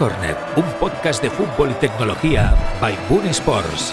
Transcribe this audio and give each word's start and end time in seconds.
Corner, 0.00 0.34
un 0.56 0.64
podcast 0.80 1.22
de 1.22 1.28
fútbol 1.28 1.72
y 1.72 1.74
tecnología 1.74 2.56
by 2.80 2.96
Boon 3.10 3.26
Sports. 3.26 3.92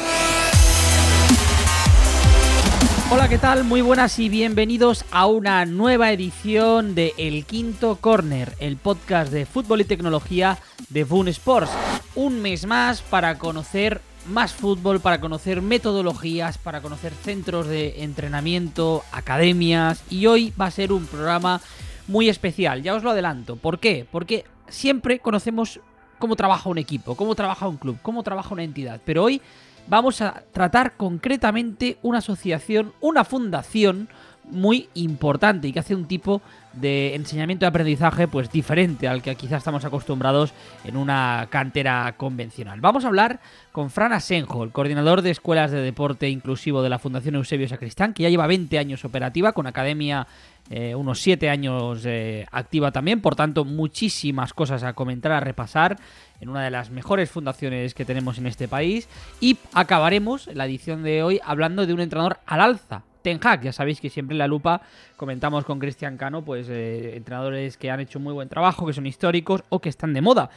Hola, 3.12 3.28
¿qué 3.28 3.38
tal? 3.38 3.66
Muy 3.66 3.82
buenas 3.82 4.18
y 4.18 4.30
bienvenidos 4.30 5.04
a 5.12 5.26
una 5.26 5.66
nueva 5.66 6.14
edición 6.14 6.96
de 6.96 7.14
El 7.18 7.44
Quinto 7.44 7.98
Corner, 7.98 8.54
el 8.62 8.78
podcast 8.78 9.34
de 9.34 9.46
fútbol 9.46 9.82
y 9.82 9.84
tecnología 9.84 10.60
de 10.88 11.04
Boon 11.04 11.28
Sports. 11.28 11.72
Un 12.16 12.42
mes 12.42 12.66
más 12.66 13.02
para 13.02 13.38
conocer 13.38 14.00
más 14.28 14.54
fútbol, 14.54 15.02
para 15.02 15.20
conocer 15.20 15.62
metodologías, 15.62 16.58
para 16.58 16.80
conocer 16.80 17.12
centros 17.12 17.68
de 17.68 18.02
entrenamiento, 18.04 19.04
academias 19.12 20.06
y 20.10 20.28
hoy 20.28 20.54
va 20.58 20.68
a 20.68 20.72
ser 20.72 20.94
un 20.94 21.06
programa 21.06 21.60
muy 22.08 22.30
especial, 22.30 22.82
ya 22.82 22.96
os 22.96 23.04
lo 23.04 23.12
adelanto. 23.12 23.58
¿Por 23.58 23.80
qué? 23.80 24.08
Porque 24.10 24.46
siempre 24.70 25.20
conocemos 25.20 25.82
cómo 26.20 26.36
trabaja 26.36 26.70
un 26.70 26.78
equipo, 26.78 27.16
cómo 27.16 27.36
trabaja 27.36 27.68
un 27.68 27.78
club, 27.78 27.98
cómo 28.02 28.24
trabaja 28.24 28.54
una 28.54 28.64
entidad, 28.64 29.00
pero 29.06 29.24
hoy 29.24 29.42
vamos 29.88 30.22
a 30.22 30.44
tratar 30.52 30.98
concretamente 30.98 31.98
una 32.02 32.20
asociación, 32.20 32.94
una 33.02 33.24
fundación 33.24 34.10
muy 34.50 34.90
importante 34.94 35.68
y 35.68 35.74
que 35.74 35.80
hace 35.80 35.96
un 35.96 36.06
tipo 36.06 36.42
de 36.80 37.16
enseñamiento 37.16 37.66
y 37.66 37.68
aprendizaje 37.68 38.28
pues 38.28 38.52
diferente 38.52 39.08
al 39.08 39.22
que 39.22 39.36
quizás 39.36 39.60
estamos 39.60 39.86
acostumbrados 39.86 40.54
en 40.84 40.98
una 40.98 41.48
cantera 41.50 42.14
convencional. 42.18 42.82
Vamos 42.82 43.06
a 43.06 43.08
hablar 43.08 43.40
con 43.72 43.90
Fran 43.90 44.14
Asenjo, 44.14 44.64
el 44.64 44.72
coordinador 44.72 45.22
de 45.22 45.32
escuelas 45.32 45.72
de 45.72 45.82
deporte 45.82 46.30
inclusivo 46.30 46.82
de 46.82 46.90
la 46.90 47.00
Fundación 47.00 47.36
Eusebio 47.36 47.68
Sacristán, 47.68 48.14
que 48.14 48.24
ya 48.24 48.30
lleva 48.30 48.48
20 48.48 48.78
años 48.80 49.06
operativa 49.06 49.54
con 49.54 49.68
academia 49.68 50.28
eh, 50.70 50.96
unos 50.96 51.22
7 51.22 51.50
años 51.50 52.04
eh, 52.06 52.46
activa 52.52 52.92
también, 52.92 53.22
por 53.22 53.36
tanto 53.36 53.64
muchísimas 53.64 54.54
cosas 54.54 54.84
a 54.84 54.94
comentar, 54.94 55.32
a 55.32 55.40
repasar 55.40 55.98
en 56.42 56.50
una 56.50 56.64
de 56.64 56.72
las 56.72 56.90
mejores 56.90 57.32
fundaciones 57.32 57.94
que 57.94 58.04
tenemos 58.04 58.38
en 58.38 58.48
este 58.48 58.68
país 58.68 59.08
y 59.40 59.58
acabaremos 59.74 60.48
la 60.54 60.66
edición 60.66 61.04
de 61.04 61.24
hoy 61.24 61.40
hablando 61.46 61.86
de 61.86 61.94
un 61.94 62.02
entrenador 62.02 62.40
al 62.46 62.62
alza, 62.62 63.04
Ten 63.28 63.42
Hag. 63.44 63.62
Ya 63.62 63.74
sabéis 63.74 64.00
que 64.00 64.10
siempre 64.10 64.36
en 64.36 64.38
la 64.38 64.48
lupa 64.48 64.82
comentamos 65.18 65.66
con 65.66 65.80
Cristian 65.80 66.16
Cano, 66.16 66.46
pues 66.46 66.70
eh, 66.70 67.18
entrenadores 67.18 67.76
que 67.76 67.92
han 67.92 68.00
hecho 68.00 68.22
muy 68.22 68.32
buen 68.32 68.48
trabajo, 68.48 68.88
que 68.88 68.94
son 68.94 69.06
históricos 69.06 69.66
o 69.68 69.82
que 69.82 69.90
están 69.90 70.14
de 70.14 70.22
moda. 70.22 70.50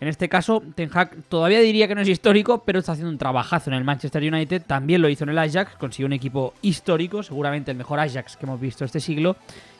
En 0.00 0.08
este 0.08 0.28
caso, 0.28 0.60
Ten 0.74 0.90
Hag 0.92 1.22
todavía 1.28 1.60
diría 1.60 1.86
que 1.86 1.94
no 1.94 2.00
es 2.00 2.08
histórico, 2.08 2.64
pero 2.64 2.80
está 2.80 2.92
haciendo 2.92 3.12
un 3.12 3.18
trabajazo 3.18 3.70
en 3.70 3.76
el 3.76 3.84
Manchester 3.84 4.24
United. 4.24 4.62
También 4.66 5.02
lo 5.02 5.08
hizo 5.08 5.22
en 5.22 5.30
el 5.30 5.38
Ajax, 5.38 5.76
consiguió 5.76 6.06
un 6.06 6.14
equipo 6.14 6.52
histórico, 6.62 7.22
seguramente 7.22 7.70
el 7.70 7.76
mejor 7.76 8.00
Ajax 8.00 8.36
que 8.36 8.44
hemos 8.44 8.60
visto 8.60 8.84
este 8.84 8.98
siglo. 8.98 9.36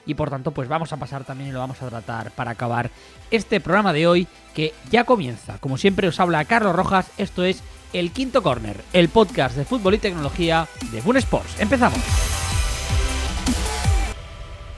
Y 0.07 0.15
por 0.15 0.31
tanto, 0.31 0.53
pues 0.53 0.69
vamos 0.69 0.93
a 0.93 0.99
pasar 0.99 1.25
también 1.25 1.51
y 1.51 1.53
lo 1.53 1.59
vamos 1.59 1.83
a 1.83 1.89
tratar 1.89 2.31
para 2.31 2.53
acabar 2.53 2.91
este 3.33 3.61
programa 3.61 3.93
de 3.93 4.07
hoy 4.07 4.29
que 4.55 4.73
ya 4.89 5.03
comienza. 5.03 5.59
Como 5.59 5.79
siempre 5.79 6.07
os 6.07 6.21
habla 6.21 6.45
Carlos 6.45 6.77
Rojas, 6.77 7.11
esto 7.19 7.43
es 7.43 7.65
El 7.93 8.13
Quinto 8.13 8.41
Corner, 8.41 8.77
el 8.93 9.09
podcast 9.09 9.57
de 9.57 9.65
fútbol 9.65 9.95
y 9.95 9.99
tecnología 9.99 10.69
de 10.93 11.01
Boon 11.01 11.17
Sports. 11.17 11.61
Empezamos. 11.61 12.26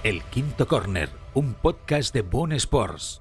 El 0.05 0.23
Quinto 0.23 0.69
Corner, 0.69 1.11
un 1.35 1.55
podcast 1.55 2.15
de 2.15 2.23
Boon 2.23 2.53
Sports. 2.53 3.21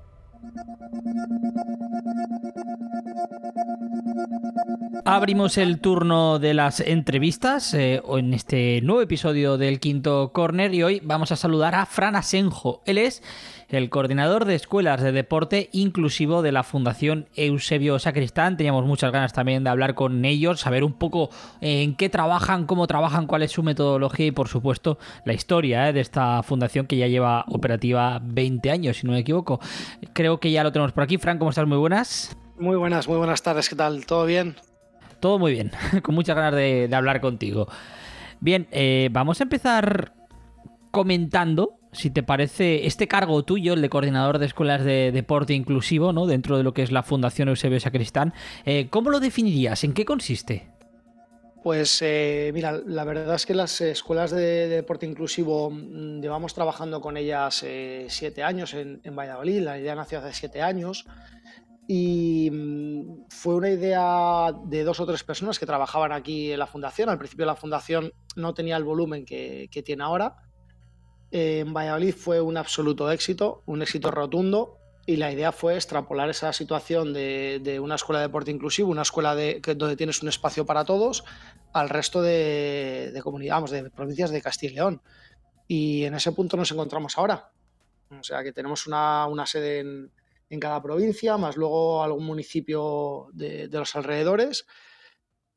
Abrimos 5.03 5.57
el 5.57 5.79
turno 5.79 6.37
de 6.37 6.53
las 6.53 6.79
entrevistas 6.79 7.73
eh, 7.73 8.03
en 8.07 8.33
este 8.35 8.81
nuevo 8.81 9.01
episodio 9.01 9.57
del 9.57 9.79
Quinto 9.79 10.31
Corner 10.33 10.71
y 10.75 10.83
hoy 10.83 11.01
vamos 11.03 11.31
a 11.31 11.35
saludar 11.35 11.73
a 11.73 11.87
Fran 11.87 12.15
Asenjo. 12.15 12.83
Él 12.85 12.99
es 12.99 13.23
el 13.69 13.89
coordinador 13.89 14.45
de 14.45 14.55
escuelas 14.55 15.01
de 15.01 15.11
deporte 15.11 15.69
inclusivo 15.73 16.41
de 16.41 16.51
la 16.51 16.63
Fundación 16.63 17.27
Eusebio 17.35 17.99
Sacristán. 17.99 18.57
Teníamos 18.57 18.85
muchas 18.85 19.11
ganas 19.11 19.33
también 19.33 19.63
de 19.63 19.69
hablar 19.69 19.95
con 19.95 20.23
ellos, 20.25 20.61
saber 20.61 20.83
un 20.83 20.93
poco 20.93 21.29
eh, 21.61 21.83
en 21.83 21.95
qué 21.95 22.09
trabajan, 22.09 22.65
cómo 22.65 22.87
trabajan, 22.87 23.27
cuál 23.27 23.43
es 23.43 23.51
su 23.51 23.63
metodología 23.63 24.27
y 24.27 24.31
por 24.31 24.47
supuesto 24.47 24.97
la 25.25 25.33
historia 25.33 25.89
eh, 25.89 25.93
de 25.93 26.01
esta 26.01 26.41
fundación 26.43 26.87
que 26.87 26.97
ya 26.97 27.07
lleva 27.07 27.45
operativa 27.49 28.21
20 28.23 28.71
años, 28.71 28.97
si 28.97 29.05
no 29.05 29.13
me 29.13 29.19
equivoco. 29.19 29.59
Creo 30.13 30.39
que 30.39 30.51
ya 30.51 30.63
lo 30.63 30.71
tenemos 30.71 30.93
por 30.93 31.03
aquí. 31.03 31.17
Fran, 31.17 31.37
¿cómo 31.37 31.49
estás? 31.49 31.67
Muy 31.67 31.77
buenas. 31.77 32.37
Muy 32.57 32.75
buenas, 32.75 33.07
muy 33.07 33.17
buenas 33.17 33.43
tardes. 33.43 33.69
¿Qué 33.69 33.75
tal? 33.75 34.05
¿Todo 34.05 34.25
bien? 34.25 34.55
Todo 35.19 35.39
muy 35.39 35.51
bien, 35.51 35.71
con 36.03 36.15
muchas 36.15 36.35
ganas 36.35 36.53
de, 36.53 36.89
hablar 36.93 37.21
contigo. 37.21 37.67
Bien, 38.39 38.67
eh, 38.71 39.09
vamos 39.11 39.41
a 39.41 39.43
empezar 39.43 40.13
comentando 40.91 41.77
si 41.97 42.11
te 42.11 42.21
parece, 42.23 42.85
este 42.85 43.07
cargo 43.07 43.43
tuyo, 43.43 43.73
el 43.73 43.81
de 43.81 43.89
coordinador 43.89 44.37
de 44.37 44.45
escuelas 44.45 44.83
de 44.83 45.11
deporte 45.11 45.53
inclusivo, 45.53 46.13
¿no? 46.13 46.27
Dentro 46.27 46.55
de 46.57 46.63
lo 46.63 46.73
que 46.73 46.83
es 46.83 46.91
la 46.91 47.01
Fundación 47.01 47.49
Eusebio 47.49 47.79
Sacristán, 47.79 48.33
eh, 48.65 48.87
¿cómo 48.89 49.09
lo 49.09 49.19
definirías? 49.19 49.83
¿En 49.83 49.93
qué 49.93 50.05
consiste? 50.05 50.67
Pues 51.63 51.99
eh, 52.03 52.51
mira, 52.53 52.79
la 52.85 53.03
verdad 53.03 53.35
es 53.35 53.45
que 53.45 53.55
las 53.55 53.81
escuelas 53.81 54.31
de, 54.31 54.67
deporte 54.69 55.07
inclusivo 55.07 55.71
mm, 55.71 56.21
llevamos 56.21 56.53
trabajando 56.53 57.01
con 57.01 57.17
ellas 57.17 57.63
eh, 57.65 58.05
siete 58.09 58.43
años 58.43 58.75
en, 58.75 59.01
Valladolid. 59.15 59.61
La 59.61 59.79
idea 59.79 59.95
nació 59.95 60.19
hace 60.19 60.33
siete 60.33 60.61
años 60.61 61.05
y 61.87 62.49
mm, 62.51 63.25
fue 63.29 63.55
una 63.55 63.71
idea 63.71 64.53
de 64.65 64.83
dos 64.83 64.99
o 64.99 65.05
tres 65.07 65.23
personas 65.23 65.57
que 65.57 65.65
trabajaban 65.65 66.11
aquí 66.11 66.51
en 66.51 66.59
la 66.59 66.67
fundación. 66.67 67.09
Al 67.09 67.17
principio 67.17 67.45
la 67.47 67.55
fundación 67.55 68.13
no 68.35 68.53
tenía 68.53 68.77
el 68.77 68.83
volumen 68.83 69.25
que 69.25 69.83
tiene 69.83 70.03
ahora 70.03 70.46
en 71.31 71.73
Valladolid 71.73 72.15
fue 72.15 72.41
un 72.41 72.57
absoluto 72.57 73.11
éxito, 73.11 73.63
un 73.65 73.81
éxito 73.81 74.11
rotundo, 74.11 74.77
y 75.05 75.15
la 75.15 75.31
idea 75.31 75.53
fue 75.53 75.75
extrapolar 75.75 76.29
esa 76.29 76.51
situación 76.51 77.13
de, 77.13 77.79
una 77.81 77.95
escuela 77.95 78.19
de 78.19 78.27
deporte 78.27 78.51
inclusivo, 78.51 78.91
una 78.91 79.03
escuela 79.03 79.35
de, 79.35 79.61
donde 79.77 79.95
tienes 79.95 80.21
un 80.21 80.27
espacio 80.27 80.65
para 80.65 80.83
todos, 80.83 81.23
al 81.73 81.89
resto 81.89 82.21
de, 82.21 83.11
de 83.13 83.21
comunidades, 83.21 83.71
de 83.71 83.89
provincias 83.89 84.31
de 84.31 84.41
Castilla 84.41 84.71
y 84.71 84.75
León. 84.75 85.01
Y 85.67 86.03
en 86.03 86.13
ese 86.13 86.31
punto 86.33 86.57
nos 86.57 86.71
encontramos 86.71 87.17
ahora. 87.17 87.51
O 88.09 88.23
sea 88.23 88.43
que 88.43 88.53
tenemos 88.53 88.87
una, 88.87 89.45
sede 89.45 89.79
en, 90.49 90.59
cada 90.59 90.81
provincia, 90.81 91.37
más 91.37 91.57
luego 91.57 92.03
algún 92.03 92.25
municipio 92.25 93.27
de, 93.33 93.69
los 93.71 93.95
alrededores. 93.95 94.65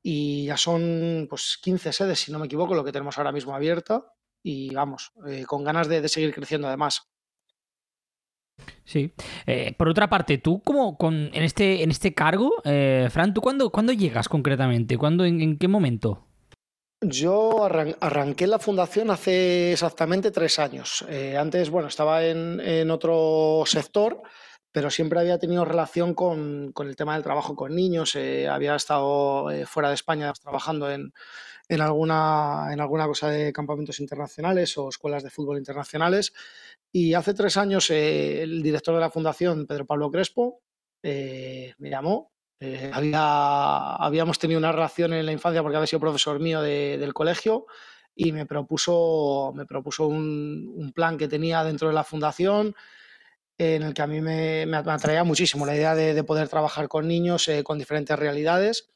Y 0.03 0.47
ya 0.47 0.57
son 0.57 1.27
pues 1.29 1.59
15 1.63 1.93
sedes, 1.93 2.21
si 2.21 2.33
no 2.33 2.39
me 2.39 2.47
equivoco, 2.47 2.75
lo 2.75 2.85
que 2.85 2.93
tenemos 2.93 3.19
ahora 3.19 3.33
mismo 3.33 3.55
abierta 3.55 4.13
y 4.43 4.75
vamos, 4.75 5.13
eh, 5.27 5.45
con 5.47 5.65
ganas 5.65 5.89
de, 5.89 6.07
seguir 6.09 6.35
creciendo 6.35 6.69
además. 6.69 7.03
Sí. 8.85 9.13
Eh, 9.47 9.75
por 9.77 9.89
otra 9.89 10.09
parte, 10.09 10.39
tú 10.39 10.63
como 10.63 10.99
con, 10.99 11.31
en, 11.33 11.43
este, 11.43 11.83
en 11.83 11.91
este 11.91 12.15
cargo, 12.15 12.53
eh, 12.65 13.09
Fran, 13.11 13.33
¿tú 13.33 13.41
cuándo, 13.41 13.93
llegas 13.93 14.29
concretamente? 14.29 14.99
¿Cuándo, 14.99 15.25
en, 15.25 15.59
qué 15.59 15.69
momento? 15.69 16.27
Yo 17.03 17.65
arranqué 17.65 18.47
la 18.47 18.59
fundación 18.59 19.11
hace 19.11 19.73
exactamente 19.73 20.31
tres 20.31 20.59
años. 20.59 21.03
antes, 21.39 21.71
bueno, 21.71 21.89
estaba 21.89 22.27
en, 22.27 22.91
otro 22.91 23.63
sector, 23.65 24.21
pero 24.71 24.91
siempre 24.91 25.19
había 25.19 25.39
tenido 25.39 25.65
relación 25.65 26.13
con, 26.13 26.73
con 26.73 26.89
el 26.89 26.97
tema 26.97 27.15
del 27.15 27.23
trabajo 27.23 27.57
con 27.57 27.75
niños. 27.75 28.19
había 28.51 28.75
estado 28.75 29.49
fuera 29.65 29.89
de 29.89 29.95
España 29.95 30.31
trabajando 30.35 30.91
en, 30.91 31.15
en 31.71 31.81
alguna, 31.81 32.69
en 32.73 32.81
alguna 32.81 33.07
cosa 33.07 33.31
de 33.31 33.53
campamentos 33.53 34.01
internacionales 34.01 34.77
o 34.77 34.89
escuelas 34.89 35.23
de 35.23 35.31
fútbol 35.31 35.57
internacionales. 35.57 36.33
Y 36.91 37.15
hace 37.15 37.33
tres 37.33 37.57
años 37.57 37.89
eh, 37.91 38.43
el 38.43 38.61
director 38.61 38.93
de 38.97 39.01
la 39.01 39.11
fundación, 39.11 39.69
Pedro 39.69 39.87
Pablo 39.87 40.11
Crespo, 40.11 40.63
eh, 41.01 41.73
me 41.79 41.89
llamó. 41.89 42.33
Eh, 42.59 42.91
había, 42.93 43.95
habíamos 43.95 44.41
tenido 44.41 44.59
una 44.59 44.73
relación 44.73 45.13
en 45.13 45.25
la 45.25 45.31
infancia 45.31 45.63
porque 45.63 45.77
había 45.77 45.87
sido 45.87 46.01
profesor 46.01 46.41
mío 46.41 46.61
del 46.61 47.15
colegio 47.15 47.67
y 48.17 48.33
me 48.33 48.47
propuso, 48.47 49.53
me 49.55 49.65
propuso 49.65 50.09
un, 50.09 50.93
plan 50.93 51.17
que 51.17 51.29
tenía 51.29 51.63
dentro 51.63 51.87
de 51.87 51.95
la 51.95 52.03
fundación 52.03 52.75
en 53.59 53.85
el 53.85 53.95
que 53.95 54.03
a 54.03 54.09
mí 54.09 54.21
me, 54.21 54.67
me 54.67 54.79
atraía 54.79 55.23
muchísimo 55.23 55.65
la 55.65 55.77
idea 55.77 55.95
de, 55.95 56.15
de 56.15 56.25
poder 56.25 56.49
trabajar 56.49 56.89
con 56.89 57.07
niños 57.07 57.49
con 57.63 57.79
diferentes 57.79 58.19
realidades 58.19 58.91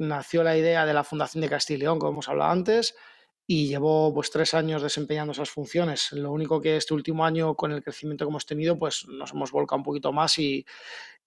nació 0.00 0.42
la 0.42 0.56
idea 0.56 0.86
de 0.86 0.94
la 0.94 1.04
Fundación 1.04 1.42
de 1.42 1.48
Castilla 1.48 1.76
y 1.76 1.80
León, 1.82 1.98
como 1.98 2.12
hemos 2.12 2.28
hablado 2.28 2.50
antes, 2.50 2.94
y 3.46 3.68
llevo 3.68 4.12
pues 4.14 4.30
tres 4.30 4.54
años 4.54 4.82
desempeñando 4.82 5.32
esas 5.32 5.50
funciones. 5.50 6.12
Lo 6.12 6.32
único 6.32 6.60
que 6.60 6.76
este 6.76 6.94
último 6.94 7.24
año, 7.24 7.54
con 7.54 7.72
el 7.72 7.82
crecimiento 7.82 8.24
que 8.24 8.30
hemos 8.30 8.46
tenido, 8.46 8.78
pues 8.78 9.06
nos 9.08 9.32
hemos 9.32 9.52
volcado 9.52 9.78
un 9.78 9.84
poquito 9.84 10.12
más 10.12 10.38
y, 10.38 10.64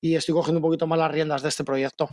estoy 0.02 0.34
cogiendo 0.34 0.60
un 0.60 0.64
poquito 0.64 0.88
más 0.88 1.00
las 1.00 1.12
riendas 1.12 1.42
de 1.44 1.50
este 1.50 1.64
proyecto. 1.64 2.10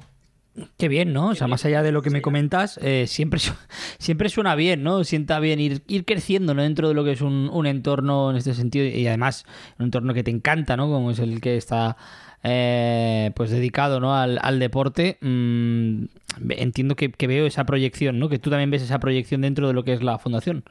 Qué 0.77 0.89
bien, 0.89 1.13
¿no? 1.13 1.29
O 1.29 1.35
sea, 1.35 1.47
más 1.47 1.65
allá 1.65 1.83
de 1.83 1.93
lo 1.93 2.03
que 2.03 2.11
me 2.11 2.23
comentas, 2.23 2.79
eh, 2.83 3.07
siempre, 3.07 3.41
siempre 3.99 4.29
suena 4.29 4.55
bien, 4.57 4.83
¿no? 4.83 5.05
Sienta 5.05 5.39
bien 5.39 5.61
ir, 5.61 5.83
ir 5.87 6.05
creciendo 6.05 6.55
¿no? 6.55 6.63
dentro 6.63 6.89
de 6.89 6.95
lo 6.95 7.05
que 7.05 7.13
es 7.13 7.21
un, 7.21 7.49
un, 7.53 7.67
entorno 7.67 8.31
en 8.33 8.37
este 8.37 8.55
sentido 8.55 8.85
y 8.85 9.07
además 9.07 9.47
un 9.79 9.87
entorno 9.87 10.13
que 10.13 10.25
te 10.25 10.33
encanta, 10.33 10.77
¿no? 10.77 10.89
Como 10.91 11.13
es 11.13 11.21
el 11.21 11.41
que 11.41 11.57
está 11.57 11.97
eh, 12.43 13.33
pues 13.35 13.51
dedicado 13.51 14.01
¿no? 14.01 14.15
al, 14.15 14.59
deporte, 14.59 15.19
mm, 15.21 16.05
entiendo 16.51 16.97
que, 16.97 17.13
veo 17.27 17.47
esa 17.47 17.65
proyección, 17.65 18.19
¿no? 18.19 18.29
Que 18.29 18.39
tú 18.39 18.51
también 18.51 18.71
ves 18.71 18.83
esa 18.83 18.99
proyección 18.99 19.43
dentro 19.43 19.69
de 19.69 19.75
lo 19.75 19.85
que 19.85 19.93
es 19.93 20.03
la 20.03 20.19
fundación. 20.19 20.65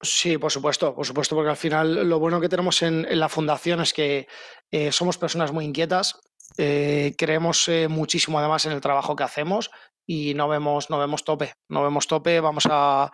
Sí, 0.00 0.38
por 0.38 0.50
supuesto, 0.50 0.94
por 0.94 1.06
supuesto, 1.06 1.36
porque 1.36 1.50
al 1.50 1.56
final 1.56 2.08
lo 2.08 2.18
bueno 2.18 2.40
que 2.40 2.48
tenemos 2.48 2.82
en, 2.82 3.06
la 3.18 3.28
fundación 3.28 3.80
es 3.80 3.92
que 3.92 4.26
eh, 4.70 4.90
somos 4.90 5.18
personas 5.18 5.52
muy 5.52 5.64
inquietas, 5.64 6.20
Eh, 6.58 7.14
creemos 7.16 7.70
muchísimo 7.88 8.38
además 8.38 8.66
en 8.66 8.72
el 8.72 8.82
trabajo 8.82 9.16
que 9.16 9.24
hacemos 9.24 9.70
y 10.06 10.34
no 10.34 10.48
vemos, 10.48 10.90
no 10.90 10.98
vemos 10.98 11.24
tope, 11.24 11.54
no 11.68 11.82
vemos 11.82 12.06
tope, 12.06 12.40
vamos 12.40 12.66
a, 12.70 13.10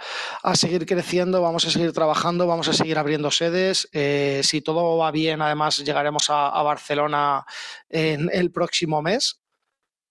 seguir 0.55 0.87
creciendo, 0.87 1.43
vamos 1.43 1.67
a 1.67 1.71
seguir 1.71 1.93
trabajando, 1.93 2.47
vamos 2.47 2.69
a 2.69 2.73
seguir 2.73 2.99
abriendo 2.99 3.31
sedes. 3.31 3.89
Eh, 3.93 4.41
si 4.43 4.61
todo 4.61 4.97
va 4.97 5.11
bien, 5.11 5.43
además 5.43 5.79
llegaremos 5.85 6.27
a, 6.31 6.63
Barcelona 6.63 7.45
en 7.89 8.31
el 8.33 8.51
próximo 8.51 9.03
mes. 9.03 9.41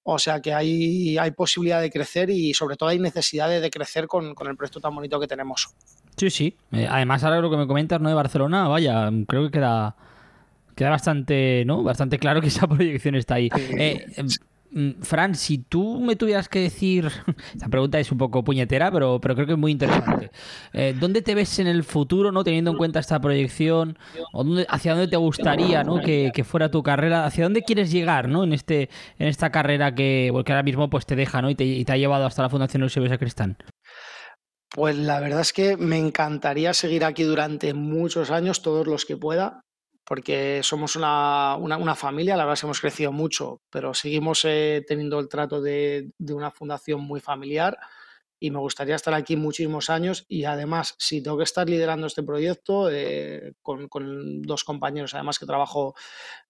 O 0.09 0.18
sea 0.19 0.41
que 0.41 0.53
hay, 0.53 1.18
hay 1.18 1.31
posibilidad 1.31 1.81
de 1.81 1.91
crecer 1.91 2.29
y 2.29 2.53
sobre 2.53 2.77
todo 2.77 2.89
hay 2.89 3.00
necesidad 3.00 3.50
de, 3.50 3.69
crecer 3.69 4.07
con, 4.07 4.33
con, 4.35 4.47
el 4.47 4.56
proyecto 4.56 4.79
tan 4.79 4.95
bonito 4.95 5.19
que 5.19 5.27
tenemos. 5.27 5.69
Sí, 6.15 6.29
sí. 6.29 6.57
además, 6.71 7.24
ahora 7.24 7.41
lo 7.41 7.51
que 7.51 7.57
me 7.57 7.68
comentas 7.68 8.00
¿no? 8.00 8.07
de 8.07 8.15
Barcelona, 8.15 8.69
vaya, 8.69 9.09
creo 9.27 9.45
que 9.45 9.51
queda 9.51 9.95
queda 10.77 10.91
bastante, 10.91 11.65
¿no? 11.65 11.83
Bastante 11.83 12.19
claro 12.19 12.39
que 12.39 12.47
esa 12.47 12.68
proyección 12.68 13.15
está 13.15 13.35
ahí. 13.35 13.50
Eh, 13.57 14.06
mm, 14.15 14.27
Fran, 15.01 15.35
si 15.35 15.59
tú 15.59 16.01
me 16.01 16.15
tuvieras 16.15 16.49
que 16.49 16.59
decir, 16.59 17.09
esta 17.53 17.69
pregunta 17.69 17.99
es 17.99 18.11
un 18.11 18.17
poco 18.17 18.43
puñetera, 18.43 18.91
pero, 18.91 19.19
pero 19.21 19.33
creo 19.33 19.47
que 19.47 19.53
es 19.53 19.57
muy 19.57 19.71
interesante. 19.71 20.29
Eh, 20.73 20.95
¿Dónde 20.99 21.21
te 21.21 21.35
ves 21.35 21.59
en 21.59 21.67
el 21.67 21.83
futuro, 21.83 22.31
no 22.31 22.43
teniendo 22.43 22.71
en 22.71 22.77
cuenta 22.77 22.99
esta 22.99 23.19
proyección? 23.19 23.97
¿O 24.33 24.45
hacia 24.67 24.91
dónde 24.91 25.07
te 25.07 25.17
gustaría 25.17 25.83
¿no? 25.83 26.01
que, 26.01 26.31
fuera 26.43 26.69
tu 26.69 26.83
carrera? 26.83 27.25
¿Hacia 27.25 27.45
dónde 27.45 27.63
quieres 27.63 27.91
llegar 27.91 28.27
¿no? 28.27 28.43
en, 28.43 28.53
este, 28.53 28.89
en 29.17 29.27
esta 29.27 29.51
carrera 29.51 29.95
que, 29.95 30.31
ahora 30.33 30.63
mismo 30.63 30.89
pues, 30.89 31.05
te 31.05 31.15
deja 31.15 31.41
¿no? 31.41 31.49
y, 31.49 31.55
te, 31.55 31.91
ha 31.91 31.97
llevado 31.97 32.25
hasta 32.25 32.41
la 32.41 32.49
Fundación 32.49 32.83
Eusebio 32.83 33.09
Sacristán? 33.09 33.57
Pues 34.69 34.97
la 34.97 35.19
verdad 35.21 35.41
es 35.41 35.53
que 35.53 35.77
me 35.77 35.97
encantaría 35.97 36.73
seguir 36.73 37.05
aquí 37.05 37.23
durante 37.23 37.73
muchos 37.73 38.31
años, 38.31 38.61
todos 38.61 38.85
los 38.85 39.05
que 39.05 39.15
pueda 39.15 39.61
porque 40.07 40.62
somos 40.63 40.95
una, 40.95 41.57
una, 41.57 41.94
familia, 41.94 42.38
la 42.38 42.45
verdad 42.45 42.54
es 42.54 42.62
que 42.62 42.65
hemos 42.65 42.80
crecido 42.80 43.12
mucho, 43.12 43.62
pero 43.69 43.94
seguimos 43.94 44.45
eh, 44.45 44.86
teniendo 44.88 45.19
el 45.19 45.27
trato 45.27 45.62
de, 45.62 46.12
de, 46.18 46.33
una 46.33 46.50
fundación 46.50 47.01
muy 47.01 47.19
familiar 47.19 47.77
y 48.39 48.51
me 48.51 48.59
gustaría 48.59 48.95
estar 48.95 49.13
aquí 49.13 49.36
muchísimos 49.36 49.89
años 49.89 50.25
y 50.30 50.45
además, 50.45 50.95
si 50.98 51.21
tengo 51.21 51.38
que 51.38 51.44
estar 51.44 51.68
liderando 51.68 52.07
este 52.07 52.24
proyecto 52.24 52.89
eh, 52.89 53.56
con, 53.62 53.89
con, 53.89 54.42
dos 54.44 54.63
compañeros, 54.63 55.13
además 55.13 55.39
que 55.39 55.45
trabajo 55.45 55.94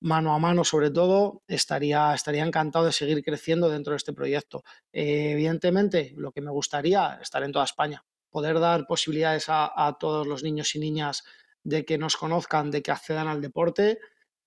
mano 0.01 0.35
a 0.35 0.37
mano 0.37 0.63
sobre 0.63 0.91
todo, 0.91 1.41
estaría, 1.47 2.13
estaría 2.13 2.45
encantado 2.45 2.85
de 2.85 2.91
seguir 2.91 3.23
creciendo 3.23 3.69
dentro 3.69 3.93
de 3.93 3.97
este 3.97 4.13
proyecto. 4.13 4.63
Eh, 4.93 5.31
evidentemente, 5.31 6.13
lo 6.15 6.31
que 6.31 6.41
me 6.41 6.51
gustaría, 6.51 7.17
estar 7.23 7.41
en 7.41 7.53
toda 7.53 7.65
España, 7.65 8.05
poder 8.29 8.59
dar 8.59 8.85
posibilidades 8.85 9.49
a, 9.49 9.71
a 9.75 9.97
todos 9.97 10.27
los 10.27 10.43
niños 10.43 10.75
y 10.75 10.79
niñas 10.79 11.23
de 11.67 11.83
que 11.83 11.97
nos 11.97 12.15
conozcan, 12.15 12.71
de 12.71 12.81
que 12.81 12.91
accedan 12.91 13.27
al 13.27 13.41
deporte 13.41 13.99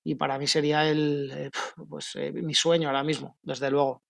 y 0.02 0.14
para 0.14 0.38
mí 0.38 0.46
sería 0.46 0.88
el, 0.88 1.30
eh, 1.34 1.50
pues, 1.88 2.16
eh, 2.16 2.32
mi 2.32 2.54
sueño 2.54 2.88
ahora 2.88 3.04
mismo, 3.04 3.36
desde 3.42 3.70
luego. 3.70 4.02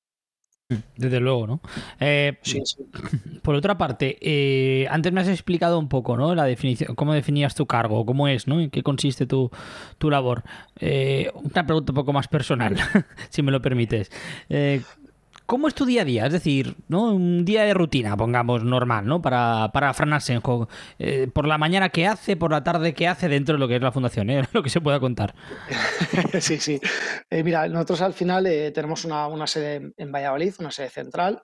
Desde 0.97 1.19
luego, 1.19 1.49
¿no? 1.49 1.61
Eh, 1.99 2.39
sí, 2.43 2.63
Por 3.43 3.57
otra 3.57 3.77
parte, 3.77 4.87
antes 4.89 5.13
me 5.13 5.21
has 5.21 5.27
explicado 5.27 5.77
un 5.81 5.89
poco, 5.89 6.17
¿no? 6.17 6.37
La 6.37 6.45
definición, 6.45 6.95
cómo 6.95 7.13
definías 7.13 7.57
tu 7.57 7.67
cargo, 7.67 8.07
cómo 8.07 8.29
es, 8.29 8.47
¿no? 8.47 8.61
En 8.61 8.71
qué 8.71 8.85
consiste 8.85 9.27
tu, 9.27 9.51
tu 9.99 10.09
labor. 10.09 10.45
una 10.81 11.67
pregunta 11.67 11.91
un 11.91 11.97
poco 11.97 12.13
más 12.13 12.29
personal, 12.29 12.77
si 13.29 13.43
me 13.43 13.51
lo 13.51 13.61
permites. 13.61 14.13
¿Cómo 15.51 15.67
es 15.67 15.75
tu 15.75 15.85
día 15.85 16.03
a 16.03 16.05
día? 16.05 16.27
Es 16.27 16.33
decir, 16.33 16.77
¿no? 16.87 17.13
un 17.13 17.45
día 17.45 17.65
de 17.65 17.75
rutina, 17.75 18.17
pongamos 18.17 18.63
normal, 18.63 19.05
¿no? 19.05 19.21
Para, 19.21 19.73
para 19.73 19.93
Fran 19.95 20.13
Asenjo. 20.13 20.69
Eh, 21.01 21.27
por 21.27 21.49
la 21.49 21.59
mañana, 21.59 21.89
¿qué 21.89 22.07
hace? 22.07 22.37
Por 22.37 22.53
la 22.53 22.63
tarde, 22.63 22.95
¿qué 22.95 23.09
hace 23.09 23.29
dentro 23.29 23.57
de 23.57 23.59
lo 23.59 23.67
que 23.67 23.75
es 23.75 23.83
la 23.83 23.91
fundación? 23.91 24.31
¿eh? 24.31 24.45
Lo 24.53 24.63
que 24.63 24.71
se 24.71 24.81
pueda 24.81 25.01
contar. 25.01 25.35
sí, 26.41 26.61
sí. 26.61 26.81
Eh, 27.29 27.43
mira, 27.43 27.67
nosotros 27.67 28.01
al 28.01 28.13
final 28.13 28.45
tenemos 28.73 29.05
una, 29.05 29.27
una, 29.27 29.49
sede 29.49 29.93
en 29.97 30.13
Valladolid, 30.13 30.55
una 30.61 30.71
sede 30.71 30.89
central. 30.89 31.43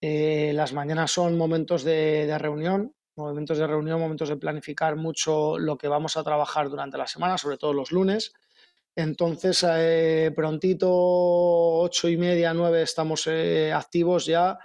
las 0.00 0.72
mañanas 0.72 1.12
son 1.12 1.38
momentos 1.38 1.84
de, 1.84 2.26
de 2.26 2.38
reunión, 2.38 2.96
momentos 3.14 3.58
de 3.58 3.66
reunión, 3.68 4.00
momentos 4.00 4.28
de 4.28 4.38
planificar 4.38 4.96
mucho 4.96 5.56
lo 5.56 5.78
que 5.78 5.86
vamos 5.86 6.16
a 6.16 6.24
trabajar 6.24 6.68
durante 6.68 6.98
la 6.98 7.06
semana, 7.06 7.38
sobre 7.38 7.58
todo 7.58 7.72
los 7.72 7.92
lunes. 7.92 8.32
Entonces, 8.96 9.62
eh, 9.68 10.32
prontito, 10.34 10.88
ocho 10.90 12.08
y 12.08 12.16
media, 12.16 12.54
nueve, 12.54 12.80
estamos 12.80 13.26
eh, 13.26 13.70
activos 13.70 14.24
ya. 14.24 14.58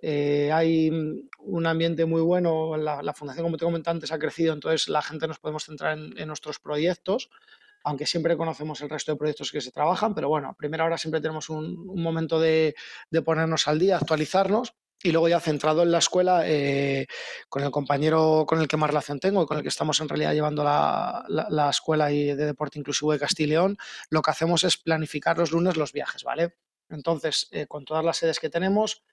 Eh, 0.00 0.52
hay 0.52 0.90
un 1.38 1.66
ambiente 1.66 2.04
muy 2.04 2.20
bueno. 2.20 2.76
La, 2.76 3.14
fundación, 3.14 3.46
como 3.46 3.56
te 3.56 3.64
comenté 3.64 3.88
antes, 3.88 4.12
ha 4.12 4.18
crecido, 4.18 4.52
entonces 4.52 4.88
la 4.88 5.00
gente 5.00 5.26
nos 5.26 5.38
podemos 5.38 5.64
centrar 5.64 5.96
en, 5.98 6.28
nuestros 6.28 6.58
proyectos, 6.60 7.30
aunque 7.82 8.04
siempre 8.04 8.36
conocemos 8.36 8.78
el 8.82 8.90
resto 8.90 9.12
de 9.12 9.18
proyectos 9.18 9.50
que 9.50 9.62
se 9.62 9.72
trabajan. 9.72 10.14
Pero 10.14 10.28
bueno, 10.28 10.50
a 10.50 10.52
primera 10.54 10.84
hora 10.84 10.98
siempre 10.98 11.22
tenemos 11.22 11.48
un, 11.48 11.86
momento 11.86 12.38
de, 12.38 12.74
de 13.10 13.22
ponernos 13.22 13.68
al 13.68 13.78
día, 13.78 13.96
actualizarnos 13.96 14.74
y 15.02 15.12
luego 15.12 15.28
ya 15.28 15.40
centrado 15.40 15.82
en 15.82 15.92
la 15.92 15.98
escuela, 15.98 16.42
eh, 16.44 17.06
con 17.48 17.62
el 17.62 17.70
compañero 17.70 18.44
con 18.46 18.60
el 18.60 18.66
que 18.66 18.76
más 18.76 18.90
relación 18.90 19.20
tengo 19.20 19.42
y 19.42 19.46
con 19.46 19.58
el 19.58 19.62
que 19.62 19.68
estamos 19.68 20.00
en 20.00 20.08
realidad 20.08 20.32
llevando 20.32 20.64
la, 20.64 21.24
la, 21.28 21.70
escuela 21.70 22.06
de 22.06 22.34
deporte 22.34 22.78
inclusivo 22.78 23.12
de 23.12 23.18
Castilla 23.18 23.46
y 23.46 23.50
León, 23.50 23.78
lo 24.10 24.22
que 24.22 24.30
hacemos 24.30 24.64
es 24.64 24.76
planificar 24.76 25.38
los 25.38 25.52
lunes 25.52 25.76
los 25.76 25.92
viajes, 25.92 26.24
¿vale? 26.24 26.56
Entonces, 26.88 27.48
eh, 27.52 27.66
con 27.66 27.84
todas 27.84 28.04
las 28.04 28.16
sedes 28.16 28.40
que 28.40 28.50
tenemos, 28.50 29.04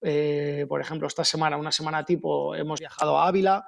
eh, 0.00 0.64
por 0.68 0.80
ejemplo, 0.80 1.06
esta 1.08 1.24
semana, 1.24 1.56
una 1.56 1.72
semana 1.72 2.04
tipo, 2.04 2.54
hemos 2.54 2.80
viajado 2.80 3.18
a 3.18 3.28
Ávila, 3.28 3.66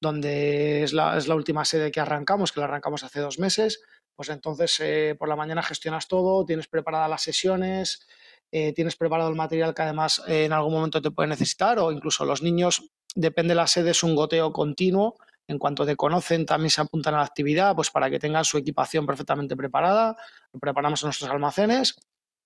donde 0.00 0.82
es 0.82 0.92
la, 0.92 1.16
es 1.16 1.28
la 1.28 1.36
última 1.36 1.64
sede 1.64 1.92
que 1.92 2.00
arrancamos, 2.00 2.50
que 2.50 2.60
la 2.60 2.66
arrancamos 2.66 3.04
hace 3.04 3.20
dos 3.20 3.38
meses. 3.38 3.82
Pues 4.16 4.28
entonces, 4.28 5.16
por 5.18 5.28
la 5.28 5.36
mañana 5.36 5.62
gestionas 5.62 6.08
todo, 6.08 6.44
tienes 6.44 6.68
preparadas 6.68 7.08
las 7.08 7.22
sesiones, 7.22 8.06
eh, 8.54 8.74
tienes 8.74 8.96
preparado 8.96 9.30
el 9.30 9.34
material 9.34 9.74
que 9.74 9.80
además 9.80 10.22
eh, 10.28 10.44
en 10.44 10.52
algún 10.52 10.74
momento 10.74 11.00
te 11.00 11.10
puede 11.10 11.30
necesitar 11.30 11.78
o 11.78 11.90
incluso 11.90 12.26
los 12.26 12.42
niños, 12.42 12.90
depende 13.14 13.52
de 13.52 13.54
la 13.56 13.66
sede, 13.66 13.92
es 13.92 14.02
un 14.02 14.14
goteo 14.14 14.52
continuo. 14.52 15.16
En 15.48 15.58
cuanto 15.58 15.86
te 15.86 15.96
conocen, 15.96 16.44
también 16.44 16.70
se 16.70 16.82
apuntan 16.82 17.14
a 17.14 17.18
la 17.18 17.24
actividad, 17.24 17.74
pues 17.74 17.90
para 17.90 18.10
que 18.10 18.18
tengan 18.18 18.44
su 18.44 18.58
equipación 18.58 19.06
perfectamente 19.06 19.56
preparada. 19.56 20.16
Preparamos 20.60 21.02
en 21.02 21.06
nuestros 21.08 21.30
almacenes 21.30 21.96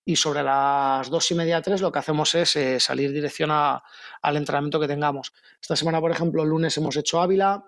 y 0.04 0.14
sobre 0.14 0.44
las 0.44 1.10
dos 1.10 1.28
y 1.32 1.34
media, 1.34 1.60
tres, 1.60 1.80
lo 1.80 1.90
que 1.90 1.98
hacemos 1.98 2.34
es 2.36 2.54
eh, 2.54 2.78
salir 2.78 3.12
dirección 3.12 3.50
al 3.50 4.36
entrenamiento 4.36 4.78
que 4.78 4.86
tengamos. 4.86 5.32
Esta 5.60 5.74
semana, 5.74 6.00
por 6.00 6.12
ejemplo, 6.12 6.44
lunes 6.44 6.76
hemos 6.76 6.96
hecho 6.96 7.20
Ávila, 7.20 7.64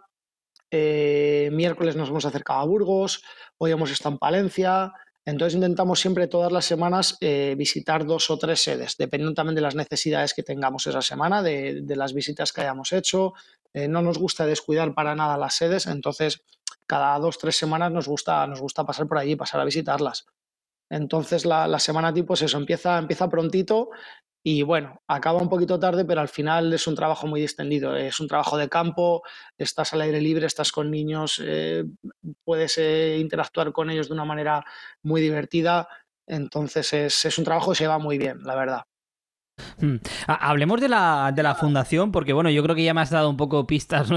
miércoles 0.70 1.96
nos 1.96 2.08
hemos 2.08 2.24
acercado 2.24 2.60
a 2.60 2.64
Burgos, 2.64 3.22
hoy 3.58 3.72
hemos 3.72 3.90
estado 3.90 4.14
en 4.14 4.18
Palencia, 4.18 4.92
entonces 5.28 5.56
intentamos 5.56 6.00
siempre 6.00 6.26
todas 6.26 6.50
las 6.50 6.64
semanas 6.64 7.18
eh, 7.20 7.54
visitar 7.54 8.06
dos 8.06 8.30
o 8.30 8.38
tres 8.38 8.62
sedes, 8.62 8.97
dependiendo 8.97 9.35
también 9.35 9.54
de 9.56 9.61
las 9.61 9.75
necesidades 9.75 10.32
que 10.32 10.42
tengamos 10.42 10.87
esa 10.87 11.02
semana, 11.02 11.42
de, 11.42 11.85
las 11.87 12.14
visitas 12.14 12.50
que 12.50 12.62
hayamos 12.62 12.94
hecho. 12.94 13.35
Eh, 13.75 13.88
no 13.88 14.00
nos 14.00 14.16
gusta 14.16 14.47
descuidar 14.47 14.94
para 14.94 15.14
nada 15.14 15.37
las 15.37 15.54
sedes, 15.54 15.87
entonces 15.87 16.40
cada 16.87 17.18
dos 17.18 17.37
o 17.37 17.40
tres 17.40 17.56
semanas 17.56 17.92
nos 17.92 18.08
gusta, 18.08 18.47
nos 18.47 18.62
gusta 18.62 18.87
pasar 18.87 19.06
por 19.06 19.18
allí, 19.18 19.37
pasar 19.37 19.61
a 19.61 19.66
visitarlas. 19.66 20.25
Entonces 20.88 21.44
la, 21.44 21.78
semana 21.78 22.14
tipo 22.14 22.32
eso, 22.32 22.56
empieza, 22.56 22.97
empieza 22.97 23.28
prontito 23.28 23.90
y 24.50 24.62
bueno, 24.62 25.02
acaba 25.06 25.42
un 25.42 25.50
poquito 25.50 25.78
tarde, 25.78 26.06
pero 26.06 26.22
al 26.22 26.28
final 26.28 26.72
es 26.72 26.86
un 26.86 26.94
trabajo 26.94 27.26
muy 27.26 27.42
extendido. 27.42 27.94
Es 27.94 28.18
un 28.18 28.28
trabajo 28.28 28.56
de 28.56 28.70
campo, 28.70 29.22
estás 29.58 29.92
al 29.92 30.00
aire 30.00 30.22
libre, 30.22 30.46
estás 30.46 30.72
con 30.72 30.90
niños, 30.90 31.38
eh, 31.44 31.84
puedes 32.44 32.78
eh, 32.78 33.18
interactuar 33.20 33.72
con 33.72 33.90
ellos 33.90 34.08
de 34.08 34.14
una 34.14 34.24
manera 34.24 34.64
muy 35.02 35.20
divertida. 35.20 35.86
Entonces 36.26 36.94
es, 36.94 37.26
es 37.26 37.36
un 37.36 37.44
trabajo 37.44 37.72
que 37.72 37.76
se 37.76 37.86
va 37.88 37.98
muy 37.98 38.16
bien, 38.16 38.38
la 38.42 38.54
verdad. 38.54 38.84
Hmm. 39.80 39.96
Hablemos 40.26 40.80
de 40.80 40.88
la, 40.88 41.32
de 41.34 41.42
la, 41.42 41.54
fundación, 41.54 42.12
porque 42.12 42.32
bueno, 42.32 42.50
yo 42.50 42.62
creo 42.62 42.74
que 42.74 42.84
ya 42.84 42.94
me 42.94 43.00
has 43.00 43.10
dado 43.10 43.30
un 43.30 43.36
poco 43.36 43.66
pistas 43.66 44.08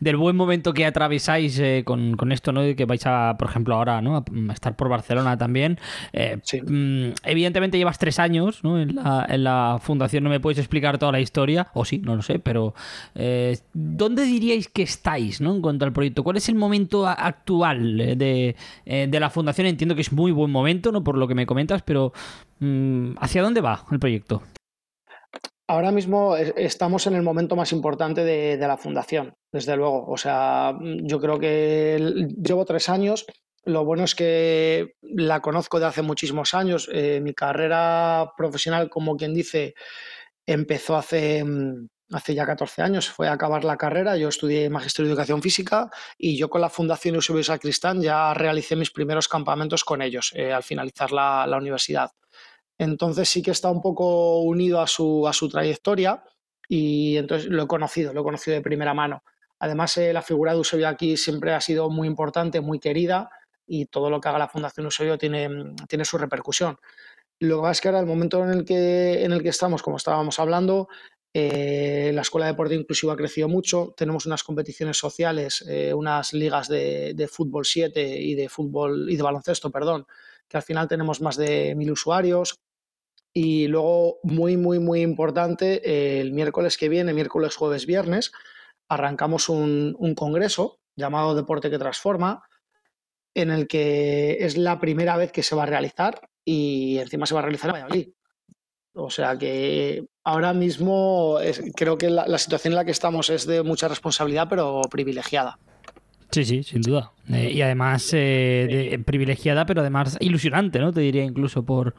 del 0.00 0.16
buen 0.16 0.36
momento 0.36 0.72
que 0.72 0.86
atravesáis 0.86 1.58
eh, 1.58 1.82
con, 1.84 2.16
con, 2.16 2.32
esto, 2.32 2.52
¿no? 2.52 2.62
De 2.62 2.76
que 2.76 2.84
vais 2.84 3.04
a, 3.06 3.36
por 3.38 3.48
ejemplo, 3.48 3.74
ahora, 3.74 4.00
¿no? 4.00 4.16
A 4.16 4.52
estar 4.52 4.76
por 4.76 4.88
Barcelona 4.88 5.36
también. 5.36 5.78
Eh, 6.12 6.38
mm, 6.62 7.14
evidentemente 7.24 7.78
llevas 7.78 7.98
tres 7.98 8.18
años 8.18 8.62
¿no? 8.62 8.80
en, 8.80 8.94
la, 8.94 9.26
en, 9.28 9.44
la, 9.44 9.78
fundación, 9.80 10.24
no 10.24 10.30
me 10.30 10.40
puedes 10.40 10.58
explicar 10.58 10.98
toda 10.98 11.12
la 11.12 11.20
historia, 11.20 11.68
o 11.74 11.84
sí, 11.84 11.98
no 11.98 12.16
lo 12.16 12.22
sé, 12.22 12.38
pero 12.38 12.74
eh, 13.14 13.58
¿dónde 13.72 14.24
diríais 14.24 14.68
que 14.68 14.82
estáis 14.82 15.40
¿no? 15.40 15.54
en 15.54 15.62
cuanto 15.62 15.84
al 15.84 15.92
proyecto? 15.92 16.22
¿Cuál 16.22 16.36
es 16.36 16.48
el 16.48 16.54
momento 16.54 17.06
actual 17.06 17.96
de, 17.96 18.56
de 18.84 19.20
la 19.20 19.30
fundación? 19.30 19.66
Entiendo 19.66 19.94
que 19.94 20.02
es 20.02 20.12
muy 20.12 20.32
buen 20.32 20.50
momento, 20.50 20.92
¿no? 20.92 21.02
Por 21.02 21.16
lo 21.16 21.26
que 21.26 21.34
me 21.34 21.46
comentas, 21.46 21.82
pero 21.82 22.12
mm, 22.60 23.12
¿hacia 23.20 23.42
dónde 23.42 23.60
va 23.60 23.84
el 23.90 23.98
proyecto? 23.98 24.42
Ahora 25.70 25.92
mismo 25.92 26.34
estamos 26.34 27.06
en 27.06 27.14
el 27.14 27.22
momento 27.22 27.54
más 27.54 27.72
importante 27.72 28.24
de, 28.24 28.56
la 28.56 28.78
fundación, 28.78 29.34
desde 29.52 29.76
luego. 29.76 30.06
O 30.08 30.16
sea, 30.16 30.74
yo 30.80 31.20
creo 31.20 31.38
que 31.38 32.26
llevo 32.42 32.64
tres 32.64 32.88
años. 32.88 33.26
Lo 33.64 33.84
bueno 33.84 34.04
es 34.04 34.14
que 34.14 34.94
la 35.02 35.40
conozco 35.40 35.78
de 35.78 35.84
hace 35.84 36.00
muchísimos 36.00 36.54
años. 36.54 36.88
Eh, 36.90 37.20
mi 37.22 37.34
carrera 37.34 38.32
profesional, 38.34 38.88
como 38.88 39.14
quien 39.18 39.34
dice, 39.34 39.74
empezó 40.46 40.96
hace, 40.96 41.44
hace 42.10 42.34
ya 42.34 42.46
14 42.46 42.82
años, 42.82 43.10
fue 43.10 43.28
a 43.28 43.32
acabar 43.32 43.64
la 43.64 43.76
carrera, 43.76 44.16
yo 44.16 44.28
estudié 44.28 44.70
Magisterio 44.70 45.08
de 45.08 45.12
Educación 45.12 45.42
Física 45.42 45.90
y 46.16 46.38
yo 46.38 46.48
con 46.48 46.62
la 46.62 46.70
Fundación 46.70 47.16
Eusebio 47.16 47.44
Sacristán 47.44 48.00
ya 48.00 48.32
realicé 48.32 48.74
mis 48.74 48.90
primeros 48.90 49.28
campamentos 49.28 49.84
con 49.84 50.00
ellos 50.00 50.32
eh, 50.34 50.52
al 50.52 50.62
finalizar 50.62 51.12
la, 51.12 51.46
universidad. 51.58 52.10
Entonces 52.78 53.28
sí 53.28 53.42
que 53.42 53.50
está 53.50 53.70
un 53.70 53.82
poco 53.82 54.40
unido 54.40 54.80
a 54.80 54.86
su, 54.86 55.26
a 55.26 55.32
su 55.32 55.48
trayectoria 55.48 56.22
y 56.68 57.16
entonces 57.16 57.50
lo 57.50 57.64
he 57.64 57.66
conocido, 57.66 58.12
lo 58.12 58.20
he 58.20 58.24
conocido 58.24 58.54
de 58.54 58.62
primera 58.62 58.94
mano. 58.94 59.22
Además, 59.58 59.96
eh, 59.96 60.12
la 60.12 60.22
figura 60.22 60.52
de 60.52 60.58
Eusebio 60.58 60.88
aquí 60.88 61.16
siempre 61.16 61.52
ha 61.52 61.60
sido 61.60 61.90
muy 61.90 62.06
importante, 62.06 62.60
muy 62.60 62.78
querida 62.78 63.30
y 63.66 63.86
todo 63.86 64.08
lo 64.10 64.20
que 64.20 64.28
haga 64.28 64.38
la 64.38 64.48
Fundación 64.48 64.86
Eusebio 64.86 65.18
tiene, 65.18 65.74
tiene 65.88 66.04
su 66.04 66.16
repercusión. 66.16 66.78
Lo 67.40 67.56
que 67.56 67.62
pasa 67.62 67.72
es 67.72 67.80
que 67.80 67.88
ahora, 67.88 68.00
el 68.00 68.06
momento 68.06 68.42
en 68.42 68.50
el 68.50 68.64
que, 68.64 69.24
en 69.24 69.32
el 69.32 69.42
que 69.42 69.50
estamos, 69.50 69.82
como 69.82 69.96
estábamos 69.96 70.38
hablando, 70.38 70.88
eh, 71.34 72.10
la 72.14 72.22
Escuela 72.22 72.46
de 72.46 72.52
Deporte 72.52 72.74
Inclusivo 72.74 73.12
ha 73.12 73.16
crecido 73.16 73.48
mucho, 73.48 73.94
tenemos 73.96 74.26
unas 74.26 74.42
competiciones 74.42 74.96
sociales, 74.96 75.64
eh, 75.68 75.92
unas 75.94 76.32
ligas 76.32 76.68
de, 76.68 77.28
fútbol 77.30 77.64
7 77.64 78.18
y 78.20 78.34
de 78.34 78.48
fútbol 78.48 79.08
y 79.10 79.16
de 79.16 79.22
baloncesto, 79.22 79.70
perdón, 79.70 80.06
que 80.48 80.56
al 80.56 80.62
final 80.62 80.88
tenemos 80.88 81.20
más 81.20 81.36
de 81.36 81.74
mil 81.76 81.92
usuarios. 81.92 82.58
Y 83.32 83.68
luego, 83.68 84.18
muy, 84.22 84.56
muy, 84.56 84.78
muy 84.78 85.02
importante, 85.02 86.20
el 86.20 86.32
miércoles 86.32 86.76
que 86.76 86.88
viene, 86.88 87.12
miércoles, 87.12 87.56
jueves, 87.56 87.86
viernes, 87.86 88.32
arrancamos 88.88 89.48
un, 89.48 89.94
un 89.98 90.14
congreso 90.14 90.80
llamado 90.96 91.34
Deporte 91.34 91.70
que 91.70 91.78
Transforma, 91.78 92.42
en 93.34 93.50
el 93.50 93.68
que 93.68 94.38
es 94.40 94.56
la 94.56 94.80
primera 94.80 95.16
vez 95.16 95.30
que 95.30 95.42
se 95.42 95.54
va 95.54 95.62
a 95.62 95.66
realizar 95.66 96.28
y 96.44 96.98
encima 96.98 97.26
se 97.26 97.34
va 97.34 97.40
a 97.40 97.44
realizar 97.44 97.70
en 97.70 97.74
Valladolid. 97.74 98.08
O 98.94 99.10
sea 99.10 99.38
que 99.38 100.04
ahora 100.24 100.52
mismo 100.52 101.38
creo 101.76 101.96
que 101.96 102.10
la, 102.10 102.38
situación 102.38 102.72
en 102.72 102.76
la 102.76 102.84
que 102.84 102.90
estamos 102.90 103.30
es 103.30 103.46
de 103.46 103.62
mucha 103.62 103.86
responsabilidad, 103.86 104.48
pero 104.48 104.82
privilegiada. 104.90 105.58
Sí, 106.30 106.44
sí, 106.44 106.62
sin 106.62 106.82
duda. 106.82 107.12
Eh, 107.32 107.52
y 107.52 107.62
además 107.62 108.10
eh, 108.12 109.00
privilegiada, 109.06 109.66
pero 109.66 109.82
además 109.82 110.16
ilusionante, 110.20 110.80
¿no? 110.80 110.92
Te 110.92 111.00
diría 111.00 111.22
incluso 111.22 111.64
por, 111.64 111.94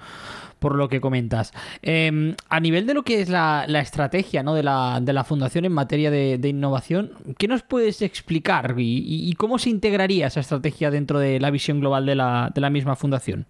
por 0.59 0.75
lo 0.75 0.89
que 0.89 1.01
comentas. 1.01 1.53
Em, 1.81 2.35
a 2.49 2.59
nivel 2.59 2.85
de 2.85 2.93
lo 2.93 3.03
que 3.03 3.21
es 3.21 3.29
la, 3.29 3.65
estrategia 3.79 4.43
¿no? 4.43 4.53
de, 4.53 4.63
la, 4.63 4.99
de, 5.01 5.13
la, 5.13 5.23
Fundación 5.23 5.65
en 5.65 5.71
materia 5.71 6.11
de, 6.11 6.49
innovación, 6.49 7.13
¿qué 7.37 7.47
nos 7.47 7.63
puedes 7.63 8.01
explicar 8.01 8.75
y, 8.77 9.33
cómo 9.37 9.59
se 9.59 9.69
integraría 9.69 10.27
esa 10.27 10.39
estrategia 10.39 10.91
dentro 10.91 11.19
de 11.19 11.39
la 11.39 11.51
visión 11.51 11.79
global 11.79 12.05
de 12.05 12.15
la, 12.15 12.51
de 12.53 12.61
la 12.61 12.69
misma 12.69 12.95
Fundación? 12.95 13.45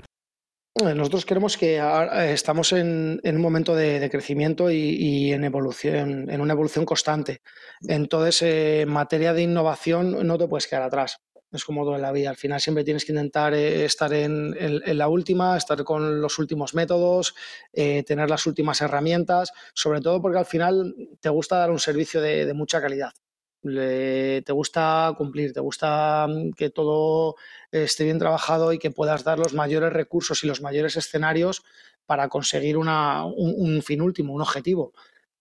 Nosotros 0.76 1.26
creemos 1.26 1.58
que 1.58 1.78
eh, 1.78 2.34
estamos 2.34 2.72
en, 2.74 3.20
un 3.24 3.42
momento 3.42 3.76
de, 3.76 4.08
crecimiento 4.10 4.72
y, 4.72 5.34
en 5.34 5.44
evolución, 5.44 6.30
en 6.30 6.42
una 6.42 6.54
evolución 6.54 6.86
constante. 6.86 7.42
Entonces, 7.82 8.42
eh, 8.44 8.82
en 8.82 8.90
materia 8.90 9.34
de 9.34 9.44
innovación 9.44 10.26
no 10.26 10.38
te 10.38 10.48
puedes 10.48 10.68
quedar 10.68 10.84
atrás. 10.84 11.18
Es 11.52 11.66
como 11.66 11.84
todo 11.84 11.96
en 11.96 12.02
la 12.02 12.12
vida. 12.12 12.30
Al 12.30 12.36
final 12.36 12.62
siempre 12.62 12.84
tienes 12.84 13.06
que 13.06 13.12
intentar 13.12 13.54
estar 13.54 14.14
en, 14.14 14.54
la 14.98 15.08
última, 15.08 15.58
estar 15.58 15.84
con 15.84 16.22
los 16.22 16.38
últimos 16.38 16.76
métodos, 16.76 17.34
tener 17.74 18.30
las 18.30 18.46
últimas 18.46 18.82
herramientas, 18.82 19.52
sobre 19.74 20.02
todo 20.02 20.22
porque 20.22 20.38
al 20.38 20.46
final 20.46 20.96
te 21.20 21.30
gusta 21.30 21.58
dar 21.58 21.72
un 21.72 21.80
servicio 21.80 22.22
de 22.22 22.54
mucha 22.54 22.80
calidad 22.80 23.14
te 23.62 24.52
gusta 24.52 25.14
cumplir, 25.18 25.54
te 25.54 25.60
gusta 25.60 26.28
mm, 26.28 26.52
que 26.52 26.70
todo 26.70 27.36
esté 27.72 28.06
bien 28.06 28.20
trabajado 28.20 28.74
y 28.74 28.80
que 28.80 28.92
puedas 28.92 29.24
dar 29.24 29.40
los 29.40 29.54
mayores 29.54 29.92
recursos 29.94 30.44
y 30.44 30.48
los 30.48 30.62
mayores 30.62 30.96
escenarios 30.98 31.64
para 32.06 32.30
conseguir 32.30 32.78
un, 32.78 33.82
fin 33.84 34.02
último, 34.02 34.34
un 34.34 34.42
objetivo. 34.42 34.94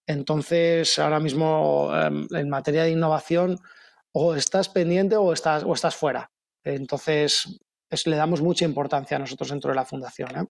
Entonces, 0.06 0.98
ahora 0.98 1.20
mismo 1.20 1.90
em, 1.94 2.26
en 2.30 2.48
materia 2.48 2.82
de 2.84 2.90
innovación, 2.90 3.58
o 4.12 4.34
estás 4.34 4.68
pendiente 4.68 5.16
o 5.16 5.32
estás, 5.32 5.64
o 5.64 5.72
estás 5.74 5.96
fuera. 5.96 6.30
Entonces, 6.64 7.58
le 8.04 8.16
damos 8.16 8.42
mucha 8.42 8.64
importancia 8.64 9.16
a 9.16 9.20
nosotros 9.20 9.50
dentro 9.50 9.70
de 9.70 9.76
la 9.76 9.84
fundación. 9.84 10.28
¿eh? 10.36 10.44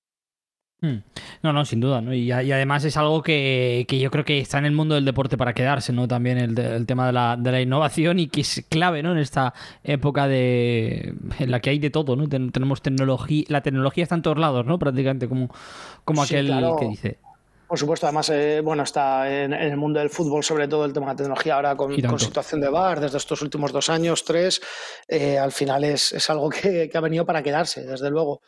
Hmm. 0.81 1.03
No, 1.43 1.53
no, 1.53 1.65
sin 1.65 1.81
duda, 1.81 2.01
¿no? 2.01 2.15
Y, 2.15 2.31
además 2.31 2.85
es 2.85 2.97
algo 2.97 3.21
que, 3.23 3.85
yo 3.89 4.11
creo 4.11 4.25
que 4.25 4.39
está 4.39 4.59
en 4.59 4.65
el 4.65 4.73
mundo 4.73 4.95
del 4.95 5.05
deporte 5.05 5.37
para 5.37 5.53
quedarse, 5.53 5.93
¿no? 5.93 6.07
También 6.07 6.39
el, 6.39 6.87
tema 6.87 7.07
de 7.07 7.13
la, 7.13 7.61
innovación 7.61 8.21
y 8.21 8.29
que 8.29 8.43
es 8.43 8.65
clave, 8.69 9.03
¿no? 9.03 9.13
En 9.13 9.19
esta 9.19 9.55
época 9.83 10.29
de 10.29 11.15
en 11.39 11.51
la 11.51 11.61
que 11.61 11.71
hay 11.71 11.79
de 11.81 11.91
todo, 11.91 12.15
¿no? 12.15 12.29
tenemos 12.29 12.81
tecnología, 12.81 13.45
la 13.49 13.61
tecnología 13.61 14.05
está 14.05 14.15
en 14.15 14.23
todos 14.23 14.39
lados, 14.39 14.67
¿no? 14.67 14.79
Prácticamente 14.79 15.29
como, 15.29 15.49
como 16.05 16.23
aquel 16.23 16.53
que 16.79 16.87
dice. 16.87 17.19
Por 17.69 17.79
supuesto, 17.79 18.07
además, 18.07 18.31
eh, 18.31 18.63
bueno, 18.65 18.83
está 18.83 19.31
en, 19.31 19.53
el 19.53 19.77
mundo 19.77 20.01
del 20.01 20.09
fútbol, 20.09 20.43
sobre 20.43 20.67
todo 20.67 20.87
el 20.87 20.93
tema 20.95 21.09
de 21.09 21.13
la 21.13 21.17
tecnología, 21.17 21.55
ahora 21.57 21.77
con, 21.77 21.95
situación 22.19 22.63
de 22.63 22.71
VAR, 22.71 22.99
desde 22.99 23.19
estos 23.19 23.43
últimos 23.43 23.73
dos 23.73 23.91
años, 23.91 24.25
tres, 24.25 24.63
eh, 25.07 25.39
al 25.39 25.53
final 25.53 25.85
es, 25.85 26.31
algo 26.31 26.49
que, 26.49 26.91
ha 26.93 27.01
venido 27.01 27.27
para 27.27 27.43
quedarse, 27.43 27.85
desde 27.85 28.09
luego. 28.09 28.41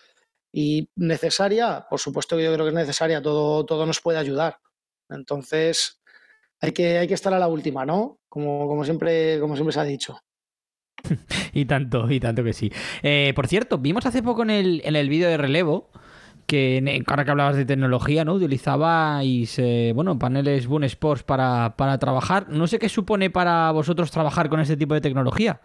Y 0.51 0.89
necesaria, 0.97 1.87
por 1.89 2.01
supuesto 2.01 2.35
que 2.35 2.45
yo 2.45 2.55
creo 2.55 2.65
que 2.65 2.71
es 2.71 2.75
necesaria, 2.75 3.21
todo, 3.21 3.67
todo 3.67 3.85
nos 3.85 4.01
puede 4.01 4.19
ayudar. 4.19 4.57
Entonces, 5.11 6.01
hay 6.59 6.73
que, 6.73 6.97
hay 6.97 7.07
que 7.07 7.15
estar 7.15 7.35
a 7.35 7.39
la 7.39 7.49
última, 7.49 7.85
¿no? 7.85 8.21
Como, 8.27 8.67
como, 8.69 8.85
siempre, 8.85 9.39
como 9.39 9.55
siempre 9.55 9.75
se 9.75 9.81
ha 9.81 9.85
dicho. 9.85 10.19
y 11.53 11.67
tanto, 11.67 12.11
y 12.11 12.21
tanto 12.21 12.43
que 12.43 12.55
sí. 12.55 12.73
Eh, 13.03 13.35
por 13.37 13.49
cierto, 13.49 13.77
vimos 13.77 14.07
hace 14.07 14.23
poco 14.23 14.45
en 14.45 14.51
el, 14.51 14.81
en 14.83 14.97
el 14.97 15.11
vídeo 15.11 15.29
de 15.29 15.37
relevo 15.37 15.90
que 16.51 17.05
ahora 17.07 17.25
que 17.25 17.31
hablabas 17.31 17.57
de 17.57 17.65
tecnología, 17.65 18.25
¿no? 18.25 18.35
Utilizabais, 18.35 19.57
eh, 19.61 19.93
bueno, 19.95 20.19
paneles 20.19 20.67
Boon 20.67 20.83
Sports 20.83 21.23
para, 21.23 21.77
para 21.77 21.97
trabajar. 21.99 22.49
No 22.49 22.67
sé 22.67 22.81
qué 22.81 22.89
supone 22.89 23.31
para 23.31 23.71
vosotros 23.71 24.11
trabajar 24.11 24.49
con 24.49 24.59
este 24.59 24.77
tipo 24.77 24.95
de 24.95 25.01
tecnología. 25.01 25.61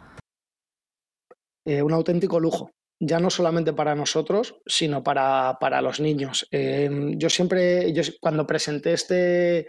Eh, 1.65 1.81
un 1.81 1.91
auténtico 1.91 2.39
lujo 2.39 2.69
ya 2.99 3.19
no 3.19 3.29
solamente 3.29 3.73
para 3.73 3.95
nosotros, 3.95 4.61
sino 4.65 5.03
para, 5.03 5.81
los 5.81 5.99
niños. 5.99 6.47
Em, 6.51 7.17
yo 7.17 7.29
siempre, 7.29 7.91
yo, 7.91 8.03
cuando 8.21 8.47
presenté 8.47 8.93
este, 8.93 9.67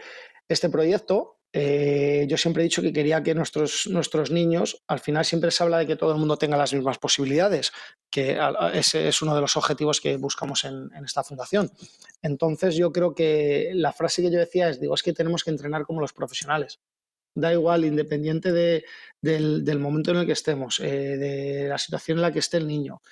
este 0.49 0.69
proyecto, 0.69 1.36
eh, 1.53 2.27
yo 2.29 2.37
siempre 2.37 2.63
he 2.63 2.65
dicho 2.65 2.83
que 2.83 2.93
quería 2.93 3.23
que 3.23 3.35
nuestros, 3.35 3.87
nuestros 3.87 4.31
niños, 4.31 4.83
al 4.87 5.01
final 5.01 5.25
siempre 5.25 5.51
se 5.51 5.63
habla 5.63 5.79
de 5.79 5.87
que 5.87 5.97
todo 5.97 6.13
el 6.13 6.19
mundo 6.19 6.37
tenga 6.37 6.57
las 6.57 6.75
mismas 6.75 6.99
posibilidades, 6.99 7.73
que 8.11 8.39
ese 8.75 9.09
es 9.09 9.23
uno 9.23 9.35
de 9.35 9.41
los 9.41 9.57
objetivos 9.57 10.01
que 10.01 10.17
buscamos 10.17 10.65
en, 10.65 10.91
en, 10.95 11.05
esta 11.05 11.25
fundación. 11.25 11.71
Entonces 12.23 12.77
yo 12.77 12.93
creo 12.93 13.15
que 13.15 13.71
la 13.75 13.93
frase 13.93 14.23
que 14.23 14.31
yo 14.31 14.39
decía 14.39 14.69
es, 14.69 14.81
digo, 14.81 14.95
es 14.95 15.03
que 15.03 15.13
tenemos 15.13 15.45
que 15.45 15.51
entrenar 15.51 15.85
como 15.85 16.01
los 16.01 16.13
profesionales 16.13 16.81
da 17.37 17.53
igual, 17.53 17.85
independiente 17.85 18.51
del, 18.53 19.79
momento 19.79 20.11
en 20.11 20.17
el 20.17 20.27
que 20.27 20.33
estemos, 20.33 20.81
eh, 20.81 21.17
de 21.17 21.69
la 21.69 21.79
situación 21.79 22.19
en 22.19 22.23
la 22.23 22.33
que 22.33 22.41
esté 22.41 22.57
el 22.57 22.67
niño, 22.67 23.03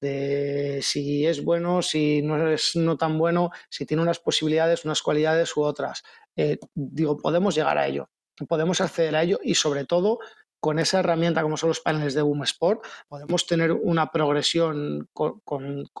de 0.00 0.80
si 0.82 1.26
es 1.26 1.44
bueno, 1.44 1.82
si 1.82 2.22
no 2.22 2.50
es 2.50 2.74
no 2.76 2.96
tan 2.96 3.18
bueno, 3.18 3.50
si 3.68 3.86
tiene 3.86 4.02
unas 4.02 4.18
posibilidades, 4.18 4.84
unas 4.84 5.02
cualidades 5.02 5.56
u 5.56 5.62
otras. 5.62 6.02
Eh, 6.36 6.58
digo, 6.74 7.16
podemos 7.16 7.54
llegar 7.54 7.78
a 7.78 7.86
ello, 7.86 8.08
podemos 8.48 8.80
acceder 8.80 9.16
a 9.16 9.22
ello 9.22 9.38
y 9.42 9.54
sobre 9.54 9.84
todo 9.84 10.18
con 10.60 10.78
esa 10.78 11.00
herramienta 11.00 11.42
como 11.42 11.58
son 11.58 11.68
los 11.68 11.80
paneles 11.80 12.14
de 12.14 12.22
Boom 12.22 12.42
Sport, 12.44 12.84
podemos 13.06 13.46
tener 13.46 13.72
una 13.72 14.10
progresión 14.10 15.08
con, 15.12 15.42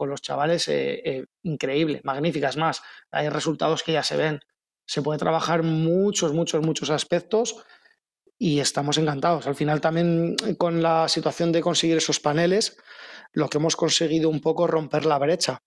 los 0.06 0.22
chavales 0.22 0.68
eh, 0.68 1.26
increíble, 1.42 2.00
magníficas 2.02 2.56
más. 2.56 2.82
Hay 3.10 3.28
resultados 3.28 3.82
que 3.82 3.92
ya 3.92 4.02
se 4.02 4.16
ven. 4.16 4.40
Se 4.86 5.02
puede 5.02 5.18
trabajar 5.18 5.62
muchos, 5.62 6.32
muchos, 6.32 6.64
muchos 6.64 6.88
aspectos 6.88 7.56
y 8.38 8.60
estamos 8.60 8.98
encantados. 8.98 9.46
Al 9.46 9.54
final 9.54 9.80
también 9.80 10.36
eh, 10.46 10.56
con 10.56 10.82
la 10.82 11.08
situación 11.08 11.52
de 11.52 11.60
conseguir 11.60 11.98
esos 11.98 12.20
paneles, 12.20 12.76
lo 13.32 13.48
que 13.48 13.58
hemos 13.58 13.76
conseguido 13.76 14.28
un 14.28 14.40
poco 14.40 14.66
romper 14.66 15.06
la 15.06 15.18
brecha. 15.18 15.62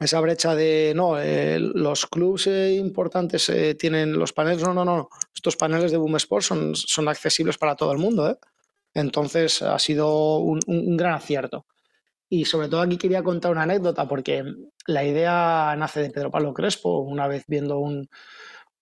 Esa 0.00 0.20
brecha 0.20 0.54
de, 0.54 0.92
no, 0.94 1.20
eh, 1.20 1.58
los 1.60 2.06
clubes 2.06 2.48
eh, 2.48 2.74
importantes 2.74 3.50
tienen 3.78 4.18
los 4.18 4.32
paneles, 4.32 4.62
no, 4.62 4.74
no, 4.74 4.84
no, 4.84 5.08
estos 5.32 5.56
paneles 5.56 5.92
de 5.92 5.98
Boom 5.98 6.16
Sport 6.16 6.44
son, 6.44 6.74
son 6.74 7.08
accesibles 7.08 7.58
para 7.58 7.76
todo 7.76 7.92
el 7.92 7.98
mundo. 7.98 8.38
Entonces 8.94 9.62
ha 9.62 9.78
sido 9.78 10.38
un, 10.38 10.60
gran 10.96 11.14
acierto. 11.14 11.66
Y 12.28 12.46
sobre 12.46 12.68
todo 12.68 12.80
aquí 12.80 12.96
quería 12.96 13.22
contar 13.22 13.52
una 13.52 13.62
anécdota 13.62 14.08
porque 14.08 14.44
la 14.86 15.04
idea 15.04 15.74
nace 15.76 16.00
de 16.00 16.10
Pedro 16.10 16.30
Pablo 16.30 16.54
Crespo, 16.54 17.00
una 17.00 17.28
vez 17.28 17.44
viendo 17.46 17.78
un, 17.78 18.08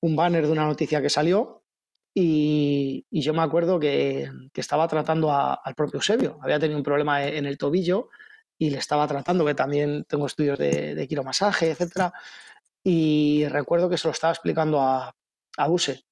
un 0.00 0.16
banner 0.16 0.46
de 0.46 0.52
una 0.52 0.66
noticia 0.66 1.02
que 1.02 1.10
salió 1.10 1.62
y, 2.14 3.06
yo 3.10 3.32
me 3.34 3.42
acuerdo 3.42 3.80
que, 3.80 4.30
estaba 4.54 4.86
tratando 4.88 5.32
al 5.32 5.74
propio 5.74 5.98
Eusebio. 5.98 6.38
Había 6.42 6.58
tenido 6.58 6.78
un 6.78 6.84
problema 6.84 7.24
en 7.24 7.46
el 7.46 7.58
tobillo 7.58 8.10
y 8.58 8.70
le 8.70 8.78
estaba 8.78 9.06
tratando, 9.06 9.44
que 9.44 9.54
también 9.54 10.04
tengo 10.08 10.26
estudios 10.26 10.58
de, 10.58 10.94
de 10.94 11.08
quiromasaje, 11.08 11.70
etc. 11.72 12.12
Y 12.84 13.46
recuerdo 13.48 13.88
que 13.88 13.98
se 13.98 14.08
lo 14.08 14.12
estaba 14.12 14.32
explicando 14.32 14.80
a, 14.80 15.14
a 15.56 15.68
Use. 15.68 16.04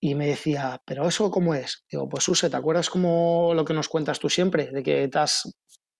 Y 0.00 0.14
me 0.16 0.26
decía, 0.26 0.80
¿pero 0.84 1.06
eso 1.06 1.30
cómo 1.30 1.54
es? 1.54 1.84
Digo, 1.90 2.08
pues 2.08 2.28
Use, 2.28 2.50
¿te 2.50 2.56
acuerdas 2.56 2.90
como 2.90 3.52
lo 3.54 3.64
que 3.64 3.74
nos 3.74 3.88
cuentas 3.88 4.18
tú 4.18 4.28
siempre? 4.28 4.66
De 4.72 4.82
que 4.82 5.08
has, 5.14 5.48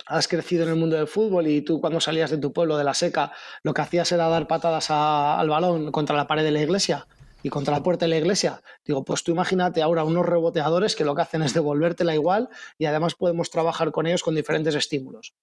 has 0.07 0.29
crecido 0.29 0.65
en 0.65 0.71
el 0.71 0.77
mundo 0.77 0.97
del 0.97 1.07
fútbol 1.07 1.47
y 1.47 1.63
tú 1.63 1.81
cuando 1.81 2.01
salías 2.01 2.31
de 2.31 2.39
tu 2.39 2.53
pueblo, 2.53 2.77
de 2.77 2.85
la 2.85 2.95
seca, 2.95 3.33
lo 3.63 3.73
que 3.75 3.83
hacías 3.83 4.11
era 4.13 4.29
dar 4.29 4.49
patadas 4.49 4.91
al 4.91 5.49
balón 5.49 5.93
contra 5.93 6.17
la 6.17 6.27
pared 6.27 6.43
de 6.45 6.51
la 6.51 6.63
iglesia. 6.63 7.07
y 7.45 7.51
contra 7.51 7.75
la 7.75 7.83
puerta 7.83 8.05
de 8.05 8.11
la 8.11 8.19
iglesia. 8.19 8.63
Digo, 8.85 9.05
pues 9.05 9.25
tú 9.25 9.33
imagínate 9.33 9.83
ahora 9.83 10.05
unos 10.05 10.25
reboteadores 10.27 10.95
que 10.95 11.05
lo 11.05 11.15
que 11.17 11.23
hacen 11.23 11.43
es 11.43 11.55
devolvértela 11.55 12.15
igual 12.15 12.49
y 12.79 12.87
además 12.87 13.15
podemos 13.17 13.51
trabajar 13.51 13.91
con 13.91 14.07
ellos 14.07 14.23
con 14.23 14.35
diferentes 14.37 14.75
estímulos. 14.77 15.35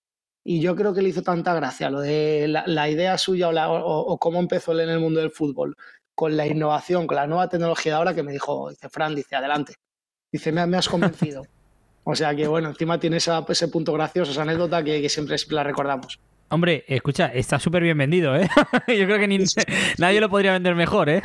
Y 0.44 0.62
yo 0.62 0.76
creo 0.76 0.94
que 0.94 1.02
le 1.02 1.10
hizo 1.10 1.22
tanta 1.22 1.54
gracia 1.54 1.90
lo 1.90 2.02
de 2.02 2.48
la, 2.48 2.90
idea 2.90 3.18
suya 3.18 3.50
o, 3.50 4.18
cómo 4.18 4.40
empezó 4.40 4.72
él 4.72 4.82
en 4.82 4.90
el 4.90 5.00
mundo 5.00 5.20
del 5.20 5.32
fútbol, 5.32 5.76
con 6.16 6.36
la 6.38 6.48
innovación, 6.48 7.08
con 7.08 7.18
la 7.18 7.28
nueva 7.28 7.50
tecnología 7.50 7.94
de 7.94 7.98
ahora, 7.98 8.16
que 8.16 8.24
me 8.24 8.32
dijo, 8.32 8.70
dice, 8.70 8.90
Fran, 8.90 9.16
dice, 9.16 9.36
adelante. 9.36 9.76
Dice, 10.32 10.52
me, 10.52 10.66
me 10.66 10.78
has 10.78 10.88
convencido. 10.88 11.44
o 12.04 12.16
sea 12.16 12.36
que, 12.36 12.48
bueno, 12.48 12.70
encima 12.70 13.00
tiene 13.00 13.18
ese 13.18 13.68
punto 13.68 13.94
gracioso, 13.94 14.32
esa 14.32 14.44
anécdota 14.44 14.84
que, 14.84 15.08
siempre 15.10 15.36
la 15.50 15.64
recordamos. 15.64 16.20
Hombre, 16.50 16.84
escucha, 16.88 17.28
está 17.28 17.60
súper 17.60 17.84
bien 17.84 17.98
vendido, 17.98 18.36
¿eh? 18.36 18.50
Yo 18.88 19.06
creo 19.06 19.20
que 19.20 19.28
ni, 19.28 19.38
nadie 19.98 20.20
lo 20.20 20.30
podría 20.30 20.54
vender 20.54 20.74
mejor, 20.74 21.10
¿eh? 21.10 21.22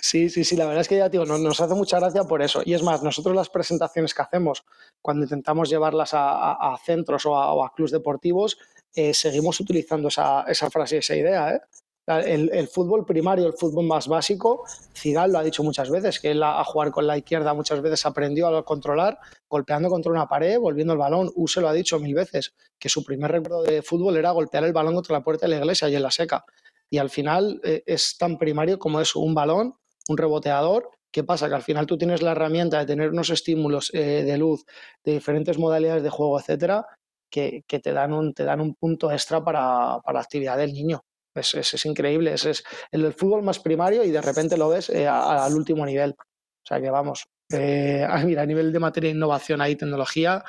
Sí, 0.00 0.28
sí, 0.28 0.44
sí, 0.44 0.56
la 0.56 0.66
verdad 0.66 0.82
es 0.82 0.88
que 0.88 0.96
ya 0.96 1.08
digo, 1.08 1.24
nos, 1.24 1.60
hace 1.60 1.74
mucha 1.74 1.98
gracia 1.98 2.24
por 2.24 2.42
eso. 2.42 2.62
Y 2.64 2.74
es 2.74 2.82
más, 2.82 3.02
nosotros 3.02 3.34
las 3.34 3.48
presentaciones 3.48 4.14
que 4.14 4.22
hacemos 4.22 4.64
cuando 5.00 5.24
intentamos 5.24 5.68
llevarlas 5.70 6.10
a, 6.12 6.76
centros 6.84 7.26
o 7.26 7.64
a, 7.64 7.72
clubes 7.74 7.92
deportivos, 7.92 8.58
eh, 8.94 9.14
seguimos 9.14 9.58
utilizando 9.60 10.08
esa, 10.08 10.44
frase 10.70 10.96
y 10.96 10.98
esa 10.98 11.16
idea. 11.16 11.54
¿eh? 11.54 11.60
El, 12.06 12.68
fútbol 12.68 13.06
primario, 13.06 13.46
el 13.46 13.52
fútbol 13.52 13.86
más 13.86 14.08
básico, 14.08 14.64
Cigal 14.92 15.30
lo 15.30 15.38
ha 15.38 15.44
dicho 15.44 15.62
muchas 15.62 15.88
veces, 15.88 16.18
que 16.18 16.32
él 16.32 16.42
a, 16.42 16.62
jugar 16.64 16.90
con 16.90 17.06
la 17.06 17.16
izquierda 17.16 17.54
muchas 17.54 17.80
veces 17.80 18.04
aprendió 18.04 18.48
a 18.48 18.64
controlar, 18.64 19.18
golpeando 19.48 19.88
contra 19.88 20.10
una 20.10 20.26
pared, 20.26 20.58
volviendo 20.58 20.94
el 20.94 20.98
balón. 20.98 21.30
Use 21.36 21.60
lo 21.60 21.68
ha 21.68 21.72
dicho 21.72 22.00
mil 22.00 22.14
veces, 22.14 22.54
que 22.76 22.88
su 22.88 23.04
primer 23.04 23.30
recuerdo 23.30 23.62
de 23.62 23.82
fútbol 23.82 24.16
era 24.16 24.32
golpear 24.32 24.64
el 24.64 24.72
balón 24.72 24.94
contra 24.94 25.16
la 25.16 25.22
puerta 25.22 25.46
de 25.46 25.50
la 25.50 25.58
iglesia 25.58 25.88
y 25.88 25.94
en 25.94 26.02
la 26.02 26.10
seca. 26.10 26.44
Y 26.92 26.98
al 26.98 27.08
final 27.08 27.58
eh, 27.64 27.82
es 27.86 28.18
tan 28.18 28.36
primario 28.36 28.78
como 28.78 29.00
es 29.00 29.16
un 29.16 29.34
balón, 29.34 29.74
un 30.10 30.16
reboteador. 30.18 30.90
¿Qué 31.10 31.24
pasa? 31.24 31.48
Que 31.48 31.54
al 31.54 31.62
final 31.62 31.86
tú 31.86 31.96
tienes 31.96 32.20
la 32.20 32.32
herramienta 32.32 32.78
de 32.80 32.84
tener 32.84 33.08
unos 33.08 33.30
estímulos 33.30 33.90
eh, 33.94 34.24
de 34.24 34.36
luz, 34.36 34.66
de 35.02 35.12
diferentes 35.12 35.56
modalidades 35.56 36.02
de 36.02 36.10
juego, 36.10 36.38
etcétera, 36.38 36.84
que, 37.30 37.64
te, 37.66 37.92
dan 37.92 38.12
un, 38.12 38.34
te 38.34 38.44
dan 38.44 38.60
un 38.60 38.74
punto 38.74 39.10
extra 39.10 39.42
para, 39.42 40.02
la 40.06 40.20
actividad 40.20 40.58
del 40.58 40.74
niño. 40.74 41.02
Es, 41.34 41.54
es, 41.54 41.86
increíble. 41.86 42.34
Es, 42.34 42.44
es, 42.44 42.62
el 42.90 43.10
fútbol 43.14 43.42
más 43.42 43.58
primario 43.58 44.04
y 44.04 44.10
de 44.10 44.20
repente 44.20 44.58
lo 44.58 44.68
ves 44.68 44.90
eh, 44.90 45.08
al 45.08 45.54
último 45.54 45.86
nivel. 45.86 46.10
O 46.10 46.66
sea 46.66 46.78
que 46.78 46.90
vamos. 46.90 47.24
mira, 47.50 48.42
a 48.42 48.46
nivel 48.46 48.70
de 48.70 48.78
materia 48.78 49.08
de 49.08 49.16
innovación 49.16 49.62
ahí, 49.62 49.76
tecnología, 49.76 50.44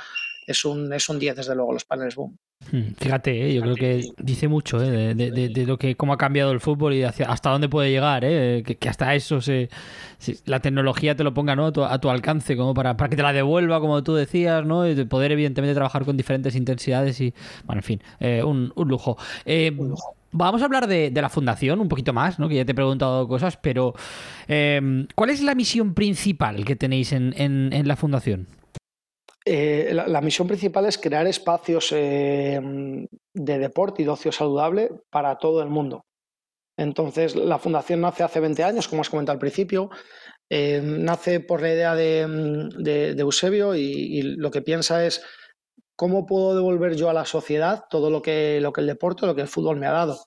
es 0.48 0.66
un, 0.66 0.92
es 0.94 1.10
un 1.10 1.20
10 1.20 1.36
desde 1.36 1.56
luego 1.56 1.74
los 1.74 1.86
paneles 1.86 2.16
boom. 2.16 2.38
Hmm, 2.72 2.94
fíjate, 2.98 3.48
¿eh? 3.48 3.54
yo 3.54 3.62
creo 3.62 3.76
que 3.76 4.04
dice 4.20 4.48
mucho 4.48 4.82
¿eh? 4.82 5.14
de, 5.14 5.66
lo 5.66 5.78
que 5.78 5.96
cómo 5.96 6.14
ha 6.14 6.18
cambiado 6.18 6.52
el 6.52 6.60
fútbol 6.60 6.94
y 6.94 7.04
hasta 7.04 7.50
dónde 7.50 7.68
puede 7.68 7.92
llegar, 7.92 8.24
¿eh? 8.26 8.64
que, 8.64 8.90
hasta 8.90 9.14
eso 9.16 9.42
se, 9.42 9.70
la 10.46 10.60
tecnología 10.60 11.16
te 11.16 11.24
lo 11.24 11.34
ponga 11.34 11.56
¿no? 11.56 11.68
a, 11.68 12.00
tu, 12.00 12.10
alcance, 12.10 12.56
como 12.56 12.74
para, 12.74 12.96
para, 12.96 13.10
que 13.10 13.16
te 13.16 13.24
la 13.24 13.34
devuelva, 13.34 13.80
como 13.80 14.02
tú 14.04 14.14
decías, 14.14 14.66
¿no? 14.66 14.88
y 14.88 15.04
poder 15.06 15.32
evidentemente 15.34 15.74
trabajar 15.74 16.06
con 16.06 16.16
diferentes 16.16 16.56
intensidades 16.56 17.20
y, 17.20 17.34
bueno, 17.66 17.80
en 17.80 17.84
fin, 17.84 18.02
un, 18.46 18.72
lujo. 18.76 19.18
Vamos 20.32 20.62
a 20.62 20.66
hablar 20.66 20.88
de, 20.88 21.12
la 21.14 21.30
fundación 21.30 21.80
un 21.80 21.90
poquito 21.90 22.14
más, 22.14 22.40
¿no? 22.40 22.48
que 22.48 22.56
ya 22.56 22.66
te 22.66 22.72
he 22.72 22.76
preguntado 22.76 23.28
cosas, 23.28 23.58
pero 23.58 23.94
¿cuál 24.48 25.30
es 25.30 25.42
la 25.42 25.56
misión 25.56 25.94
principal 25.94 26.64
que 26.64 26.76
tenéis 26.76 27.12
en, 27.12 27.34
en 27.38 27.88
la 27.88 27.96
fundación? 27.96 28.48
Eh, 29.46 29.92
la, 29.94 30.22
misión 30.22 30.48
principal 30.48 30.86
es 30.86 30.98
crear 30.98 31.28
espacios 31.28 31.92
eh, 31.92 32.60
de 33.34 33.60
deporte 33.60 34.02
y 34.02 34.06
de 34.06 34.12
ocio 34.12 34.32
saludable 34.32 34.90
para 35.10 35.38
todo 35.38 35.62
el 35.62 35.70
mundo. 35.70 36.06
Entonces, 36.78 37.36
la 37.36 37.60
fundación 37.60 38.02
nace 38.02 38.24
hace 38.24 38.40
20 38.40 38.64
años, 38.64 38.88
como 38.88 39.02
has 39.02 39.10
comentado 39.10 39.34
al 39.34 39.40
principio. 39.40 39.90
Eh, 40.50 40.82
nace 40.84 41.40
por 41.40 41.62
la 41.62 41.74
idea 41.74 41.96
de, 41.96 43.16
Eusebio 43.18 43.76
y, 43.76 44.22
lo 44.38 44.50
que 44.50 44.62
piensa 44.62 45.06
es 45.06 45.24
cómo 45.96 46.26
puedo 46.26 46.56
devolver 46.56 46.96
yo 46.96 47.10
a 47.10 47.14
la 47.14 47.26
sociedad 47.26 47.86
todo 47.90 48.10
lo 48.10 48.22
que, 48.22 48.60
lo 48.62 48.74
que 48.74 48.82
el 48.82 48.88
deporte, 48.88 49.26
lo 49.26 49.36
que 49.36 49.42
el 49.42 49.48
fútbol 49.48 49.78
me 49.78 49.88
ha 49.88 49.92
dado. 49.92 50.26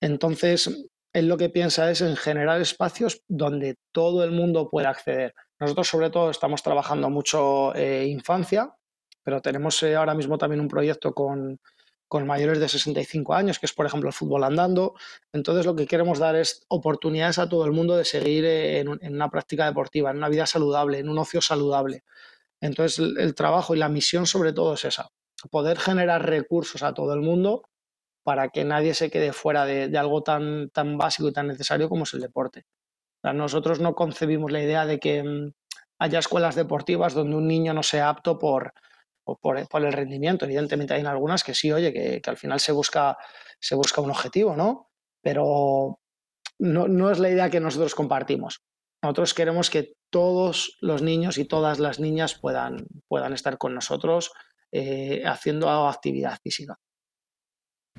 Entonces, 0.00 0.88
él 1.16 1.28
lo 1.28 1.38
que 1.38 1.48
piensa 1.48 1.90
es 1.90 2.02
en 2.02 2.14
generar 2.14 2.60
espacios 2.60 3.22
donde 3.26 3.78
todo 3.90 4.22
el 4.22 4.32
mundo 4.32 4.68
pueda 4.68 4.90
acceder. 4.90 5.34
Nosotros 5.58 5.88
sobre 5.88 6.10
todo 6.10 6.28
estamos 6.28 6.62
trabajando 6.62 7.08
mucho 7.08 7.74
eh, 7.74 8.04
infancia, 8.06 8.74
pero 9.22 9.40
tenemos 9.40 9.82
eh, 9.82 9.96
ahora 9.96 10.12
mismo 10.12 10.36
también 10.36 10.60
un 10.60 10.68
proyecto 10.68 11.14
con, 11.14 11.58
mayores 12.26 12.60
de 12.60 12.68
65 12.68 13.32
años, 13.32 13.58
que 13.58 13.64
es 13.64 13.72
por 13.72 13.86
ejemplo 13.86 14.10
el 14.10 14.12
fútbol 14.12 14.44
andando. 14.44 14.94
Entonces 15.32 15.64
lo 15.64 15.74
que 15.74 15.86
queremos 15.86 16.18
dar 16.18 16.36
es 16.36 16.66
oportunidades 16.68 17.38
a 17.38 17.48
todo 17.48 17.64
el 17.64 17.72
mundo 17.72 17.96
de 17.96 18.04
seguir 18.04 18.44
eh, 18.44 18.80
en, 18.80 19.14
una 19.14 19.30
práctica 19.30 19.64
deportiva, 19.64 20.10
en 20.10 20.18
una 20.18 20.28
vida 20.28 20.44
saludable, 20.44 20.98
en 20.98 21.08
un 21.08 21.16
ocio 21.16 21.40
saludable. 21.40 22.04
Entonces 22.60 22.98
el, 22.98 23.34
trabajo 23.34 23.74
y 23.74 23.78
la 23.78 23.88
misión 23.88 24.26
sobre 24.26 24.52
todo 24.52 24.74
es 24.74 24.84
esa, 24.84 25.08
poder 25.50 25.78
generar 25.78 26.26
recursos 26.26 26.82
a 26.82 26.92
todo 26.92 27.14
el 27.14 27.22
mundo 27.22 27.62
para 28.26 28.48
que 28.48 28.64
nadie 28.64 28.92
se 28.94 29.10
quede 29.10 29.32
fuera 29.32 29.64
de, 29.64 29.96
algo 29.96 30.22
tan, 30.22 30.70
tan 30.70 30.98
básico 30.98 31.28
y 31.28 31.32
tan 31.32 31.46
necesario 31.46 31.88
como 31.88 32.02
es 32.02 32.14
el 32.14 32.20
deporte 32.20 32.66
nosotros 33.32 33.80
no 33.80 33.94
concebimos 33.94 34.52
la 34.52 34.62
idea 34.62 34.86
de 34.86 34.98
que 34.98 35.22
mm, 35.22 35.52
haya 35.98 36.18
escuelas 36.18 36.54
deportivas 36.54 37.14
donde 37.14 37.36
un 37.36 37.48
niño 37.48 37.72
no 37.72 37.82
sea 37.82 38.08
apto 38.08 38.38
por, 38.38 38.72
por, 39.24 39.58
el 39.58 39.92
rendimiento. 39.92 40.44
Evidentemente 40.44 40.94
hay 40.94 41.04
algunas 41.04 41.42
que 41.42 41.54
sí, 41.54 41.72
oye, 41.72 41.92
que, 41.92 42.22
al 42.26 42.36
final 42.36 42.60
se 42.60 42.72
busca, 42.72 43.16
se 43.60 43.74
busca 43.74 44.00
un 44.00 44.10
objetivo, 44.10 44.56
¿no? 44.56 44.90
Pero 45.22 46.00
no, 46.58 47.10
es 47.10 47.18
la 47.18 47.30
idea 47.30 47.50
que 47.50 47.60
nosotros 47.60 47.94
compartimos. 47.94 48.60
Nosotros 49.02 49.34
queremos 49.34 49.70
que 49.70 49.94
todos 50.10 50.76
los 50.80 51.02
niños 51.02 51.38
y 51.38 51.44
todas 51.44 51.78
las 51.78 52.00
niñas 52.00 52.34
puedan, 52.34 52.86
puedan 53.08 53.32
estar 53.32 53.58
con 53.58 53.74
nosotros 53.74 54.32
eh, 54.72 55.22
haciendo 55.26 55.68
actividad 55.70 56.38
física. 56.42 56.78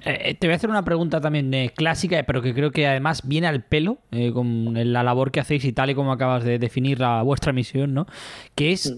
Eh, 0.03 0.35
te 0.35 0.47
voy 0.47 0.53
a 0.53 0.57
hacer 0.57 0.69
una 0.69 0.85
pregunta 0.85 1.19
también 1.19 1.51
eh, 1.53 1.73
clásica, 1.75 2.21
pero 2.23 2.41
que 2.41 2.53
creo 2.53 2.71
que 2.71 2.87
además 2.87 3.27
viene 3.27 3.47
al 3.47 3.63
pelo 3.63 3.97
eh, 4.11 4.31
con 4.31 4.73
la 4.93 5.03
labor 5.03 5.31
que 5.31 5.39
hacéis 5.39 5.65
y 5.65 5.73
tal 5.73 5.89
y 5.89 5.95
como 5.95 6.11
acabas 6.11 6.43
de 6.43 6.59
definir 6.59 6.99
la, 6.99 7.23
vuestra 7.23 7.51
misión, 7.51 7.93
¿no? 7.93 8.05
Que 8.53 8.71
es, 8.71 8.95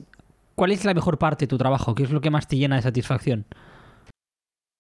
¿cuál 0.56 0.72
es 0.72 0.84
la 0.84 0.94
mejor 0.94 1.18
parte 1.18 1.46
de 1.46 1.48
tu 1.48 1.58
trabajo? 1.58 1.96
¿Qué 1.96 2.04
es 2.04 2.12
lo 2.12 2.20
que 2.20 2.30
más 2.30 2.48
te 2.48 2.58
llena 2.58 2.76
de 2.76 2.82
satisfacción? 2.82 3.46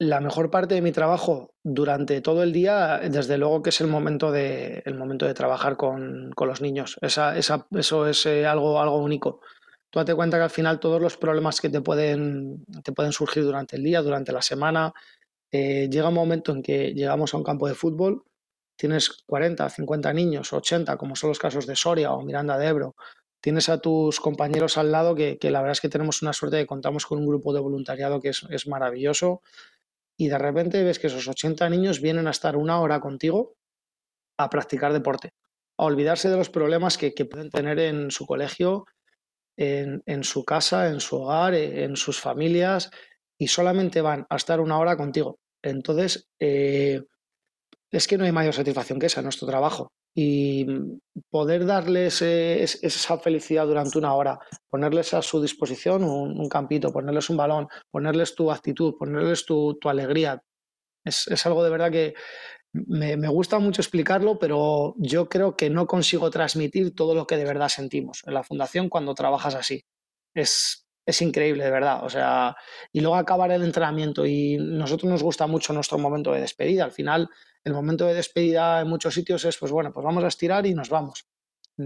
La 0.02 0.22
mejor 0.22 0.50
parte 0.50 0.76
de 0.76 0.82
mi 0.82 0.92
trabajo 0.92 1.52
durante 1.64 2.22
todo 2.22 2.44
el 2.44 2.54
día, 2.54 3.00
desde 3.00 3.38
luego 3.38 3.62
que 3.62 3.70
es 3.70 3.82
el 3.82 3.88
momento 3.88 4.32
de, 4.32 4.82
el 4.86 4.96
momento 4.96 5.26
de 5.26 5.34
trabajar 5.34 5.76
con, 5.76 6.32
los 6.38 6.62
niños. 6.62 6.98
Esa, 7.02 7.38
esa, 7.38 7.68
eso 7.72 8.08
es 8.08 8.26
algo, 8.26 8.80
algo 8.82 8.98
único. 8.98 9.42
Tú 9.90 10.00
date 10.00 10.16
cuenta 10.16 10.38
que 10.38 10.44
al 10.44 10.50
final 10.50 10.80
todos 10.80 11.02
los 11.02 11.18
problemas 11.18 11.60
que 11.60 11.70
te 11.70 11.82
pueden, 11.82 12.64
te 12.84 12.94
pueden 12.94 13.12
surgir 13.12 13.44
durante 13.44 13.76
el 13.76 13.84
día, 13.84 14.02
durante 14.02 14.32
la 14.32 14.42
semana, 14.42 14.94
eh, 15.52 15.90
llega 15.90 16.10
un 16.10 16.16
momento 16.16 16.52
en 16.52 16.62
que 16.62 16.94
llegamos 16.94 17.34
a 17.34 17.38
un 17.38 17.44
campo 17.44 17.68
de 17.68 17.74
fútbol, 17.74 18.24
tienes 18.76 19.10
40, 19.26 19.70
50 19.70 20.14
niños, 20.14 20.54
80, 20.54 20.98
como 20.98 21.16
son 21.16 21.30
los 21.30 21.40
casos 21.40 21.66
de 21.66 21.76
Soria 21.76 22.14
o 22.14 22.22
Miranda 22.22 22.58
de 22.58 22.68
Ebro, 22.68 22.96
tienes 23.42 23.70
a 23.70 23.80
tus 23.80 24.20
compañeros 24.20 24.78
al 24.78 24.92
lado 24.92 25.16
que, 25.16 25.38
la 25.44 25.60
verdad 25.62 25.74
es 25.74 25.82
que 25.82 25.90
tenemos 25.90 26.22
una 26.22 26.34
suerte 26.34 26.58
de 26.58 26.68
contamos 26.68 27.06
con 27.06 27.20
un 27.20 27.28
grupo 27.28 27.54
de 27.54 27.60
voluntariado 27.60 28.22
que 28.22 28.30
es, 28.30 28.68
maravilloso 28.68 29.42
y 30.18 30.28
de 30.28 30.38
repente 30.38 30.84
ves 30.84 31.00
que 31.00 31.08
esos 31.08 31.28
80 31.28 31.70
niños 31.70 32.02
vienen 32.02 32.28
a 32.28 32.32
estar 32.32 32.58
una 32.58 32.80
hora 32.80 33.00
contigo 33.00 33.56
a 34.38 34.50
practicar 34.50 34.94
deporte, 34.94 35.34
a 35.78 35.86
olvidarse 35.86 36.30
de 36.30 36.38
los 36.38 36.50
problemas 36.50 36.98
que, 36.98 37.12
pueden 37.26 37.50
tener 37.50 37.80
en 37.80 38.12
su 38.12 38.26
colegio, 38.26 38.86
en, 39.58 40.04
en, 40.06 40.24
su 40.24 40.46
casa, 40.46 40.88
en 40.90 41.02
su 41.02 41.18
hogar, 41.18 41.54
en 41.54 41.98
sus 41.98 42.20
familias 42.20 42.92
y 43.40 43.48
solamente 43.48 44.02
van 44.02 44.28
a 44.30 44.36
estar 44.36 44.60
una 44.60 44.78
hora 44.78 44.98
contigo. 44.98 45.40
Entonces, 45.64 46.28
eh, 46.40 47.02
es 47.92 48.08
que 48.08 48.18
no 48.18 48.26
hay 48.26 48.32
mayor 48.32 48.54
satisfacción 48.54 49.00
que 49.00 49.08
esa 49.08 49.22
nuestro 49.22 49.48
trabajo. 49.48 49.92
Y 50.16 50.66
poder 51.30 51.66
darles 51.66 52.22
esa 52.22 53.18
felicidad 53.20 53.66
durante 53.66 53.98
una 53.98 54.14
hora, 54.16 54.40
ponerles 54.70 55.14
a 55.14 55.22
su 55.22 55.42
disposición 55.42 56.04
un, 56.04 56.50
campito, 56.50 56.92
ponerles 56.92 57.30
un 57.30 57.38
balón, 57.38 57.68
ponerles 57.90 58.36
tu 58.36 58.52
actitud, 58.52 58.96
ponerles 58.98 59.46
tu, 59.46 59.78
alegría, 59.86 60.42
es, 61.06 61.46
algo 61.46 61.64
de 61.64 61.70
verdad 61.70 61.92
que 61.92 62.16
me, 62.74 63.18
me, 63.18 63.30
gusta 63.30 63.60
mucho 63.60 63.82
explicarlo, 63.82 64.38
pero 64.40 64.96
yo 64.98 65.30
creo 65.30 65.56
que 65.56 65.70
no 65.70 65.88
consigo 65.88 66.30
transmitir 66.30 66.94
todo 66.96 67.16
lo 67.16 67.26
que 67.26 67.38
de 67.38 67.46
verdad 67.46 67.70
sentimos 67.70 68.22
en 68.26 68.34
la 68.34 68.44
fundación 68.44 68.90
cuando 68.90 69.14
trabajas 69.14 69.56
así. 69.56 69.86
Es, 70.34 70.89
es 71.10 71.22
increíble, 71.22 71.64
de 71.64 71.72
verdad. 71.72 72.04
O 72.04 72.10
sea, 72.10 72.56
y 72.92 73.02
luego 73.02 73.16
acabar 73.16 73.52
el 73.52 73.64
entrenamiento 73.64 74.26
y 74.26 74.58
nosotros 74.58 75.10
nos 75.10 75.24
gusta 75.24 75.48
mucho 75.48 75.74
nuestro 75.74 75.98
momento 75.98 76.32
de 76.32 76.42
despedida. 76.42 76.84
Al 76.84 76.92
final, 76.92 77.30
el 77.64 77.74
momento 77.74 78.06
de 78.06 78.14
despedida 78.14 78.82
en 78.82 78.88
muchos 78.88 79.14
sitios 79.14 79.44
es, 79.46 79.58
pues 79.58 79.72
bueno, 79.72 79.92
pues 79.92 80.04
vamos 80.04 80.24
a 80.24 80.28
estirar 80.28 80.66
y 80.66 80.74
nos 80.74 80.90
vamos. 80.90 81.26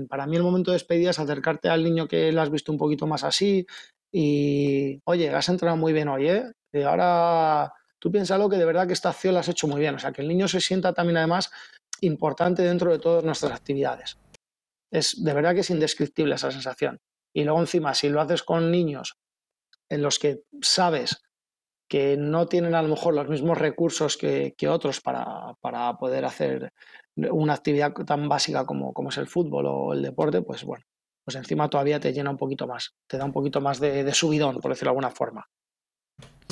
Para 0.10 0.26
mí 0.26 0.36
el 0.36 0.44
momento 0.44 0.72
de 0.72 0.76
despedida 0.76 1.12
es 1.12 1.20
acercarte 1.20 1.70
al 1.70 1.84
niño 1.84 2.08
que 2.08 2.32
le 2.32 2.42
has 2.42 2.50
visto 2.50 2.72
un 2.72 2.78
poquito 2.78 3.06
más 3.06 3.24
así 3.24 3.66
y, 4.12 5.00
oye, 5.06 5.30
has 5.30 5.50
entrenado 5.50 5.78
muy 5.78 5.94
bien 5.94 6.08
hoy, 6.08 6.30
¿eh? 6.30 6.52
Y 6.72 6.82
ahora 6.82 7.72
tú 8.00 8.12
piénsalo 8.12 8.50
que 8.50 8.58
de 8.58 8.66
verdad 8.66 8.88
que 8.88 8.94
esta 8.94 9.10
acción 9.10 9.36
la 9.36 9.42
has 9.42 9.50
hecho 9.50 9.68
muy 9.68 9.80
bien. 9.80 9.96
O 9.96 10.00
sea, 10.00 10.12
que 10.12 10.22
el 10.22 10.28
niño 10.28 10.48
se 10.48 10.60
sienta 10.60 10.94
también 10.94 11.18
además 11.18 11.52
importante 12.02 12.64
dentro 12.64 12.92
de 12.92 13.00
todas 13.00 13.24
nuestras 13.24 13.52
actividades. 13.54 14.18
Es 14.92 15.24
de 15.24 15.34
verdad 15.34 15.54
que 15.54 15.62
es 15.62 15.70
indescriptible 15.70 16.36
esa 16.36 16.52
sensación. 16.52 17.00
Y 17.34 17.44
luego 17.44 17.60
encima, 17.60 17.94
si 17.94 18.10
lo 18.10 18.22
haces 18.22 18.44
con 18.44 18.72
niños 18.72 19.18
en 19.90 20.02
los 20.02 20.20
que 20.20 20.42
sabes 20.62 21.22
que 21.88 22.18
no 22.18 22.48
tienen 22.48 22.76
a 22.76 22.82
lo 22.82 22.90
mejor 22.90 23.14
los 23.14 23.30
mismos 23.30 23.58
recursos 23.58 24.18
que, 24.18 24.56
otros 24.68 25.02
para, 25.02 25.54
poder 26.00 26.26
hacer 26.26 26.72
una 27.16 27.54
actividad 27.54 27.94
tan 27.94 28.28
básica 28.28 28.66
como, 28.66 28.94
como, 28.94 29.10
es 29.10 29.18
el 29.18 29.28
fútbol 29.28 29.66
o 29.68 29.94
el 29.94 30.02
deporte, 30.02 30.42
pues 30.42 30.64
bueno, 30.64 30.84
pues 31.24 31.36
encima 31.36 31.70
todavía 31.70 32.00
te 32.00 32.12
llena 32.12 32.32
un 32.32 32.38
poquito 32.38 32.66
más, 32.68 32.96
te 33.08 33.18
da 33.18 33.26
un 33.26 33.34
poquito 33.34 33.62
más 33.62 33.80
de, 33.80 34.04
de 34.04 34.14
subidón, 34.14 34.60
por 34.60 34.72
decirlo 34.72 34.90
de 34.90 34.94
alguna 34.94 35.12
forma. 35.12 35.48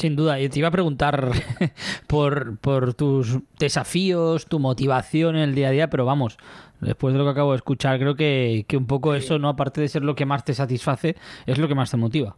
Sin 0.01 0.15
duda, 0.15 0.39
y 0.39 0.49
te 0.49 0.57
iba 0.57 0.69
a 0.69 0.71
preguntar 0.71 1.29
por, 2.07 2.57
por, 2.57 2.95
tus 2.95 3.37
desafíos, 3.59 4.47
tu 4.47 4.57
motivación 4.57 5.35
en 5.35 5.43
el 5.43 5.53
día 5.53 5.67
a 5.67 5.71
día, 5.71 5.89
pero 5.91 6.05
vamos, 6.05 6.37
después 6.79 7.13
de 7.13 7.19
lo 7.19 7.25
que 7.25 7.29
acabo 7.29 7.51
de 7.51 7.57
escuchar, 7.57 7.99
creo 7.99 8.15
que, 8.15 8.65
que 8.67 8.77
un 8.77 8.87
poco 8.87 9.13
eso, 9.13 9.37
¿no? 9.37 9.47
Aparte 9.47 9.79
de 9.79 9.87
ser 9.87 10.01
lo 10.01 10.15
que 10.15 10.25
más 10.25 10.43
te 10.43 10.55
satisface, 10.55 11.17
es 11.45 11.59
lo 11.59 11.67
que 11.67 11.75
más 11.75 11.91
te 11.91 11.97
motiva. 11.97 12.35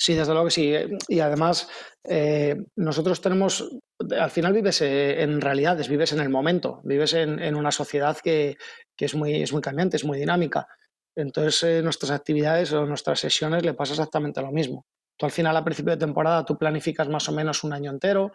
Sí, 0.00 0.14
desde 0.14 0.32
luego 0.32 0.46
que 0.46 0.52
sí. 0.52 0.72
Y 1.08 1.18
además, 1.18 1.68
eh, 2.04 2.56
nosotros 2.76 3.20
tenemos, 3.20 3.68
al 4.16 4.30
final 4.30 4.52
vives 4.52 4.80
eh, 4.80 5.20
en 5.20 5.40
realidades, 5.40 5.88
vives 5.88 6.12
en 6.12 6.20
el 6.20 6.28
momento, 6.28 6.80
vives 6.84 7.14
en, 7.14 7.56
una 7.56 7.72
sociedad 7.72 8.16
que, 8.22 8.56
es, 8.96 9.14
muy, 9.16 9.42
es 9.42 9.52
muy 9.52 9.62
cambiante, 9.62 9.96
es 9.96 10.04
muy 10.04 10.16
dinámica. 10.16 10.68
Entonces, 11.16 11.60
eh, 11.64 11.82
nuestras 11.82 12.12
actividades 12.12 12.72
o 12.72 12.86
nuestras 12.86 13.18
sesiones 13.18 13.64
le 13.64 13.74
pasa 13.74 13.94
exactamente 13.94 14.40
lo 14.40 14.52
mismo. 14.52 14.86
Al 15.20 15.30
final, 15.30 15.56
a 15.56 15.64
principio 15.64 15.92
de 15.92 15.98
temporada, 15.98 16.44
tú 16.44 16.56
planificas 16.56 17.08
más 17.08 17.28
o 17.28 17.32
menos 17.32 17.64
un 17.64 17.72
año 17.72 17.90
entero. 17.90 18.32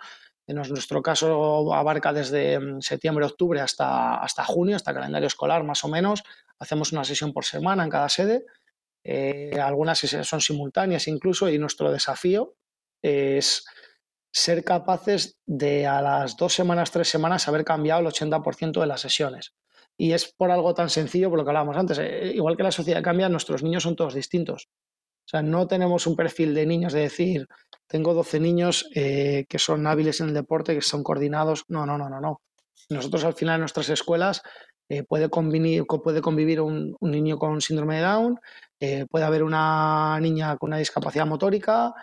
En 0.47 0.57
nuestro 0.57 1.01
caso 1.01 1.73
abarca 1.73 2.13
desde 2.13 2.59
mm, 2.59 2.81
septiembre, 2.81 3.25
octubre 3.25 3.61
hasta, 3.61 4.15
hasta 4.15 4.43
junio, 4.45 4.75
hasta 4.75 4.93
calendario 4.93 5.27
escolar 5.27 5.63
más 5.63 5.83
o 5.83 5.87
menos. 5.87 6.23
Hacemos 6.59 6.91
una 6.91 7.03
sesión 7.03 7.33
por 7.33 7.45
semana 7.45 7.83
en 7.83 7.89
cada 7.89 8.09
sede 8.09 8.45
eh, 9.07 9.59
algunas 9.61 9.99
son 9.99 10.41
simultáneas 10.41 11.07
incluso 11.07 11.47
y 11.47 11.59
nuestro 11.59 11.91
desafío 11.91 12.55
es 13.03 13.63
ser 14.33 14.63
capaces 14.63 15.37
de 15.45 15.85
a 15.85 16.01
las 16.01 16.35
dos 16.35 16.55
semanas, 16.55 16.89
tres 16.89 17.07
semanas 17.07 17.47
haber 17.47 17.63
cambiado 17.63 18.01
el 18.01 18.07
80% 18.07 18.81
de 18.81 18.87
las 18.87 19.01
sesiones. 19.01 19.53
Y 19.95 20.13
es 20.13 20.33
por 20.33 20.49
algo 20.49 20.73
tan 20.73 20.89
sencillo, 20.89 21.29
por 21.29 21.37
lo 21.37 21.45
que 21.45 21.51
hablábamos 21.51 21.77
antes, 21.77 21.99
eh, 21.99 22.31
igual 22.33 22.57
que 22.57 22.63
la 22.63 22.71
sociedad 22.71 23.03
cambia, 23.03 23.29
nuestros 23.29 23.61
niños 23.61 23.83
son 23.83 23.95
todos 23.95 24.15
distintos. 24.15 24.69
O 25.25 25.27
sea, 25.27 25.41
no 25.41 25.67
tenemos 25.67 26.07
un 26.07 26.15
perfil 26.15 26.53
de 26.53 26.65
niños 26.65 26.93
de 26.93 27.01
decir, 27.01 27.47
tengo 27.88 28.13
12 28.13 28.39
niños 28.39 28.88
eh, 28.95 29.45
que 29.49 29.59
son 29.59 29.88
hábiles 29.88 30.21
en 30.21 30.29
el 30.29 30.33
deporte, 30.33 30.75
que 30.75 30.81
son 30.81 31.03
coordinados. 31.03 31.65
No, 31.67 31.85
no, 31.85 31.97
no, 31.97 32.09
no, 32.09 32.21
no. 32.21 32.41
Nosotros 32.89 33.23
al 33.23 33.33
final 33.33 33.55
en 33.55 33.61
nuestras 33.61 33.89
escuelas 33.89 34.43
puede, 35.07 35.29
convivir, 35.29 35.85
puede 35.85 36.21
convivir 36.21 36.61
un, 36.61 36.95
niño 37.01 37.38
con 37.38 37.61
síndrome 37.61 37.97
de 37.97 38.01
Down, 38.01 38.39
eh, 38.79 39.05
puede 39.09 39.25
haber 39.25 39.43
una 39.43 40.19
niña 40.21 40.57
con 40.57 40.69
una 40.69 40.77
discapacidad 40.77 41.25
motórica, 41.25 41.93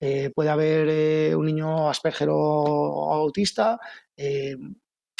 eh, 0.00 0.30
puede 0.34 0.50
haber 0.50 0.88
eh, 0.88 1.34
un 1.34 1.46
niño 1.46 1.90
Asperger 1.90 2.28
o 2.30 3.12
autista. 3.12 3.78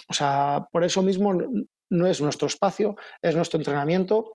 o 0.08 0.14
sea, 0.14 0.66
por 0.72 0.84
eso 0.84 1.02
mismo 1.02 1.34
no 1.90 2.06
es 2.06 2.20
nuestro 2.20 2.46
espacio, 2.48 2.96
es 3.22 3.36
nuestro 3.36 3.58
entrenamiento, 3.58 4.34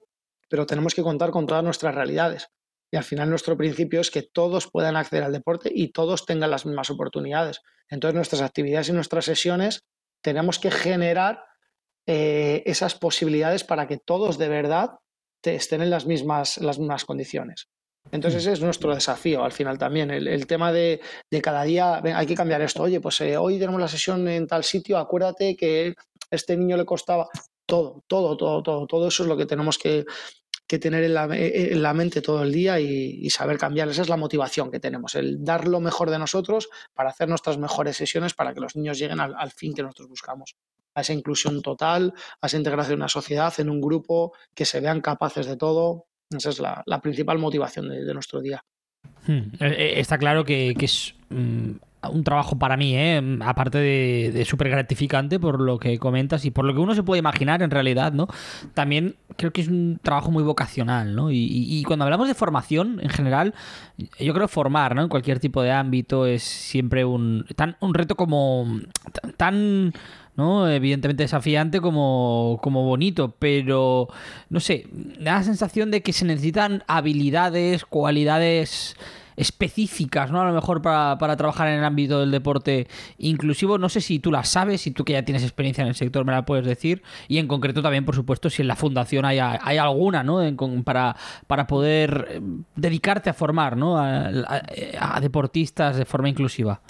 pero 0.49 0.65
tenemos 0.65 0.93
que 0.93 1.03
contar 1.03 1.31
con 1.31 1.47
todas 1.47 1.63
nuestras 1.63 1.95
realidades. 1.95 2.49
Y 2.95 2.97
al 2.97 3.03
final 3.03 3.29
nuestro 3.29 3.57
principio 3.57 3.99
es 3.99 4.09
que 4.09 4.21
todos 4.21 4.71
puedan 4.71 4.95
acceder 4.95 5.25
al 5.25 5.33
deporte 5.33 5.69
y 5.69 5.89
todos 5.89 6.25
tengan 6.25 6.49
las 6.49 6.65
mismas 6.65 6.89
oportunidades. 6.89 7.59
Entonces 7.89 8.15
nuestras 8.15 8.41
actividades 8.41 8.87
y 8.87 8.93
nuestras 8.93 9.25
sesiones 9.25 9.83
tenemos 10.21 10.59
que 10.59 10.71
generar 10.71 11.43
esas 12.05 12.95
posibilidades 12.95 13.65
para 13.65 13.89
que 13.89 13.97
todos 13.97 14.37
de 14.37 14.47
verdad 14.47 14.91
estén 15.43 15.81
en 15.81 15.89
las 15.89 16.05
mismas, 16.05 16.57
las 16.59 16.79
mismas 16.79 17.03
condiciones. 17.03 17.67
Entonces 18.11 18.43
ese 18.43 18.53
es 18.53 18.61
nuestro 18.61 18.95
desafío 18.95 19.43
al 19.43 19.51
final 19.51 19.77
también, 19.77 20.09
el, 20.09 20.47
tema 20.47 20.71
de, 20.71 21.01
cada 21.43 21.63
día, 21.63 22.01
hay 22.01 22.25
que 22.25 22.35
cambiar 22.35 22.61
esto, 22.61 22.83
oye, 22.83 23.01
pues 23.01 23.19
eh, 23.19 23.35
hoy 23.35 23.59
tenemos 23.59 23.81
la 23.81 23.89
sesión 23.89 24.25
en 24.29 24.47
tal 24.47 24.63
sitio, 24.63 24.97
acuérdate 24.97 25.57
que 25.57 25.95
este 26.31 26.55
niño 26.55 26.77
le 26.77 26.85
costaba 26.85 27.27
todo, 27.65 28.05
todo, 28.07 28.37
todo, 28.37 28.63
todo, 28.63 28.87
todo 28.87 29.07
eso 29.09 29.23
es 29.23 29.29
lo 29.29 29.35
que 29.35 29.45
tenemos 29.45 29.77
que, 29.77 30.05
tener 30.67 31.03
en 31.03 31.81
la, 31.81 31.93
mente 31.93 32.21
todo 32.21 32.43
el 32.43 32.51
día 32.51 32.79
y, 32.79 33.29
saber 33.29 33.57
cambiar. 33.57 33.87
Esa 33.89 34.01
es 34.01 34.09
la 34.09 34.17
motivación 34.17 34.71
que 34.71 34.79
tenemos, 34.79 35.15
el 35.15 35.43
dar 35.43 35.67
lo 35.67 35.79
mejor 35.79 36.09
de 36.09 36.19
nosotros 36.19 36.69
para 36.93 37.09
hacer 37.09 37.29
nuestras 37.29 37.57
mejores 37.57 37.97
sesiones 37.97 38.33
para 38.33 38.53
que 38.53 38.59
los 38.59 38.75
niños 38.75 38.97
lleguen 38.97 39.19
al 39.19 39.51
fin 39.51 39.73
que 39.73 39.83
nosotros 39.83 40.09
buscamos 40.09 40.55
a 40.95 41.01
esa 41.01 41.13
inclusión 41.13 41.61
total, 41.61 42.13
a 42.41 42.47
esa 42.47 42.57
integración 42.57 42.93
en 42.93 42.99
una 42.99 43.09
sociedad, 43.09 43.53
en 43.59 43.69
un 43.69 43.81
grupo, 43.81 44.33
que 44.53 44.65
se 44.65 44.79
vean 44.79 45.01
capaces 45.01 45.45
de 45.45 45.57
todo. 45.57 46.07
Esa 46.29 46.49
es 46.49 46.59
la, 46.59 47.01
principal 47.01 47.37
motivación 47.37 47.89
de, 47.89 48.13
nuestro 48.13 48.41
día. 48.41 48.63
Hmm. 49.27 49.53
Eh, 49.59 49.75
eh, 49.77 49.93
está 49.97 50.17
claro 50.17 50.45
que, 50.45 50.75
es 50.79 51.15
mm, 51.29 51.71
un 52.11 52.23
trabajo 52.23 52.57
para 52.57 52.77
mí, 52.77 52.95
¿eh? 52.95 53.39
aparte 53.41 53.79
de, 53.79 54.45
súper 54.45 54.69
gratificante 54.69 55.39
por 55.39 55.59
lo 55.59 55.79
que 55.79 55.97
comentas 55.97 56.45
y 56.45 56.51
por 56.51 56.65
lo 56.65 56.73
que 56.73 56.79
uno 56.79 56.93
se 56.93 57.03
puede 57.03 57.19
imaginar 57.19 57.61
en 57.61 57.71
realidad, 57.71 58.13
¿no? 58.13 58.27
También 58.73 59.15
creo 59.37 59.51
que 59.51 59.61
es 59.61 59.67
un 59.67 59.99
trabajo 60.01 60.31
muy 60.31 60.43
vocacional, 60.43 61.15
¿no? 61.15 61.31
Y, 61.31 61.83
cuando 61.87 62.05
hablamos 62.05 62.27
de 62.27 62.35
formación 62.35 62.99
en 63.01 63.09
general, 63.09 63.53
yo 64.19 64.33
creo 64.33 64.47
formar, 64.47 64.95
¿no? 64.95 65.01
En 65.01 65.09
cualquier 65.09 65.39
tipo 65.39 65.61
de 65.61 65.71
ámbito 65.71 66.25
es 66.25 66.43
siempre 66.43 67.05
un, 67.05 67.45
tan, 67.55 67.77
un 67.79 67.93
reto 67.93 68.15
como 68.15 68.67
tan 69.37 69.93
¿no? 70.35 70.69
Evidentemente 70.69 71.23
desafiante 71.23 71.79
como, 71.79 72.59
como 72.61 72.83
bonito, 72.83 73.35
pero 73.39 74.09
no 74.49 74.59
sé, 74.59 74.87
da 75.19 75.35
la 75.35 75.43
sensación 75.43 75.91
de 75.91 76.01
que 76.01 76.13
se 76.13 76.25
necesitan 76.25 76.83
habilidades, 76.87 77.85
cualidades 77.85 78.95
específicas, 79.35 80.31
¿no? 80.31 80.41
A 80.41 80.45
lo 80.45 80.53
mejor 80.53 80.81
para, 80.81 81.17
trabajar 81.37 81.67
en 81.69 81.79
el 81.79 81.83
ámbito 81.83 82.19
del 82.19 82.31
deporte 82.31 82.87
inclusivo. 83.17 83.77
No 83.77 83.89
sé 83.89 84.01
si 84.01 84.19
tú 84.19 84.31
las 84.31 84.49
sabes, 84.49 84.81
si 84.81 84.91
tú 84.91 85.03
que 85.03 85.13
ya 85.13 85.23
tienes 85.23 85.43
experiencia 85.43 85.81
en 85.81 85.89
el 85.89 85.95
sector 85.95 86.25
me 86.25 86.31
la 86.31 86.45
puedes 86.45 86.65
decir. 86.65 87.03
Y 87.27 87.37
en 87.37 87.47
concreto 87.47 87.81
también, 87.81 88.05
por 88.05 88.15
supuesto, 88.15 88.49
si 88.49 88.61
en 88.61 88.67
la 88.67 88.75
fundación 88.75 89.25
hay, 89.25 89.39
hay 89.39 89.77
alguna, 89.77 90.23
¿no? 90.23 90.41
para, 90.83 91.15
para 91.47 91.67
poder 91.67 92.27
eh, 92.29 92.41
dedicarte 92.75 93.29
a 93.29 93.33
formar, 93.33 93.77
¿no? 93.77 93.97
a 93.97 95.19
deportistas 95.21 95.97
de 95.97 96.05
forma 96.05 96.29
inclusiva. 96.29 96.81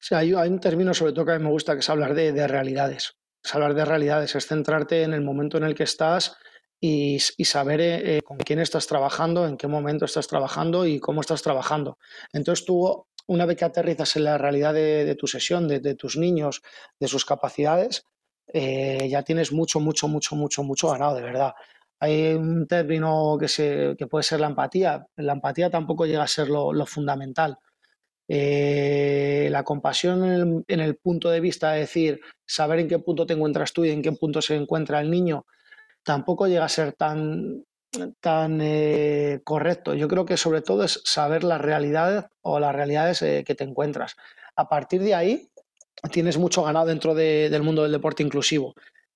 Sí, 0.00 0.14
hay, 0.14 0.32
un 0.32 0.60
término 0.60 0.94
sobre 0.94 1.12
todo 1.12 1.26
que 1.26 1.32
a 1.32 1.38
mí 1.38 1.44
me 1.44 1.50
gusta 1.50 1.74
que 1.74 1.80
es 1.80 1.90
hablar 1.90 2.14
de, 2.14 2.46
realidades. 2.46 3.14
Es 3.42 3.54
hablar 3.54 3.74
de 3.74 3.84
realidades, 3.84 4.34
es 4.34 4.46
centrarte 4.46 5.02
en 5.02 5.12
el 5.12 5.22
momento 5.22 5.56
en 5.56 5.64
el 5.64 5.74
que 5.74 5.84
estás 5.84 6.36
y, 6.80 7.18
saber 7.18 7.80
eh, 7.80 8.18
eh, 8.18 8.22
con 8.22 8.38
quién 8.38 8.60
estás 8.60 8.86
trabajando, 8.86 9.46
en 9.46 9.56
qué 9.56 9.66
momento 9.66 10.04
estás 10.04 10.28
trabajando 10.28 10.86
y 10.86 11.00
cómo 11.00 11.20
estás 11.20 11.42
trabajando. 11.42 11.98
Entonces 12.32 12.64
tú, 12.64 13.06
una 13.26 13.46
vez 13.46 13.56
que 13.56 13.64
aterrizas 13.64 14.16
en 14.16 14.24
la 14.24 14.38
realidad 14.38 14.74
de, 14.74 15.14
tu 15.16 15.26
sesión, 15.26 15.68
de, 15.68 15.94
tus 15.94 16.16
niños, 16.16 16.62
de 17.00 17.08
sus 17.08 17.24
capacidades, 17.24 18.04
eh, 18.52 19.08
ya 19.10 19.22
tienes 19.22 19.52
mucho, 19.52 19.80
mucho, 19.80 20.08
mucho, 20.08 20.36
mucho, 20.36 20.62
mucho 20.62 20.90
ganado, 20.90 21.16
de 21.16 21.22
verdad. 21.22 21.52
Hay 22.00 22.34
un 22.34 22.66
término 22.66 23.36
que, 23.40 23.48
se, 23.48 23.96
que 23.98 24.06
puede 24.06 24.22
ser 24.22 24.40
la 24.40 24.46
empatía. 24.46 25.06
La 25.16 25.32
empatía 25.32 25.68
tampoco 25.68 26.06
llega 26.06 26.22
a 26.22 26.28
ser 26.28 26.48
lo 26.48 26.86
fundamental 26.86 27.58
la 28.28 29.62
compasión 29.64 30.64
en 30.68 30.80
el, 30.80 30.96
punto 30.96 31.30
de 31.30 31.40
vista 31.40 31.72
de 31.72 31.80
decir, 31.80 32.20
saber 32.46 32.80
en 32.80 32.88
qué 32.88 32.98
punto 32.98 33.26
te 33.26 33.32
encuentras 33.32 33.72
tú 33.72 33.84
y 33.84 33.90
en 33.90 34.02
qué 34.02 34.12
punto 34.12 34.42
se 34.42 34.54
encuentra 34.54 35.00
el 35.00 35.10
niño, 35.10 35.46
tampoco 36.02 36.46
llega 36.46 36.64
a 36.64 36.68
ser 36.68 36.92
tan, 36.92 37.64
tan 38.20 38.60
eh, 38.60 39.40
correcto. 39.44 39.94
Yo 39.94 40.08
creo 40.08 40.24
que 40.24 40.36
sobre 40.36 40.62
todo 40.62 40.84
es 40.84 41.00
saber 41.04 41.44
las 41.44 41.60
realidades 41.60 42.24
o 42.42 42.58
las 42.60 42.74
realidades 42.74 43.22
eh, 43.22 43.44
que 43.46 43.54
te 43.54 43.64
encuentras. 43.64 44.16
A 44.56 44.68
partir 44.68 45.02
de 45.02 45.14
ahí, 45.14 45.48
tienes 46.10 46.38
mucho 46.38 46.62
ganado 46.62 46.86
dentro 46.86 47.14
del 47.14 47.62
mundo 47.62 47.82
del 47.82 47.92
deporte 47.92 48.22
inclusivo. 48.22 48.74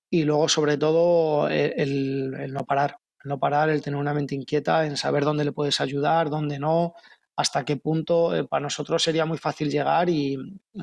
Y 0.09 0.23
luego, 0.23 0.47
sobre 0.47 0.77
todo, 0.77 1.47
el, 1.47 2.33
el 2.39 2.53
no 2.53 2.65
parar. 2.65 2.97
El 3.23 3.29
no 3.29 3.39
parar, 3.39 3.69
el 3.69 3.81
tener 3.81 3.99
una 3.99 4.13
mente 4.13 4.35
inquieta, 4.35 4.85
en 4.85 4.97
saber 4.97 5.23
dónde 5.23 5.45
le 5.45 5.51
puedes 5.51 5.81
ayudar, 5.81 6.29
dónde 6.29 6.59
no, 6.59 6.93
hasta 7.35 7.65
qué 7.65 7.77
punto 7.77 8.35
eh, 8.35 8.45
para 8.45 8.61
nosotros 8.61 9.01
sería 9.01 9.25
muy 9.25 9.37
fácil 9.37 9.69
llegar 9.69 10.09
y 10.09 10.37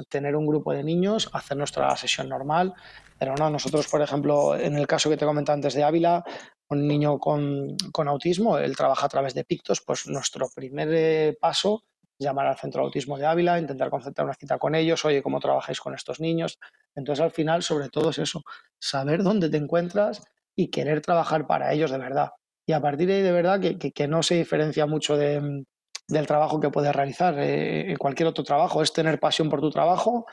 tener 0.09 0.35
un 0.37 0.47
grupo 0.47 0.73
de 0.73 0.83
niños, 0.83 1.31
hacer 1.33 1.57
nuestra 1.57 1.95
sesión 1.97 2.29
normal. 2.29 2.75
Pero 3.21 3.35
no, 3.35 3.51
nosotros, 3.51 3.87
por 3.87 4.01
ejemplo, 4.01 4.57
en 4.57 4.79
el 4.79 4.87
caso 4.87 5.11
que 5.11 5.19
te 5.19 5.27
comenté 5.27 5.53
antes 5.53 5.75
de 5.75 5.85
Ávila, 5.85 6.25
un 6.71 6.89
niño 6.89 7.19
con, 7.19 7.77
autismo, 8.09 8.57
él 8.57 8.75
trabaja 8.75 9.05
a 9.05 9.09
través 9.11 9.35
de 9.35 9.45
Pictos, 9.45 9.83
pues 9.83 10.07
nuestro 10.07 10.49
primer 10.49 10.89
eh, 10.91 11.37
paso 11.39 11.85
llamar 12.19 12.47
al 12.47 12.57
centro 12.57 12.81
de 12.81 12.87
autismo 12.87 13.19
de 13.19 13.27
Ávila, 13.27 13.59
intentar 13.59 13.91
concertar 13.91 14.25
una 14.25 14.33
cita 14.33 14.59
con 14.59 14.75
ellos, 14.75 15.05
oye, 15.05 15.23
¿cómo 15.23 15.39
trabajáis 15.39 15.83
con 15.83 15.95
estos 15.95 16.19
niños? 16.19 16.59
Entonces, 16.95 17.23
al 17.23 17.31
final, 17.31 17.63
sobre 17.63 17.91
todo 17.91 18.09
es 18.09 18.19
eso, 18.19 18.43
saber 18.79 19.23
dónde 19.23 19.51
te 19.51 19.59
encuentras 19.59 20.23
y 20.57 20.71
querer 20.71 21.03
trabajar 21.03 21.47
para 21.47 21.75
ellos 21.75 21.91
de 21.91 21.99
verdad. 21.99 22.31
Y 22.65 22.73
a 22.73 22.81
partir 22.81 23.07
de 23.07 23.17
ahí, 23.17 23.23
de 23.23 23.33
verdad, 23.33 23.61
que 23.61 24.09
no 24.09 24.23
se 24.23 24.37
diferencia 24.37 24.87
mucho 24.87 25.19
de, 25.19 25.67
del 26.09 26.27
trabajo 26.27 26.59
que 26.59 26.71
puedes 26.71 26.95
realizar. 26.95 27.35
eh, 27.39 27.95
cualquier 27.99 28.29
otro 28.29 28.45
trabajo 28.45 28.83
es 28.83 28.93
tener 28.93 29.21
pasión 29.21 29.49
por 29.51 29.61
tu 29.61 29.71
trabajo 29.71 30.27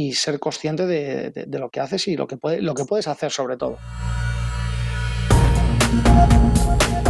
y 0.00 0.12
ser 0.14 0.38
consciente 0.38 0.86
de, 0.86 1.58
lo 1.58 1.68
que 1.68 1.80
haces 1.80 2.08
y 2.08 2.16
lo 2.16 2.26
que, 2.26 2.36
puede, 2.36 2.62
lo 2.62 2.74
que 2.74 2.84
puedes 2.84 3.06
hacer 3.08 3.30
sobre 3.30 3.56
todo. 3.56 3.78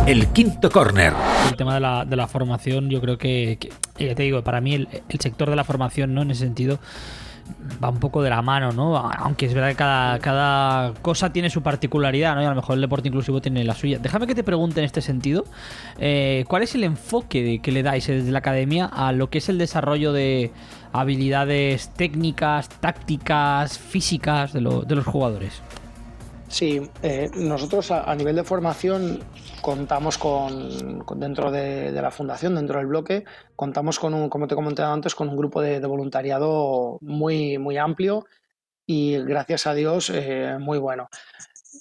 El 0.06 0.26
quinto 0.28 0.70
corner. 0.70 1.12
El 1.48 1.56
tema 1.56 1.74
de 1.74 1.80
la, 1.80 2.04
de 2.04 2.16
la 2.16 2.26
formación, 2.26 2.90
yo 2.90 3.00
creo 3.00 3.16
que, 3.18 3.58
ya 3.98 4.14
te 4.14 4.22
digo, 4.22 4.42
para 4.42 4.60
mí 4.60 4.74
el, 4.74 4.88
el 5.08 5.20
sector 5.20 5.50
de 5.50 5.56
la 5.56 5.64
formación, 5.64 6.14
¿no? 6.14 6.22
En 6.22 6.30
ese 6.30 6.40
sentido 6.44 6.80
va 7.82 7.90
un 7.90 7.98
poco 7.98 8.22
de 8.22 8.30
la 8.30 8.42
mano, 8.42 8.72
¿no? 8.72 8.96
Aunque 8.96 9.46
es 9.46 9.54
verdad 9.54 9.68
que 9.70 9.76
cada, 9.76 10.18
cada 10.18 10.94
cosa 11.02 11.32
tiene 11.32 11.50
su 11.50 11.62
particularidad, 11.62 12.34
¿no? 12.34 12.42
Y 12.42 12.46
a 12.46 12.50
lo 12.50 12.56
mejor 12.56 12.74
el 12.74 12.80
deporte 12.80 13.08
inclusivo 13.08 13.40
tiene 13.40 13.64
la 13.64 13.74
suya. 13.74 13.98
Déjame 13.98 14.26
que 14.26 14.34
te 14.34 14.44
pregunte 14.44 14.80
en 14.80 14.86
este 14.86 15.00
sentido, 15.00 15.44
eh, 15.98 16.44
¿cuál 16.48 16.62
es 16.62 16.74
el 16.74 16.84
enfoque 16.84 17.60
que 17.62 17.72
le 17.72 17.82
dais 17.82 18.06
desde 18.06 18.30
la 18.30 18.38
academia 18.38 18.86
a 18.86 19.12
lo 19.12 19.30
que 19.30 19.38
es 19.38 19.48
el 19.48 19.58
desarrollo 19.58 20.12
de 20.12 20.52
habilidades 20.92 21.90
técnicas, 21.90 22.68
tácticas, 22.68 23.78
físicas 23.78 24.52
de, 24.52 24.60
de 24.60 24.94
los 24.94 25.06
jugadores? 25.06 25.62
Sí, 26.50 26.82
eh, 27.02 27.30
nosotros 27.36 27.92
a, 27.92 28.12
nivel 28.16 28.34
de 28.34 28.42
formación 28.42 29.20
contamos 29.60 30.18
con, 30.18 31.04
dentro 31.16 31.50
de, 31.50 31.92
la 31.92 32.10
fundación, 32.10 32.54
dentro 32.54 32.78
del 32.78 32.86
bloque, 32.86 33.24
contamos 33.56 33.98
con 33.98 34.14
un, 34.14 34.28
como 34.28 34.46
te 34.46 34.54
he 34.54 34.56
comentado 34.56 34.92
antes, 34.92 35.14
con 35.14 35.28
un 35.28 35.36
grupo 35.36 35.60
de, 35.60 35.80
voluntariado 35.80 36.98
muy, 37.00 37.58
muy 37.58 37.76
amplio 37.76 38.26
y 38.86 39.18
gracias 39.18 39.66
a 39.66 39.74
Dios 39.74 40.10
eh, 40.10 40.56
muy 40.58 40.78
bueno. 40.78 41.08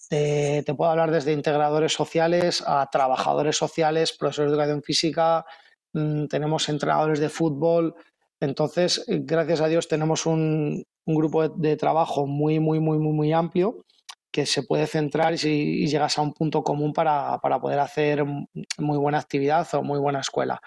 te 0.10 0.74
puedo 0.76 0.92
hablar 0.92 1.12
desde 1.12 1.34
integradores 1.34 1.94
sociales 1.94 2.64
a 2.66 2.90
trabajadores 2.92 3.58
sociales, 3.58 4.14
profesores 4.14 4.52
de 4.52 4.56
educación 4.56 4.84
física, 4.84 5.46
mm, 5.94 6.26
tenemos 6.28 6.70
entrenadores 6.70 7.20
de 7.20 7.30
fútbol. 7.30 7.96
Entonces, 8.40 9.04
gracias 9.08 9.62
a 9.62 9.68
Dios 9.68 9.88
tenemos 9.88 10.26
un, 10.26 10.86
un 11.10 11.16
grupo 11.16 11.50
de, 11.50 11.76
trabajo 11.76 12.28
muy, 12.28 12.60
muy, 12.60 12.80
muy, 12.80 13.00
muy, 13.00 13.14
muy 13.14 13.34
amplio 13.34 13.86
que 14.32 14.46
se 14.46 14.64
puede 14.64 14.88
centrar 14.88 15.34
y, 15.34 15.88
llegas 15.88 16.18
a 16.18 16.22
un 16.22 16.34
punto 16.34 16.64
común 16.64 16.94
para, 16.94 17.40
poder 17.40 17.80
hacer 17.80 18.24
muy 18.26 18.98
buena 18.98 19.20
actividad 19.20 19.68
o 19.74 19.84
muy 19.84 20.00
buena 20.00 20.20
escuela. 20.20 20.62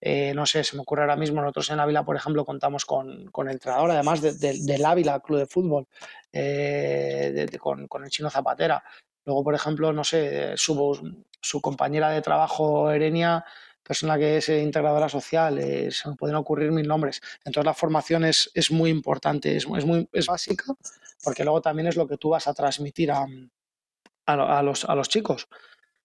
Eh, 0.00 0.32
no 0.34 0.46
sé, 0.46 0.64
se 0.64 0.74
me 0.74 0.82
ocurre 0.82 1.02
ahora 1.02 1.16
mismo, 1.16 1.40
nosotros 1.40 1.70
en 1.70 1.80
Ávila, 1.80 2.04
por 2.04 2.16
ejemplo, 2.16 2.44
contamos 2.44 2.84
con, 2.84 3.26
con 3.30 3.48
el 3.48 3.54
entrenador, 3.54 3.90
además 3.92 4.20
del 4.20 4.84
Ávila 4.84 5.20
Club 5.20 5.38
de 5.38 5.46
Fútbol, 5.46 5.86
eh, 6.32 7.46
con, 7.60 8.04
el 8.04 8.10
chino 8.10 8.28
Zapatera. 8.28 8.82
Luego, 9.24 9.44
por 9.44 9.54
ejemplo, 9.54 9.92
no 9.92 10.02
sé, 10.02 10.56
su, 10.56 11.24
su 11.40 11.60
compañera 11.60 12.10
de 12.10 12.22
trabajo, 12.22 12.90
Erenia, 12.90 13.44
persona 13.82 14.18
que 14.18 14.38
es 14.38 14.48
integradora 14.48 15.08
social, 15.08 15.58
eh, 15.58 15.90
se 15.90 16.08
me 16.08 16.16
pueden 16.16 16.36
ocurrir 16.36 16.72
mil 16.72 16.88
nombres. 16.88 17.20
Entonces 17.44 17.66
la 17.66 17.74
formación 17.74 18.24
es, 18.24 18.50
es 18.54 18.70
muy 18.70 18.90
importante, 18.90 19.56
es, 19.56 19.66
es, 19.76 19.84
muy, 19.84 20.08
es 20.12 20.26
básica, 20.26 20.64
porque 21.22 21.44
luego 21.44 21.60
también 21.60 21.88
es 21.88 21.96
lo 21.96 22.06
que 22.06 22.16
tú 22.16 22.30
vas 22.30 22.48
a 22.48 22.54
transmitir 22.54 23.12
a, 23.12 23.26
a, 24.26 24.62
los, 24.62 24.84
a 24.84 24.94
los 24.94 25.08
chicos. 25.08 25.48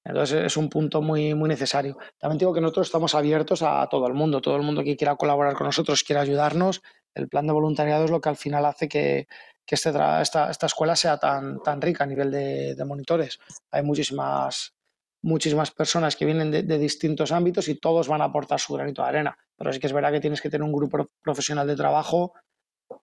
Entonces 0.03 0.45
es 0.45 0.57
un 0.57 0.69
punto 0.69 1.01
muy, 1.01 1.33
muy 1.33 1.49
necesario. 1.49 1.97
También 2.17 2.37
digo 2.37 2.53
que 2.53 2.61
nosotros 2.61 2.87
estamos 2.87 3.13
abiertos 3.13 3.61
a 3.61 3.87
todo 3.89 4.07
el 4.07 4.13
mundo, 4.13 4.39
todo 4.39 4.55
el 4.55 4.61
mundo 4.61 4.83
que 4.83 4.95
quiera 4.95 5.15
colaborar 5.17 5.53
con 5.55 5.65
nosotros, 5.65 6.03
quiera 6.03 6.21
ayudarnos. 6.21 6.81
El 7.13 7.27
plan 7.27 7.45
de 7.45 7.53
voluntariado 7.53 8.05
es 8.05 8.11
lo 8.11 8.21
que 8.21 8.29
al 8.29 8.37
final 8.37 8.65
hace 8.65 8.87
que, 8.87 9.27
que 9.65 9.75
este 9.75 9.89
esta, 9.89 10.49
esta, 10.49 10.65
escuela 10.65 10.95
sea 10.95 11.17
tan, 11.17 11.61
tan 11.61 11.81
rica 11.81 12.05
a 12.05 12.07
nivel 12.07 12.31
de, 12.31 12.85
monitores. 12.85 13.39
Hay 13.69 13.83
muchísimas, 13.83 14.73
muchísimas 15.21 15.71
personas 15.71 16.15
que 16.15 16.23
vienen 16.23 16.51
de, 16.51 16.63
de, 16.63 16.77
distintos 16.77 17.33
ámbitos 17.33 17.67
y 17.67 17.75
todos 17.75 18.07
van 18.07 18.21
a 18.21 18.25
aportar 18.25 18.61
su 18.61 18.73
granito 18.75 19.01
de 19.01 19.09
arena. 19.09 19.37
Pero 19.57 19.73
sí 19.73 19.79
que 19.79 19.87
es 19.87 19.93
verdad 19.93 20.13
que 20.13 20.21
tienes 20.21 20.41
que 20.41 20.49
tener 20.49 20.63
un 20.63 20.71
grupo 20.71 21.09
profesional 21.21 21.67
de 21.67 21.75
trabajo 21.75 22.33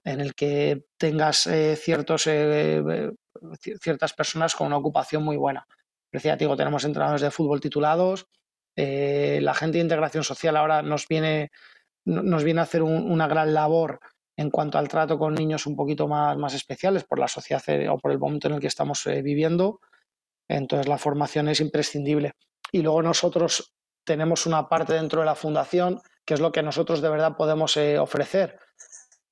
en 0.04 0.20
el 0.20 0.34
que 0.34 0.84
tengas 0.98 1.46
eh, 1.46 1.72
eh, 1.72 1.76
eh, 2.26 3.10
ciertas 3.80 4.12
personas 4.12 4.54
con 4.54 4.66
una 4.66 4.76
ocupación 4.76 5.24
muy 5.24 5.36
buena. 5.36 5.66
Decía, 6.12 6.36
digo, 6.36 6.56
tenemos 6.56 6.84
entrenadores 6.84 7.22
de 7.22 7.30
fútbol 7.30 7.60
titulados, 7.60 8.26
la 8.76 9.54
gente 9.54 9.78
de 9.78 9.84
integración 9.84 10.24
social 10.24 10.56
ahora 10.56 10.82
nos 10.82 11.06
viene, 11.06 11.50
nos 12.04 12.42
viene 12.42 12.60
a 12.60 12.64
hacer 12.64 12.82
una 12.82 13.28
gran 13.28 13.54
labor 13.54 14.00
en 14.36 14.50
cuanto 14.50 14.78
al 14.78 14.88
trato 14.88 15.16
con 15.16 15.34
niños 15.34 15.66
un 15.66 15.76
poquito 15.76 16.08
más, 16.08 16.36
más 16.36 16.54
especiales 16.54 17.04
por 17.04 17.20
la 17.20 17.28
sociedad 17.28 17.62
o 17.90 17.98
por 17.98 18.10
el 18.10 18.18
momento 18.18 18.48
en 18.48 18.54
el 18.54 18.60
que 18.60 18.66
estamos 18.66 19.04
viviendo. 19.04 19.80
Entonces 20.48 20.88
la 20.88 20.98
formación 20.98 21.48
es 21.48 21.60
imprescindible. 21.60 22.32
Y 22.72 22.82
luego 22.82 23.02
nosotros 23.02 23.72
tenemos 24.04 24.46
una 24.46 24.68
parte 24.68 24.94
dentro 24.94 25.20
de 25.20 25.26
la 25.26 25.36
fundación 25.36 26.00
que 26.24 26.34
es 26.34 26.40
lo 26.40 26.50
que 26.50 26.62
nosotros 26.62 27.00
de 27.00 27.10
verdad 27.10 27.36
podemos 27.36 27.76
ofrecer 27.76 28.58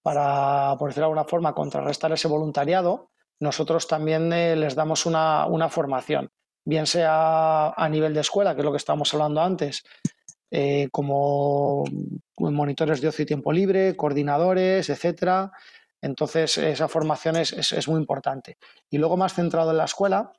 para, 0.02 0.76
por 0.78 0.88
decirlo 0.88 1.06
de 1.06 1.10
alguna 1.12 1.24
forma, 1.24 1.54
contrarrestar 1.54 2.12
ese 2.12 2.28
voluntariado, 2.28 3.10
nosotros 3.40 3.86
también 3.88 4.32
eh, 4.32 4.56
les 4.56 4.74
damos 4.74 5.06
una, 5.06 5.68
formación, 5.68 6.30
bien 6.64 6.86
sea 6.86 7.70
a 7.70 7.88
nivel 7.88 8.14
de 8.14 8.20
escuela, 8.20 8.54
que 8.54 8.60
es 8.60 8.64
lo 8.64 8.70
que 8.70 8.76
estábamos 8.76 9.12
hablando 9.14 9.40
antes, 9.40 9.84
eh, 10.50 10.88
como 10.92 11.84
monitores 12.38 13.00
de 13.00 13.08
ocio 13.08 13.22
y 13.22 13.26
tiempo 13.26 13.52
libre, 13.52 13.96
coordinadores, 13.96 14.88
etcétera. 14.90 15.50
Entonces, 16.00 16.58
esa 16.58 16.88
formación 16.88 17.36
es, 17.36 17.88
muy 17.88 18.00
importante. 18.00 18.58
Y 18.90 18.98
luego, 18.98 19.16
más 19.16 19.34
centrado 19.34 19.70
en 19.70 19.78
la 19.78 19.84
escuela, 19.84 20.32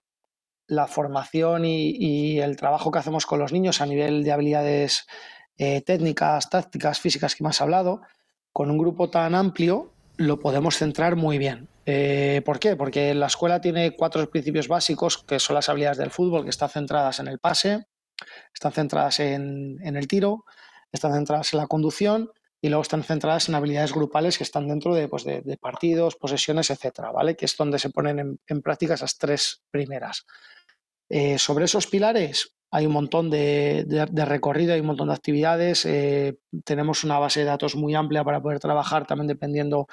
la 0.67 0.87
formación 0.87 1.63
y, 1.65 2.39
el 2.39 2.57
trabajo 2.57 2.91
que 2.91 2.99
hacemos 2.99 3.25
con 3.25 3.39
los 3.39 3.53
niños 3.53 3.81
a 3.81 3.85
nivel 3.85 4.23
de 4.23 4.31
habilidades 4.33 5.07
eh, 5.57 5.81
técnicas, 5.81 6.49
tácticas, 6.49 6.99
físicas 6.99 7.35
que 7.35 7.45
has 7.45 7.61
hablado, 7.61 8.01
con 8.53 8.69
un 8.69 8.77
grupo 8.77 9.09
tan 9.09 9.35
amplio 9.35 9.91
lo 10.15 10.39
podemos 10.39 10.77
centrar 10.77 11.15
muy 11.15 11.39
bien. 11.39 11.67
Eh, 11.85 12.41
¿Por 12.45 12.59
qué? 12.59 12.75
Porque 12.75 13.13
la 13.13 13.25
escuela 13.25 13.59
tiene 13.59 13.95
cuatro 13.95 14.29
principios 14.29 14.67
básicos, 14.67 15.17
que 15.17 15.39
son 15.39 15.55
las 15.55 15.67
habilidades 15.67 15.97
del 15.97 16.11
fútbol, 16.11 16.43
que 16.43 16.51
están 16.51 16.69
centradas 16.69 17.19
en 17.19 17.27
el 17.27 17.39
pase, 17.39 17.87
están 18.53 18.71
centradas 18.71 19.19
en, 19.19 19.79
el 19.83 20.07
tiro, 20.07 20.45
están 20.91 21.13
centradas 21.13 21.51
en 21.53 21.59
la 21.59 21.67
conducción 21.67 22.31
y 22.61 22.69
luego 22.69 22.83
están 22.83 23.03
centradas 23.03 23.49
en 23.49 23.55
habilidades 23.55 23.91
grupales 23.91 24.37
que 24.37 24.45
están 24.45 24.67
dentro 24.67 24.93
de, 24.93 25.09
pues, 25.09 25.25
partidos, 25.59 26.15
posesiones, 26.15 26.69
etcétera, 26.69 27.11
¿vale? 27.11 27.35
Que 27.35 27.45
es 27.45 27.57
donde 27.57 27.79
se 27.79 27.89
ponen 27.89 28.39
en, 28.47 28.61
práctica 28.61 28.93
esas 28.93 29.17
tres 29.17 29.63
primeras. 29.69 30.25
Eh, 31.09 31.37
sobre 31.37 31.65
esos 31.65 31.87
pilares, 31.87 32.55
hay 32.75 32.87
un 32.87 32.93
montón 32.93 33.29
de, 33.29 33.85
recorrido, 34.25 34.73
hay 34.73 34.79
un 34.79 34.87
montón 34.87 35.09
de 35.09 35.13
actividades, 35.13 35.85
eh, 35.85 36.39
tenemos 36.63 37.03
una 37.03 37.19
base 37.19 37.41
de 37.41 37.45
datos 37.45 37.75
muy 37.75 37.93
amplia 37.93 38.23
para 38.23 38.41
poder 38.41 38.59
trabajar 38.59 39.05
también 39.05 39.27
dependiendo 39.27 39.87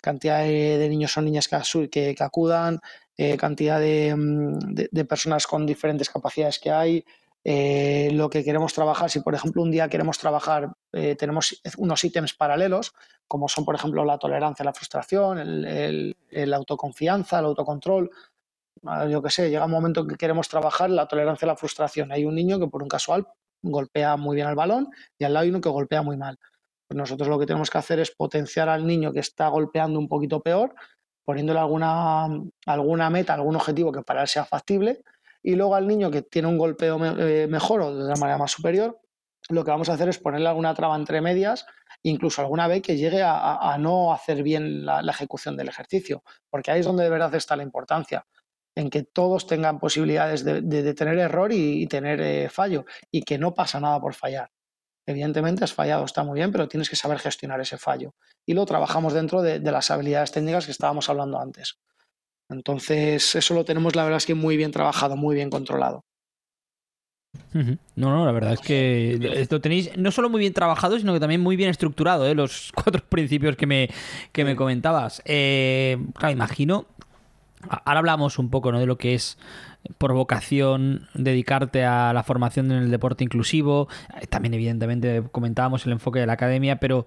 cantidad 0.00 0.42
de, 0.42 0.88
niños 0.88 1.14
o 1.18 1.20
niñas 1.20 1.46
que, 1.46 2.16
acudan, 2.20 2.80
eh, 3.18 3.36
cantidad 3.36 3.78
mm, 3.80 4.74
de, 4.90 5.04
personas 5.04 5.46
con 5.46 5.66
diferentes 5.66 6.08
capacidades 6.08 6.58
que 6.58 6.70
hay, 6.70 7.04
eh, 7.44 8.08
lo 8.14 8.30
que 8.30 8.42
queremos 8.42 8.72
trabajar, 8.72 9.10
si 9.10 9.20
por 9.20 9.34
ejemplo 9.34 9.60
un 9.60 9.70
día 9.70 9.90
queremos 9.90 10.16
trabajar, 10.16 10.72
tenemos 11.18 11.60
unos 11.76 12.02
ítems 12.02 12.32
paralelos, 12.32 12.94
como 13.28 13.46
son 13.46 13.66
por 13.66 13.74
ejemplo 13.74 14.06
la 14.06 14.16
tolerancia 14.16 14.62
a 14.62 14.66
la 14.66 14.72
frustración, 14.72 15.38
el, 15.38 16.16
el 16.30 16.54
autoconfianza, 16.54 17.40
el 17.40 17.44
autocontrol, 17.44 18.10
yo 19.08 19.22
qué 19.22 19.30
sé, 19.30 19.50
llega 19.50 19.64
un 19.64 19.70
momento 19.70 20.00
en 20.00 20.08
que 20.08 20.16
queremos 20.16 20.48
trabajar 20.48 20.90
la 20.90 21.06
tolerancia 21.06 21.46
a 21.46 21.52
la 21.52 21.56
frustración. 21.56 22.12
Hay 22.12 22.24
un 22.24 22.34
niño 22.34 22.58
que 22.58 22.66
por 22.66 22.82
un 22.82 22.88
casual 22.88 23.26
golpea 23.62 24.16
muy 24.16 24.36
bien 24.36 24.48
el 24.48 24.54
balón 24.54 24.88
y 25.18 25.24
al 25.24 25.34
lado 25.34 25.44
hay 25.44 25.50
uno 25.50 25.60
que 25.60 25.68
golpea 25.68 26.02
muy 26.02 26.16
mal. 26.16 26.38
Pues 26.88 26.96
nosotros 26.96 27.28
lo 27.28 27.38
que 27.38 27.46
tenemos 27.46 27.70
que 27.70 27.78
hacer 27.78 28.00
es 28.00 28.10
potenciar 28.10 28.68
al 28.68 28.86
niño 28.86 29.12
que 29.12 29.20
está 29.20 29.48
golpeando 29.48 29.98
un 29.98 30.08
poquito 30.08 30.40
peor, 30.40 30.74
poniéndole 31.24 31.60
alguna, 31.60 32.26
alguna 32.66 33.10
meta, 33.10 33.34
algún 33.34 33.56
objetivo 33.56 33.92
que 33.92 34.02
para 34.02 34.22
él 34.22 34.28
sea 34.28 34.44
factible, 34.44 35.02
y 35.42 35.54
luego 35.54 35.74
al 35.74 35.86
niño 35.86 36.10
que 36.10 36.22
tiene 36.22 36.48
un 36.48 36.58
golpeo 36.58 36.98
eh, 37.18 37.46
mejor 37.48 37.80
o 37.82 37.94
de 37.94 38.04
una 38.04 38.16
manera 38.16 38.38
más 38.38 38.52
superior, 38.52 39.00
lo 39.48 39.64
que 39.64 39.70
vamos 39.70 39.88
a 39.88 39.94
hacer 39.94 40.08
es 40.08 40.18
ponerle 40.18 40.48
alguna 40.48 40.74
traba 40.74 40.96
entre 40.96 41.20
medias, 41.20 41.66
incluso 42.02 42.42
alguna 42.42 42.68
vez 42.68 42.82
que 42.82 42.96
llegue 42.96 43.22
a, 43.24 43.76
no 43.78 44.12
hacer 44.12 44.42
bien 44.42 44.84
la, 44.84 45.00
ejecución 45.00 45.56
del 45.56 45.68
ejercicio, 45.68 46.22
porque 46.50 46.70
ahí 46.70 46.80
es 46.80 46.86
donde 46.86 47.04
de 47.04 47.10
verdad 47.10 47.34
está 47.34 47.56
la 47.56 47.62
importancia 47.62 48.24
en 48.74 48.90
que 48.90 49.02
todos 49.02 49.46
tengan 49.46 49.78
posibilidades 49.78 50.44
de, 50.44 50.94
tener 50.94 51.18
error 51.18 51.52
y, 51.52 51.86
tener 51.86 52.20
eh, 52.20 52.48
fallo 52.48 52.84
y 53.10 53.22
que 53.22 53.38
no 53.38 53.54
pasa 53.54 53.80
nada 53.80 54.00
por 54.00 54.14
fallar. 54.14 54.50
Evidentemente 55.06 55.64
has 55.64 55.74
fallado, 55.74 56.04
está 56.04 56.22
muy 56.22 56.38
bien, 56.38 56.52
pero 56.52 56.68
tienes 56.68 56.88
que 56.88 56.96
saber 56.96 57.18
gestionar 57.18 57.60
ese 57.60 57.76
fallo. 57.76 58.14
Y 58.46 58.54
lo 58.54 58.64
trabajamos 58.66 59.12
dentro 59.12 59.42
de, 59.42 59.58
las 59.60 59.90
habilidades 59.90 60.32
técnicas 60.32 60.66
que 60.66 60.72
estábamos 60.72 61.08
hablando 61.08 61.40
antes. 61.40 61.78
Entonces, 62.48 63.34
eso 63.34 63.54
lo 63.54 63.64
tenemos, 63.64 63.96
la 63.96 64.04
verdad 64.04 64.18
es 64.18 64.26
que 64.26 64.34
muy 64.34 64.56
bien 64.56 64.70
trabajado, 64.70 65.16
muy 65.16 65.34
bien 65.34 65.50
controlado. 65.50 66.04
No, 67.54 67.78
no, 67.96 68.26
la 68.26 68.32
verdad 68.32 68.52
es 68.54 68.60
que 68.60 69.18
esto 69.40 69.60
tenéis 69.60 69.96
no 69.96 70.10
solo 70.10 70.28
muy 70.28 70.40
bien 70.40 70.52
trabajado, 70.52 70.98
sino 70.98 71.14
que 71.14 71.20
también 71.20 71.40
muy 71.40 71.56
bien 71.56 71.70
estructurado, 71.70 72.26
¿eh? 72.26 72.34
los 72.34 72.72
cuatro 72.74 73.02
principios 73.08 73.56
que 73.56 73.66
me, 73.66 73.88
que 74.32 74.44
me 74.44 74.54
comentabas. 74.54 75.22
Eh, 75.24 75.98
claro, 76.14 76.32
imagino 76.32 76.86
Ahora 77.68 77.98
hablamos 77.98 78.38
un 78.38 78.50
poco 78.50 78.72
¿no? 78.72 78.80
de 78.80 78.86
lo 78.86 78.98
que 78.98 79.14
es 79.14 79.38
por 79.98 80.12
vocación 80.12 81.08
dedicarte 81.14 81.84
a 81.84 82.12
la 82.12 82.22
formación 82.22 82.70
en 82.70 82.82
el 82.82 82.90
deporte 82.90 83.24
inclusivo. 83.24 83.88
Eh, 84.20 84.26
también, 84.26 84.54
evidentemente, 84.54 85.22
comentábamos 85.32 85.86
el 85.86 85.92
enfoque 85.92 86.20
de 86.20 86.26
la 86.26 86.34
academia, 86.34 86.76
pero 86.76 87.06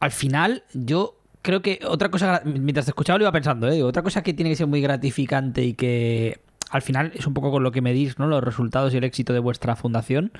al 0.00 0.10
final 0.10 0.64
yo 0.72 1.16
creo 1.42 1.62
que 1.62 1.80
otra 1.86 2.10
cosa, 2.10 2.42
mientras 2.44 2.86
te 2.86 2.90
escuchaba 2.90 3.18
lo 3.18 3.24
iba 3.24 3.32
pensando, 3.32 3.68
¿eh? 3.68 3.82
otra 3.82 4.02
cosa 4.02 4.22
que 4.22 4.32
tiene 4.32 4.50
que 4.50 4.56
ser 4.56 4.66
muy 4.66 4.80
gratificante 4.80 5.62
y 5.62 5.74
que 5.74 6.40
al 6.70 6.82
final 6.82 7.12
es 7.14 7.26
un 7.26 7.34
poco 7.34 7.50
con 7.50 7.62
lo 7.62 7.70
que 7.70 7.82
medís, 7.82 8.18
¿no? 8.18 8.26
Los 8.26 8.42
resultados 8.42 8.94
y 8.94 8.96
el 8.96 9.04
éxito 9.04 9.32
de 9.32 9.38
vuestra 9.38 9.76
fundación, 9.76 10.32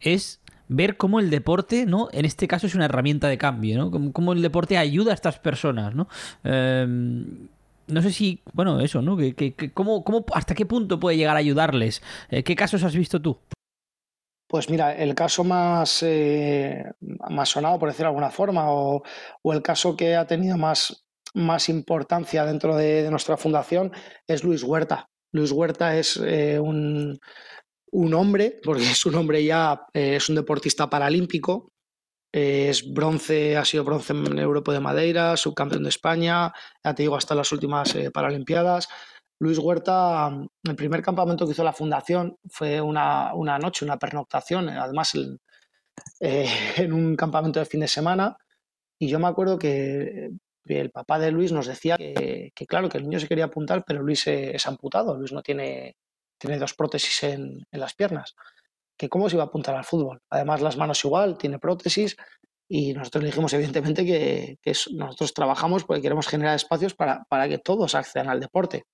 es 0.00 0.40
ver 0.68 0.96
cómo 0.96 1.20
el 1.20 1.30
deporte, 1.30 1.86
¿no? 1.86 2.08
En 2.12 2.24
este 2.24 2.46
caso 2.48 2.66
es 2.66 2.74
una 2.74 2.84
herramienta 2.84 3.28
de 3.28 3.38
cambio, 3.38 3.78
¿no? 3.78 4.12
Cómo, 4.12 4.32
el 4.32 4.42
deporte 4.42 4.78
ayuda 4.78 5.12
a 5.12 5.14
estas 5.14 5.38
personas, 5.38 5.94
¿no? 5.94 6.08
Em, 6.44 7.48
no 7.86 8.02
sé 8.02 8.12
si, 8.12 8.42
bueno, 8.52 8.80
eso, 8.80 9.02
¿no? 9.02 9.16
cómo, 9.74 10.24
¿Hasta 10.32 10.54
qué 10.54 10.66
punto 10.66 11.00
puede 11.00 11.16
llegar 11.16 11.36
a 11.36 11.40
ayudarles? 11.40 12.02
Eh, 12.30 12.42
¿Qué 12.42 12.56
casos 12.56 12.82
has 12.84 12.94
visto 12.94 13.20
tú? 13.20 13.38
Pues 14.48 14.68
mira, 14.68 14.94
el 14.94 15.14
caso 15.14 15.44
más, 15.44 16.02
eh, 16.02 16.84
más 17.30 17.48
sonado, 17.48 17.78
por 17.78 17.88
decirlo 17.88 18.06
de 18.06 18.10
alguna 18.10 18.30
forma, 18.30 18.70
o, 18.70 19.02
el 19.44 19.62
caso 19.62 19.96
que 19.96 20.14
ha 20.14 20.26
tenido 20.26 20.58
más, 20.58 21.06
más 21.34 21.68
importancia 21.68 22.44
dentro 22.44 22.76
de, 22.76 23.08
nuestra 23.10 23.36
fundación 23.36 23.92
es 24.26 24.44
Luis 24.44 24.62
Huerta. 24.62 25.08
Luis 25.32 25.52
Huerta 25.52 25.96
es 25.96 26.18
eh, 26.22 26.60
un, 26.60 27.18
un, 27.92 28.14
hombre, 28.14 28.60
porque 28.62 28.82
es 28.90 29.06
un 29.06 29.14
hombre 29.14 29.42
ya, 29.42 29.86
es 29.94 30.28
un 30.28 30.34
deportista 30.34 30.90
paralímpico, 30.90 31.72
es 32.32 32.90
bronce, 32.90 33.58
ha 33.58 33.64
sido 33.64 33.84
bronce 33.84 34.14
en 34.14 34.38
Europa 34.38 34.72
de 34.72 34.80
Madeira, 34.80 35.36
subcampeón 35.36 35.82
de 35.82 35.90
España, 35.90 36.52
ya 36.82 36.94
te 36.94 37.02
digo, 37.02 37.14
hasta 37.14 37.34
las 37.34 37.52
últimas 37.52 37.94
eh, 37.94 38.10
Paralimpiadas. 38.10 38.88
Luis 39.38 39.58
Huerta, 39.58 40.30
el 40.62 40.76
primer 40.76 41.02
campamento 41.02 41.44
que 41.44 41.52
hizo 41.52 41.64
la 41.64 41.72
fundación 41.72 42.38
fue 42.48 42.80
una, 42.80 43.32
noche, 43.60 43.84
una 43.84 43.98
pernoctación, 43.98 44.70
además 44.70 45.12
eh, 46.20 46.48
en 46.76 46.92
un 46.92 47.16
campamento 47.16 47.58
de 47.60 47.66
fin 47.66 47.80
de 47.80 47.88
semana. 47.88 48.36
Y 48.98 49.08
yo 49.08 49.18
me 49.18 49.26
acuerdo 49.26 49.58
que 49.58 50.30
el 50.64 50.90
papá 50.90 51.18
de 51.18 51.32
Luis 51.32 51.52
nos 51.52 51.66
decía 51.66 51.96
que, 51.98 52.52
claro, 52.68 52.88
que 52.88 52.98
el 52.98 53.04
niño 53.04 53.18
se 53.18 53.28
quería 53.28 53.46
apuntar, 53.46 53.84
pero 53.84 54.02
Luis 54.02 54.26
es, 54.28 54.64
amputado, 54.66 55.18
Luis 55.18 55.32
no 55.32 55.42
tiene, 55.42 55.96
tiene 56.38 56.58
dos 56.58 56.74
prótesis 56.74 57.24
en 57.24 57.66
las 57.72 57.94
piernas 57.94 58.36
que 59.02 59.08
cómo 59.08 59.28
se 59.28 59.34
iba 59.34 59.42
a 59.42 59.46
apuntar 59.46 59.74
al 59.74 59.82
fútbol. 59.82 60.20
Además, 60.30 60.62
las 60.62 60.76
manos 60.76 61.04
igual, 61.04 61.36
tiene 61.36 61.58
prótesis 61.58 62.16
y 62.68 62.92
nosotros 62.92 63.24
le 63.24 63.30
dijimos 63.30 63.52
evidentemente 63.52 64.06
que, 64.06 64.58
nosotros 64.92 65.34
trabajamos 65.34 65.82
porque 65.82 66.02
queremos 66.02 66.28
generar 66.28 66.54
espacios 66.54 66.94
para, 66.94 67.24
para, 67.28 67.48
que 67.48 67.58
todos 67.58 67.96
accedan 67.96 68.28
al 68.28 68.38
deporte. 68.38 68.84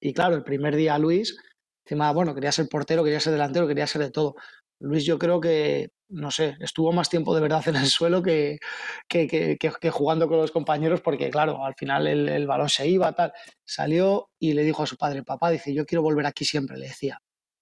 Y 0.00 0.14
claro, 0.14 0.36
el 0.36 0.42
primer 0.42 0.74
día 0.74 0.96
Luis, 0.96 1.36
encima, 1.84 2.12
bueno, 2.12 2.34
quería 2.34 2.50
ser 2.50 2.66
portero, 2.70 3.04
quería 3.04 3.20
ser 3.20 3.34
delantero, 3.34 3.68
quería 3.68 3.86
ser 3.86 4.00
de 4.00 4.10
todo. 4.10 4.36
Luis 4.80 5.04
yo 5.04 5.18
creo 5.18 5.38
que, 5.38 5.90
no 6.08 6.30
sé, 6.30 6.56
estuvo 6.60 6.90
más 6.92 7.10
tiempo 7.10 7.34
de 7.34 7.42
verdad 7.42 7.62
en 7.68 7.76
el 7.76 7.88
suelo 7.88 8.22
que, 8.22 8.58
que, 9.06 9.58
que, 9.58 9.90
jugando 9.90 10.28
con 10.28 10.38
los 10.38 10.50
compañeros 10.50 11.02
porque, 11.02 11.28
claro, 11.28 11.62
al 11.62 11.74
final 11.74 12.06
el, 12.06 12.26
el, 12.30 12.46
balón 12.46 12.70
se 12.70 12.88
iba, 12.88 13.12
tal. 13.12 13.34
Salió 13.66 14.30
y 14.38 14.54
le 14.54 14.62
dijo 14.64 14.82
a 14.82 14.86
su 14.86 14.96
padre, 14.96 15.22
papá, 15.24 15.50
dice, 15.50 15.74
yo 15.74 15.84
quiero 15.84 16.00
volver 16.00 16.24
aquí 16.24 16.46
siempre, 16.46 16.78
le 16.78 16.86
decía. 16.86 17.20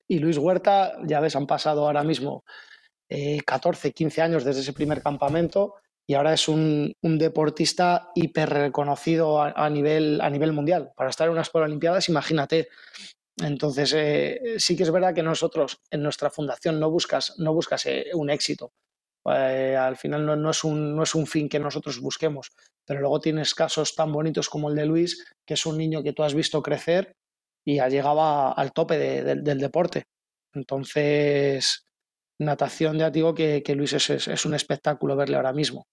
Y 0.09 0.19
Luis 0.19 0.39
Huerta, 0.39 0.99
ya 1.05 1.21
ves, 1.21 1.37
han 1.37 1.47
pasado 1.47 1.87
ahora 1.87 2.03
mismo 2.03 2.45
14, 3.09 3.89
eh, 3.89 3.93
15 3.93 4.23
años 4.23 4.45
desde 4.45 4.61
ese 4.61 4.73
primer 4.73 5.03
campamento 5.03 5.75
y 6.07 6.15
ahora 6.15 6.35
es 6.35 6.49
un, 6.49 6.95
deportista 7.01 8.11
hiper 8.15 8.51
reconocido 8.51 9.41
a, 9.41 9.71
nivel, 9.71 10.21
a 10.21 10.29
nivel 10.29 10.53
mundial. 10.53 10.93
Para 10.95 11.11
estar 11.11 11.27
en 11.27 11.33
unas 11.33 11.51
Olimpiadas, 11.55 12.09
imagínate. 12.11 12.69
Entonces, 13.43 13.93
eh, 13.97 14.57
sí 14.59 14.77
que 14.77 14.83
es 14.83 14.91
verdad 14.91 15.15
que 15.15 15.23
nosotros 15.23 15.81
en 15.91 16.03
nuestra 16.03 16.31
fundación 16.31 16.79
no 16.79 16.91
buscas, 16.91 17.35
no 17.39 17.55
buscas 17.55 17.87
eh, 17.87 18.11
un 18.13 18.29
éxito. 18.29 18.73
al 19.25 19.97
final 19.97 20.27
no, 20.27 20.51
es 20.51 20.63
un, 20.63 20.95
no 20.95 21.03
es 21.03 21.15
un 21.15 21.27
fin 21.27 21.49
que 21.49 21.59
nosotros 21.59 21.99
busquemos, 22.01 22.53
pero 22.85 23.01
luego 23.01 23.21
tienes 23.21 23.55
casos 23.55 23.95
tan 23.95 24.13
bonitos 24.13 24.51
como 24.51 24.69
el 24.69 24.77
de 24.77 24.85
Luis, 24.85 25.25
que 25.47 25.55
es 25.55 25.65
un 25.65 25.79
niño 25.79 26.03
que 26.03 26.13
tú 26.13 26.23
has 26.23 26.35
visto 26.35 26.63
crecer 26.63 27.17
y 27.65 27.79
ha 27.79 27.89
llegado 27.89 28.57
al 28.57 28.73
tope 28.73 28.99
del 28.99 29.59
deporte. 29.59 30.07
Entonces, 30.53 31.87
natación, 32.39 32.99
ya 32.99 33.11
digo 33.11 33.35
que, 33.35 33.63
Luis 33.75 33.93
es, 33.95 34.45
un 34.45 34.55
espectáculo 34.55 35.17
verle 35.17 35.37
ahora 35.37 35.53
mismo. 35.53 35.87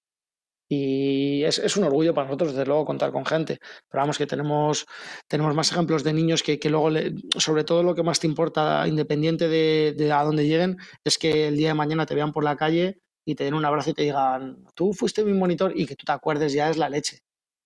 Y 0.70 1.44
es, 1.44 1.76
un 1.76 1.84
orgullo 1.84 2.14
para 2.14 2.28
nosotros, 2.28 2.54
desde 2.54 2.66
luego, 2.66 2.86
contar 2.86 3.12
con 3.12 3.26
gente. 3.26 3.60
Pero 3.90 4.02
vamos, 4.04 4.18
que 4.18 4.28
tenemos, 4.28 4.86
tenemos 5.28 5.54
más 5.54 5.72
ejemplos 5.72 6.04
de 6.04 6.14
niños 6.14 6.44
que, 6.44 6.60
luego, 6.70 6.90
sobre 7.38 7.64
todo 7.64 7.84
lo 7.84 7.96
que 7.96 8.04
más 8.04 8.20
te 8.20 8.28
importa, 8.28 8.88
independiente 8.88 9.48
de, 9.48 10.12
a 10.14 10.24
dónde 10.24 10.48
lleguen, 10.48 10.78
es 11.04 11.18
que 11.18 11.48
el 11.48 11.58
día 11.58 11.70
de 11.70 11.74
mañana 11.74 12.06
te 12.06 12.16
vean 12.16 12.32
por 12.32 12.44
la 12.44 12.56
calle 12.56 13.00
y 13.26 13.36
te 13.36 13.44
den 13.44 13.54
un 13.54 13.66
abrazo 13.66 13.92
y 13.92 13.94
te 13.94 14.04
digan, 14.04 14.64
tú 14.74 14.94
fuiste 14.94 15.24
mi 15.24 15.34
monitor 15.34 15.74
y 15.76 15.86
que 15.86 15.96
tú 15.96 16.06
te 16.06 16.12
acuerdes 16.12 16.54
ya 16.54 16.70
es 16.70 16.78
la 16.78 16.90
leche. 16.90 17.20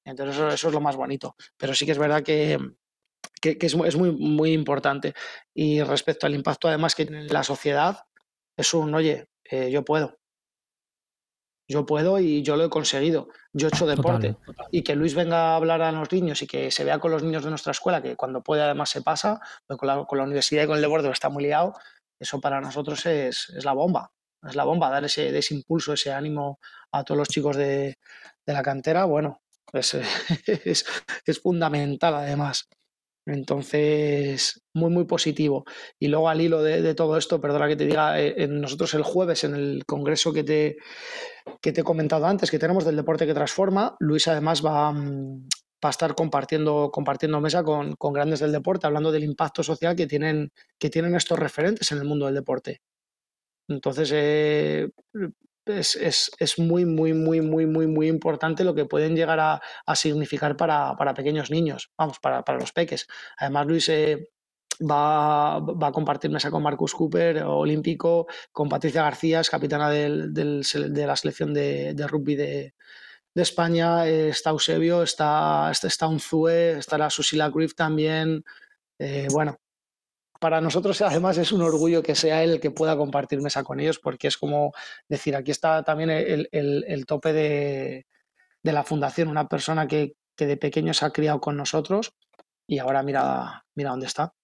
Entonces 0.04 0.54
eso 0.54 0.68
es 0.68 0.74
lo 0.74 0.82
más 0.82 0.96
bonito. 0.96 1.36
Pero 1.58 1.74
sí 1.74 1.86
que 1.86 1.92
es 1.92 1.98
verdad 1.98 2.24
que, 2.24 2.60
que, 3.54 3.66
es, 3.66 3.76
muy, 3.76 4.12
muy 4.12 4.54
importante. 4.54 5.14
Y 5.54 5.82
respecto 5.84 6.26
al 6.26 6.36
impacto 6.36 6.68
además 6.68 6.96
que 6.96 7.06
tiene 7.06 7.22
en 7.22 7.34
la 7.34 7.44
sociedad, 7.44 8.06
es 8.58 8.74
un, 8.74 8.94
oye, 8.94 9.28
eh, 9.44 9.70
yo 9.72 9.84
puedo. 9.84 10.18
Yo 11.68 11.86
puedo 11.86 12.20
y 12.20 12.44
yo 12.44 12.58
lo 12.58 12.66
he 12.66 12.70
conseguido. 12.70 13.28
Yo 13.52 13.68
he 13.68 13.70
hecho 13.70 13.88
deporte. 13.88 14.38
Y 14.72 14.84
que 14.84 14.96
Luis 14.96 15.16
venga 15.16 15.54
a 15.54 15.56
hablar 15.56 15.82
a 15.82 15.92
los 15.92 16.12
niños 16.12 16.42
y 16.42 16.48
que 16.48 16.70
se 16.70 16.84
vea 16.84 17.00
con 17.00 17.12
los 17.12 17.24
niños 17.24 17.44
de 17.44 17.50
nuestra 17.50 17.72
escuela, 17.72 18.02
que 18.02 18.16
cuando 18.16 18.44
puede 18.44 18.62
además 18.62 18.90
se 18.90 19.02
pasa, 19.02 19.40
con 19.68 19.88
la, 19.88 20.06
con 20.06 20.18
la 20.20 20.26
universidad 20.26 20.64
y 20.64 20.68
con 20.68 20.76
el 20.76 20.82
deporte 20.82 21.10
está 21.10 21.30
muy 21.30 21.44
liado, 21.44 21.74
eso 22.20 22.40
para 22.40 22.62
nosotros 22.62 23.06
es, 23.08 23.50
es 23.50 23.66
la 23.66 23.74
bomba. 23.74 24.12
Es 24.44 24.56
la 24.56 24.64
bomba, 24.64 24.92
dar 24.92 25.04
ese, 25.06 25.36
ese, 25.36 25.56
impulso, 25.56 25.94
ese 25.94 26.12
ánimo 26.12 26.60
a 26.92 27.04
todos 27.04 27.18
los 27.18 27.30
chicos 27.30 27.58
de, 27.58 27.98
de 28.46 28.54
la 28.54 28.62
cantera, 28.62 29.06
bueno, 29.06 29.42
es, 29.74 29.96
es, 30.46 30.86
es 31.26 31.42
fundamental 31.42 32.14
además. 32.14 32.70
Entonces, 33.26 34.62
muy, 34.74 34.92
muy 34.92 35.06
positivo. 35.06 35.66
Y 36.00 36.08
luego 36.10 36.30
al 36.30 36.42
hilo 36.42 36.62
de, 36.62 36.94
todo 36.94 37.18
esto, 37.18 37.42
perdona 37.42 37.68
que 37.68 37.76
te 37.76 37.86
diga, 37.86 38.20
eh, 38.22 38.48
nosotros 38.48 38.94
el 38.94 39.04
jueves 39.04 39.44
en 39.44 39.56
el 39.56 39.86
congreso 39.86 40.32
que 40.32 40.44
te, 40.44 40.78
que 41.62 41.72
te 41.72 41.82
he 41.82 41.84
comentado 41.84 42.28
antes, 42.28 42.52
que 42.52 42.60
tenemos 42.60 42.86
del 42.86 42.96
deporte 42.96 43.26
que 43.26 43.34
transforma, 43.34 43.96
Luis 44.00 44.28
además 44.28 44.64
va, 44.64 44.92
mm, 44.92 45.48
va 45.84 45.90
a 45.90 45.92
estar 45.92 46.16
compartiendo, 46.16 46.92
compartiendo 46.92 47.42
mesa 47.42 47.64
con, 47.64 47.96
con, 47.96 48.14
grandes 48.14 48.40
del 48.42 48.52
deporte, 48.52 48.88
hablando 48.88 49.12
del 49.12 49.24
impacto 49.24 49.64
social 49.64 49.96
que 49.96 50.08
tienen, 50.08 50.52
que 50.80 50.90
tienen 50.90 51.16
estos 51.16 51.40
referentes 51.40 51.92
en 51.92 52.00
el 52.00 52.06
mundo 52.06 52.26
del 52.28 52.36
deporte. 52.36 52.82
Entonces, 53.68 54.12
eh, 54.14 54.90
es, 55.66 56.32
es, 56.40 56.60
muy, 56.60 56.86
muy, 56.86 57.14
muy, 57.14 57.42
muy, 57.42 57.66
muy, 57.66 57.88
muy 57.88 58.08
importante 58.08 58.64
lo 58.64 58.76
que 58.76 58.86
pueden 58.86 59.16
llegar 59.16 59.40
a, 59.40 59.62
a 59.86 59.96
significar 59.96 60.58
para, 60.58 60.96
para, 60.96 61.14
pequeños 61.14 61.52
niños, 61.52 61.92
vamos, 61.98 62.20
para, 62.20 62.44
para 62.44 62.60
los 62.60 62.72
peques. 62.72 63.08
Además, 63.38 63.68
Luis 63.68 63.90
eh, 63.90 64.30
va, 64.82 65.60
va, 65.60 65.88
a 65.88 65.92
compartir 65.92 66.32
mesa 66.32 66.52
con 66.52 66.64
Marcus 66.64 66.94
Cooper, 66.94 67.44
olímpico, 67.44 68.28
con 68.52 68.70
Patricia 68.70 69.04
García, 69.04 69.40
es 69.40 69.50
capitana 69.50 69.90
del, 69.90 70.34
del, 70.34 70.64
de 70.94 71.08
la 71.08 71.16
selección 71.16 71.54
de, 71.54 71.94
de 71.94 72.08
rugby 72.08 72.36
de, 72.36 72.74
de 73.34 73.42
España, 73.42 74.08
eh, 74.08 74.30
está 74.30 74.52
Eusebio, 74.52 75.04
está, 75.04 75.72
está 75.72 76.08
Unzue, 76.08 76.78
estará 76.80 77.10
Susila 77.10 77.50
Griff 77.50 77.76
también. 77.76 78.44
Eh, 78.98 79.28
bueno, 79.32 79.60
para 80.46 80.62
nosotros 80.62 81.02
además 81.02 81.40
es 81.40 81.52
un 81.52 81.64
orgullo 81.64 82.04
que 82.04 82.14
sea 82.14 82.44
él 82.44 82.52
el 82.52 82.60
que 82.60 82.70
pueda 82.70 82.96
compartir 82.96 83.42
mesa 83.42 83.64
con 83.64 83.80
ellos, 83.80 83.98
porque 83.98 84.28
es 84.28 84.38
como 84.38 84.74
decir, 85.10 85.36
aquí 85.36 85.50
está 85.50 85.82
también 85.82 86.12
el, 86.12 87.06
tope 87.08 87.34
de, 87.34 88.06
la 88.62 88.84
fundación, 88.84 89.30
una 89.30 89.48
persona 89.48 89.88
que, 89.88 90.18
que, 90.36 90.46
de 90.46 90.56
pequeño 90.58 90.94
se 90.94 91.04
ha 91.04 91.10
criado 91.10 91.42
con 91.42 91.58
nosotros 91.58 92.14
y 92.68 92.78
ahora 92.78 93.02
mira, 93.02 93.66
mira 93.74 93.90
dónde 93.90 94.06
está. 94.06 94.36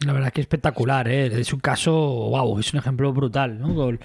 La 0.00 0.12
verdad 0.12 0.32
que 0.32 0.40
espectacular, 0.40 1.06
¿eh? 1.06 1.26
es 1.26 1.52
un 1.52 1.60
caso, 1.60 1.92
wow, 1.92 2.58
es 2.58 2.72
un 2.72 2.80
ejemplo 2.80 3.12
brutal, 3.12 3.60
¿no? 3.60 3.72
Por, 3.72 4.00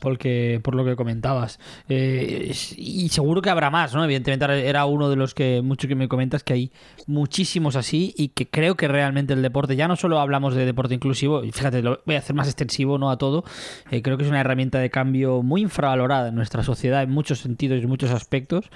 porque, 0.00 0.60
por 0.62 0.74
lo 0.74 0.84
que 0.84 0.96
comentabas. 0.96 1.58
Eh, 1.88 2.52
y 2.76 3.08
seguro 3.08 3.40
que 3.40 3.48
habrá 3.48 3.70
más, 3.70 3.94
¿no? 3.94 4.04
Evidentemente 4.04 4.68
era 4.68 4.84
uno 4.84 5.08
de 5.08 5.16
los 5.16 5.32
que, 5.32 5.62
mucho 5.62 5.88
que 5.88 5.94
me 5.94 6.08
comentas, 6.08 6.44
que 6.44 6.52
hay 6.52 6.72
muchísimos 7.06 7.76
así 7.76 8.12
y 8.18 8.28
que 8.28 8.48
creo 8.48 8.76
que 8.76 8.86
realmente 8.86 9.32
el 9.32 9.40
deporte, 9.40 9.76
ya 9.76 9.88
no 9.88 9.96
solo 9.96 10.20
hablamos 10.20 10.54
de 10.54 10.66
deporte 10.66 10.94
inclusivo, 10.94 11.40
fíjate, 11.40 11.80
lo 11.80 12.02
voy 12.04 12.16
a 12.16 12.18
hacer 12.18 12.36
más 12.36 12.46
extensivo, 12.46 12.98
¿no? 12.98 13.10
A 13.10 13.16
todo, 13.16 13.44
eh, 13.90 14.02
creo 14.02 14.18
que 14.18 14.24
es 14.24 14.30
una 14.30 14.40
herramienta 14.40 14.78
de 14.78 14.90
cambio 14.90 15.42
muy 15.42 15.62
infravalorada 15.62 16.28
en 16.28 16.34
nuestra 16.34 16.62
sociedad 16.62 17.02
en 17.02 17.10
muchos 17.10 17.38
sentidos 17.38 17.78
y 17.78 17.84
en 17.84 17.88
muchos 17.88 18.10
aspectos 18.10 18.66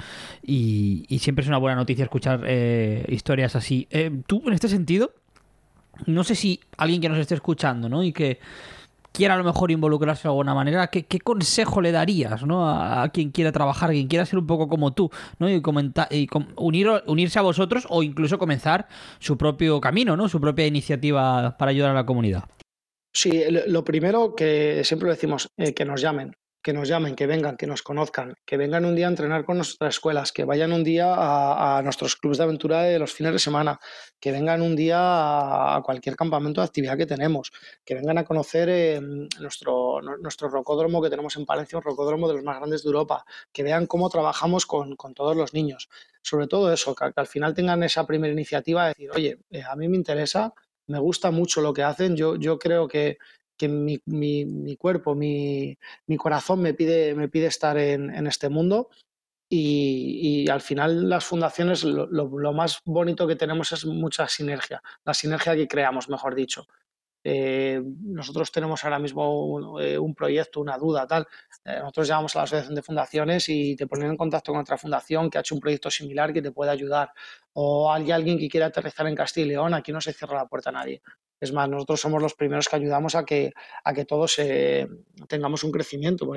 y, 0.43 1.05
y 1.11 1.19
siempre 1.19 1.43
es 1.43 1.49
una 1.49 1.59
buena 1.59 1.77
noticia 1.77 2.05
escuchar 2.05 2.41
eh, 2.47 3.05
historias 3.11 3.55
así. 3.55 3.87
¿Tú, 4.27 4.43
en 4.47 4.55
este 4.55 4.69
sentido? 4.69 5.13
No 6.07 6.25
sé 6.25 6.35
si 6.35 6.61
alguien 6.77 7.01
que 7.01 7.09
nos 7.09 7.19
esté 7.19 7.35
escuchando, 7.35 7.89
¿no? 7.89 8.03
Y 8.03 8.13
que 8.13 8.39
quiera 9.13 9.35
a 9.35 9.37
lo 9.37 9.45
mejor 9.45 9.71
involucrarse 9.71 10.25
de 10.25 10.31
alguna 10.31 10.55
manera, 10.55 10.89
¿qué, 10.89 11.21
consejo 11.21 11.81
le 11.81 11.93
darías, 11.93 12.45
¿no? 12.45 12.69
A, 12.69 13.09
quien 13.11 13.31
quiera 13.31 13.53
trabajar, 13.53 13.91
a 13.91 13.93
quien 13.93 14.09
quiera 14.09 14.27
ser 14.27 14.39
un 14.39 14.47
poco 14.47 14.69
como 14.69 14.93
tú, 14.93 15.11
¿no? 15.39 15.49
Y, 15.51 15.63
y 16.11 16.29
unir, 16.57 16.89
unirse 17.07 17.39
a 17.39 17.43
vosotros 17.43 17.87
o 17.91 18.03
incluso 18.03 18.39
comenzar 18.39 18.89
su 19.19 19.37
propio 19.37 19.81
camino, 19.81 20.17
¿no? 20.17 20.29
Su 20.29 20.41
propia 20.41 20.67
iniciativa 20.67 21.57
para 21.59 21.71
ayudar 21.71 21.91
a 21.91 21.95
la 21.95 22.07
comunidad. 22.07 22.45
Sí, 23.15 23.43
lo 23.67 23.85
primero 23.85 24.35
que 24.35 24.83
siempre 24.85 25.11
decimos, 25.11 25.49
eh, 25.59 25.75
que 25.75 25.85
nos 25.85 26.01
llamen. 26.01 26.33
Que 26.63 26.73
nos 26.73 26.89
llamen, 26.89 27.17
que 27.17 27.27
vengan, 27.27 27.57
que 27.57 27.67
nos 27.67 27.83
conozcan, 27.83 28.37
que 28.47 28.57
vengan 28.57 28.85
un 28.85 28.95
día 28.95 29.07
a 29.07 29.11
entrenar 29.11 29.45
con 29.45 29.57
nuestras 29.57 29.97
escuelas, 29.97 30.31
que 30.31 30.45
vayan 30.45 30.73
un 30.73 30.85
día 30.85 31.13
a, 31.17 31.83
nuestros 31.83 32.15
clubes 32.17 32.39
de 32.39 32.45
aventura 32.45 32.83
de 32.83 32.99
los 33.01 33.13
fines 33.13 33.33
de 33.33 33.39
semana, 33.41 33.81
que 34.21 34.31
vengan 34.31 34.63
un 34.63 34.77
día 34.77 34.99
a, 35.01 35.83
cualquier 35.83 36.15
campamento 36.15 36.61
de 36.61 36.67
actividad 36.67 36.97
que 36.97 37.07
tenemos, 37.07 37.53
que 37.85 37.95
vengan 37.95 38.19
a 38.19 38.25
conocer 38.25 38.69
eh, 38.69 39.01
nuestro, 39.41 40.01
nuestro 40.21 40.49
rocódromo 40.49 41.03
que 41.03 41.11
tenemos 41.11 41.37
en 41.37 41.47
Palencia, 41.47 41.79
un 41.79 41.85
rocódromo 41.85 42.29
de 42.29 42.35
los 42.35 42.45
más 42.45 42.59
grandes 42.59 42.85
de 42.85 42.87
Europa, 42.87 43.25
que 43.53 43.65
vean 43.65 43.87
cómo 43.87 44.09
trabajamos 44.09 44.65
con, 44.65 44.97
todos 45.15 45.37
los 45.37 45.53
niños. 45.53 45.89
Sobre 46.23 46.47
todo 46.47 46.73
eso, 46.73 46.95
que, 46.95 47.11
al 47.15 47.27
final 47.27 47.55
tengan 47.55 47.83
esa 47.83 48.07
primera 48.07 48.33
iniciativa 48.33 48.85
de 48.85 48.89
decir, 48.91 49.11
oye, 49.11 49.39
eh, 49.51 49.65
a 49.69 49.75
mí 49.75 49.89
me 49.89 49.97
interesa, 49.97 50.55
me 50.87 51.01
gusta 51.01 51.33
mucho 51.33 51.61
lo 51.61 51.73
que 51.73 51.83
hacen, 51.83 52.17
yo, 52.17 52.37
yo 52.37 52.59
creo 52.59 52.87
que, 52.87 53.19
que 53.63 53.69
mi, 53.69 54.03
mi, 54.07 54.77
cuerpo, 54.77 55.15
mi, 55.15 55.79
mi, 56.09 56.17
corazón 56.17 56.61
me 56.61 56.75
pide, 56.75 57.15
me 57.15 57.29
pide 57.29 57.47
estar 57.47 57.79
en, 57.79 58.13
en 58.13 58.27
este 58.27 58.49
mundo. 58.49 58.89
Y, 59.49 60.47
y, 60.47 60.51
al 60.51 60.61
final 60.61 61.09
las 61.09 61.25
fundaciones, 61.25 61.85
lo, 61.85 62.07
lo, 62.07 62.53
más 62.53 62.81
bonito 62.85 63.25
que 63.29 63.37
tenemos 63.37 63.71
es 63.71 63.85
mucha 63.85 64.27
sinergia, 64.27 64.83
la 65.05 65.15
sinergia 65.15 65.55
que 65.55 65.69
creamos, 65.69 66.09
mejor 66.09 66.35
dicho. 66.35 66.67
Eh, 67.25 67.81
nosotros 68.01 68.51
tenemos 68.51 68.85
ahora 68.85 68.99
mismo 68.99 69.47
un, 69.47 69.83
eh, 69.83 69.99
un, 69.99 70.15
proyecto, 70.15 70.61
una 70.61 70.77
duda, 70.77 71.07
tal. 71.07 71.27
Eh, 71.65 71.79
nosotros 71.81 72.09
llamamos 72.09 72.35
a 72.35 72.41
la 72.41 72.43
asociación 72.45 72.75
de 72.75 72.83
fundaciones 72.83 73.49
y 73.49 73.77
te 73.77 73.87
ponen 73.87 74.11
en 74.11 74.17
contacto 74.17 74.53
con 74.53 74.61
otra 74.61 74.77
fundación 74.77 75.31
que 75.31 75.39
ha 75.39 75.41
hecho 75.41 75.55
un 75.55 75.61
proyecto 75.61 75.91
similar 75.91 76.33
que 76.33 76.43
te 76.43 76.51
puede 76.51 76.71
ayudar. 76.71 77.13
O 77.53 77.93
hay 77.93 78.11
alguien 78.11 78.39
que 78.39 78.49
quiere 78.49 78.65
aterrizar 78.67 79.07
en 79.07 79.15
Castilla 79.15 79.47
y 79.47 79.49
León, 79.51 79.75
aquí 79.75 79.93
no 79.93 80.01
se 80.01 80.13
cierra 80.13 80.37
la 80.37 80.47
puerta 80.47 80.71
a 80.71 80.73
nadie. 80.73 81.03
Es 81.41 81.53
más, 81.53 81.69
nosotros 81.69 82.01
somos 82.01 82.23
los 82.23 82.35
primeros 82.35 82.69
que 82.69 82.77
ayudamos 82.77 83.15
a 83.15 83.25
que, 83.25 83.53
a 83.85 83.93
que 83.93 84.05
todos 84.05 84.39
tengamos 85.29 85.65
un 85.65 85.73
crecimiento. 85.73 86.31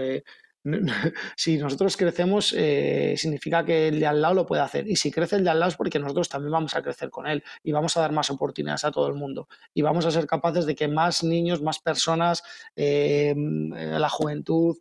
si 1.36 1.58
nosotros 1.58 1.96
crecemos, 1.96 2.54
eh, 2.58 3.16
significa 3.18 3.64
que 3.64 3.90
el 3.90 4.00
de 4.00 4.08
al 4.08 4.22
lado 4.22 4.34
lo 4.34 4.46
puede 4.46 4.62
hacer. 4.62 4.88
Y 4.88 4.96
si 4.96 5.12
crece 5.12 5.38
el 5.38 5.44
de 5.44 5.52
al 5.52 5.60
lado 5.60 5.70
es 5.70 5.78
porque 5.78 6.00
nosotros 6.00 6.28
también 6.28 6.52
vamos 6.52 6.76
a 6.76 6.82
crecer 6.82 7.10
con 7.10 7.28
él 7.28 7.44
y 7.64 7.72
vamos 7.72 7.96
a 7.98 8.02
dar 8.02 8.12
más 8.12 8.30
oportunidades 8.30 8.84
a 8.84 8.92
todo 8.92 9.08
el 9.08 9.14
mundo. 9.14 9.48
Y 9.74 9.82
vamos 9.82 10.06
a 10.06 10.12
ser 10.12 10.26
capaces 10.26 10.66
de 10.66 10.76
que 10.76 10.88
más 10.88 11.24
niños, 11.24 11.62
más 11.62 11.80
personas, 11.80 12.44
eh, 12.76 13.34
la 13.36 14.10
juventud, 14.10 14.78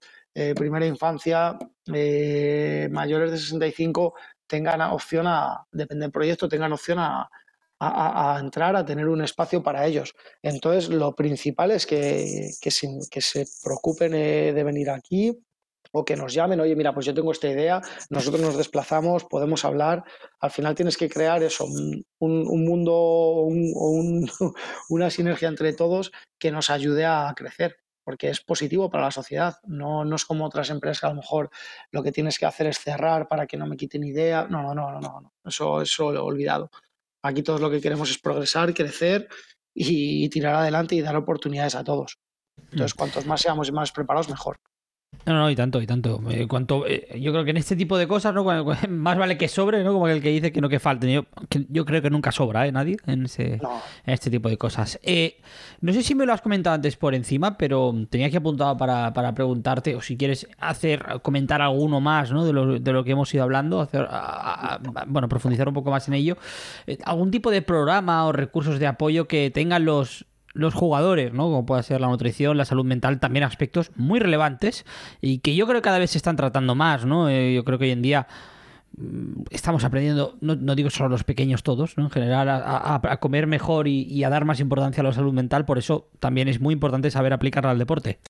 primera 0.56 0.84
infancia, 0.84 1.56
mayores 1.86 3.30
de 3.30 3.38
65, 3.38 4.14
tengan 4.48 4.80
opción 4.80 5.26
a, 5.28 5.66
depende 5.70 6.02
del 6.02 6.12
proyecto, 6.12 6.48
tengan 6.48 6.72
opción 6.72 6.98
a, 6.98 7.30
entrar, 8.40 8.74
a 8.76 8.84
tener 8.84 9.08
un 9.08 9.22
espacio 9.22 9.62
para 9.62 9.86
ellos. 9.86 10.14
Entonces, 10.42 10.88
lo 10.88 11.14
principal 11.14 11.70
es 11.70 11.86
que, 11.86 12.50
que, 12.60 12.70
se, 12.70 13.44
preocupen 13.62 14.14
eh, 14.14 14.52
de 14.52 14.64
venir 14.64 14.90
aquí 14.90 15.38
o 15.96 16.04
que 16.04 16.16
nos 16.16 16.34
llamen, 16.34 16.58
oye, 16.58 16.74
mira, 16.74 16.92
pues 16.92 17.06
yo 17.06 17.14
tengo 17.14 17.30
esta 17.30 17.48
idea, 17.48 17.80
nosotros 18.10 18.42
nos 18.42 18.56
desplazamos, 18.56 19.24
podemos 19.24 19.64
hablar. 19.64 20.02
Al 20.40 20.50
final 20.50 20.74
tienes 20.74 20.96
que 20.96 21.08
crear 21.08 21.40
eso, 21.44 21.66
un, 21.66 22.04
un 22.18 22.64
mundo, 22.64 23.42
un, 23.42 24.28
una 24.90 25.08
sinergia 25.08 25.46
entre 25.46 25.72
todos 25.72 26.10
que 26.36 26.50
nos 26.50 26.68
ayude 26.68 27.04
a 27.04 27.32
crecer 27.36 27.76
porque 28.02 28.28
es 28.28 28.40
positivo 28.40 28.90
para 28.90 29.04
la 29.04 29.10
sociedad. 29.12 29.54
No, 29.62 30.04
no 30.04 30.16
es 30.16 30.24
como 30.24 30.44
otras 30.44 30.68
empresas 30.68 31.00
que 31.00 31.06
a 31.06 31.10
lo 31.10 31.16
mejor 31.16 31.50
lo 31.92 32.02
que 32.02 32.12
tienes 32.12 32.38
que 32.40 32.46
hacer 32.46 32.66
es 32.66 32.78
cerrar 32.80 33.28
para 33.28 33.46
que 33.46 33.56
no 33.56 33.66
me 33.66 33.76
quiten 33.76 34.02
idea. 34.02 34.46
No, 34.50 34.62
no, 34.62 34.74
no, 34.74 35.00
no, 35.00 35.00
no. 35.00 35.32
Eso, 35.44 35.80
eso 35.80 36.12
lo 36.12 36.18
he 36.18 36.22
olvidado. 36.22 36.70
Aquí 37.22 37.42
todos 37.42 37.60
lo 37.60 37.70
que 37.70 37.80
queremos 37.80 38.10
es 38.10 38.18
progresar, 38.18 38.74
crecer 38.74 39.28
y 39.72 40.28
tirar 40.28 40.56
adelante 40.56 40.96
y 40.96 41.00
dar 41.00 41.16
oportunidades 41.16 41.76
a 41.76 41.84
todos. 41.84 42.18
Entonces, 42.72 42.94
mm. 42.94 42.98
cuantos 42.98 43.26
más 43.26 43.40
seamos 43.40 43.68
y 43.68 43.72
más 43.72 43.92
preparados, 43.92 44.28
mejor. 44.28 44.58
No, 45.26 45.34
no, 45.34 45.50
y 45.50 45.56
tanto, 45.56 45.80
y 45.80 45.86
tanto. 45.86 46.20
Eh, 46.30 46.46
cuanto, 46.46 46.86
eh, 46.86 47.18
yo 47.20 47.32
creo 47.32 47.44
que 47.44 47.50
en 47.50 47.56
este 47.56 47.76
tipo 47.76 47.96
de 47.96 48.06
cosas, 48.06 48.34
¿no? 48.34 48.44
Más 48.88 49.18
vale 49.18 49.38
que 49.38 49.48
sobre, 49.48 49.82
¿no? 49.82 49.92
Como 49.92 50.08
el 50.08 50.20
que 50.20 50.30
dice 50.30 50.52
que 50.52 50.60
no 50.60 50.68
que 50.68 50.78
falte. 50.78 51.12
Yo, 51.12 51.26
yo 51.68 51.84
creo 51.84 52.02
que 52.02 52.10
nunca 52.10 52.32
sobra, 52.32 52.66
¿eh? 52.66 52.72
Nadie 52.72 52.96
en, 53.06 53.24
ese, 53.24 53.60
este 54.06 54.30
tipo 54.30 54.48
de 54.48 54.58
cosas. 54.58 54.98
Eh, 55.02 55.40
no 55.80 55.92
sé 55.92 56.02
si 56.02 56.14
me 56.14 56.26
lo 56.26 56.32
has 56.32 56.42
comentado 56.42 56.74
antes 56.74 56.96
por 56.96 57.14
encima, 57.14 57.56
pero 57.56 57.94
tenía 58.10 58.26
aquí 58.26 58.36
apuntado 58.36 58.76
para, 58.76 59.12
para 59.12 59.34
preguntarte, 59.34 59.94
o 59.96 60.00
si 60.00 60.16
quieres 60.16 60.46
hacer, 60.58 61.04
comentar 61.22 61.62
alguno 61.62 62.00
más, 62.00 62.30
¿no? 62.30 62.44
De 62.44 62.52
lo, 62.52 62.78
de 62.78 62.92
lo 62.92 63.04
que 63.04 63.12
hemos 63.12 63.32
ido 63.34 63.44
hablando, 63.44 63.80
hacer, 63.80 64.06
bueno, 65.06 65.28
profundizar 65.28 65.68
un 65.68 65.74
poco 65.74 65.90
más 65.90 66.06
en 66.08 66.14
ello. 66.14 66.36
¿Algún 67.04 67.30
tipo 67.30 67.50
de 67.50 67.62
programa 67.62 68.26
o 68.26 68.32
recursos 68.32 68.78
de 68.78 68.86
apoyo 68.86 69.26
que 69.26 69.50
tengan 69.50 69.84
los 69.84 70.26
los 70.54 70.72
jugadores, 70.72 71.32
¿no? 71.32 71.44
Como 71.44 71.66
puede 71.66 71.82
ser 71.82 72.00
la 72.00 72.06
nutrición, 72.06 72.56
la 72.56 72.64
salud 72.64 72.84
mental, 72.84 73.20
también 73.20 73.44
aspectos 73.44 73.90
muy 73.96 74.20
relevantes 74.20 74.86
y 75.20 75.38
que 75.38 75.54
yo 75.54 75.66
creo 75.66 75.82
que 75.82 75.84
cada 75.84 75.98
vez 75.98 76.12
se 76.12 76.18
están 76.18 76.36
tratando 76.36 76.74
más, 76.74 77.04
¿no? 77.04 77.28
Eh, 77.28 77.54
yo 77.54 77.64
creo 77.64 77.78
que 77.78 77.86
hoy 77.86 77.90
en 77.90 78.02
día 78.02 78.28
mm, 78.96 79.42
estamos 79.50 79.84
aprendiendo, 79.84 80.38
no, 80.40 80.74
digo 80.74 80.90
solo 80.90 81.10
los 81.10 81.24
pequeños 81.24 81.64
todos, 81.64 81.98
¿no? 81.98 82.04
en 82.04 82.10
general, 82.10 82.48
a, 82.48 83.18
comer 83.20 83.46
mejor 83.46 83.88
y, 83.88 84.22
a 84.24 84.30
dar 84.30 84.44
más 84.44 84.60
importancia 84.60 85.00
a 85.00 85.04
la 85.04 85.12
salud 85.12 85.32
mental, 85.32 85.64
por 85.64 85.78
eso 85.78 86.08
también 86.20 86.48
es 86.48 86.60
muy 86.60 86.72
importante 86.72 87.10
saber 87.10 87.32
aplicarla 87.32 87.72
al 87.72 87.78
deporte. 87.78 88.20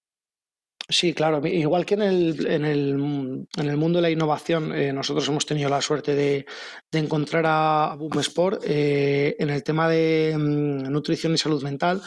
Sí, 0.87 1.15
claro, 1.15 1.41
igual 1.47 1.87
que 1.87 1.95
en 1.95 2.03
el, 2.03 2.47
en 2.47 2.65
el, 2.67 3.47
en 3.57 3.69
el 3.69 3.77
mundo 3.79 3.99
de 3.99 4.03
la 4.03 4.11
innovación, 4.11 4.75
eh, 4.75 4.93
nosotros 4.93 5.27
hemos 5.29 5.47
tenido 5.47 5.71
la 5.71 5.81
suerte 5.81 6.15
de, 6.15 6.45
de 6.93 6.99
encontrar 6.99 7.45
a 7.47 7.97
Boom 7.99 8.21
Sport 8.21 8.63
eh, 8.67 9.35
en 9.39 9.49
el 9.49 9.63
tema 9.63 9.89
de 9.89 10.35
mm, 10.37 10.93
nutrición 10.93 11.33
y 11.33 11.39
salud 11.39 11.63
mental. 11.63 12.03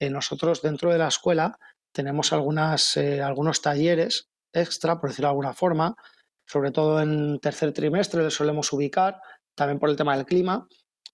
Eh, 0.00 0.08
nosotros 0.08 0.62
dentro 0.62 0.90
de 0.90 0.98
la 0.98 1.08
escuela 1.08 1.58
tenemos 1.92 2.32
algunas, 2.32 2.96
algunos 2.96 3.60
talleres 3.60 4.30
extra, 4.50 4.98
por 4.98 5.10
decirlo 5.10 5.28
de 5.28 5.32
alguna 5.32 5.52
forma, 5.52 5.94
sobre 6.46 6.70
todo 6.70 7.02
en 7.02 7.38
tercer 7.38 7.72
trimestre 7.74 8.22
les 8.22 8.32
solemos 8.32 8.72
ubicar, 8.72 9.20
también 9.54 9.78
por 9.78 9.90
el 9.90 9.96
tema 9.96 10.16
del 10.16 10.24
clima, 10.24 10.66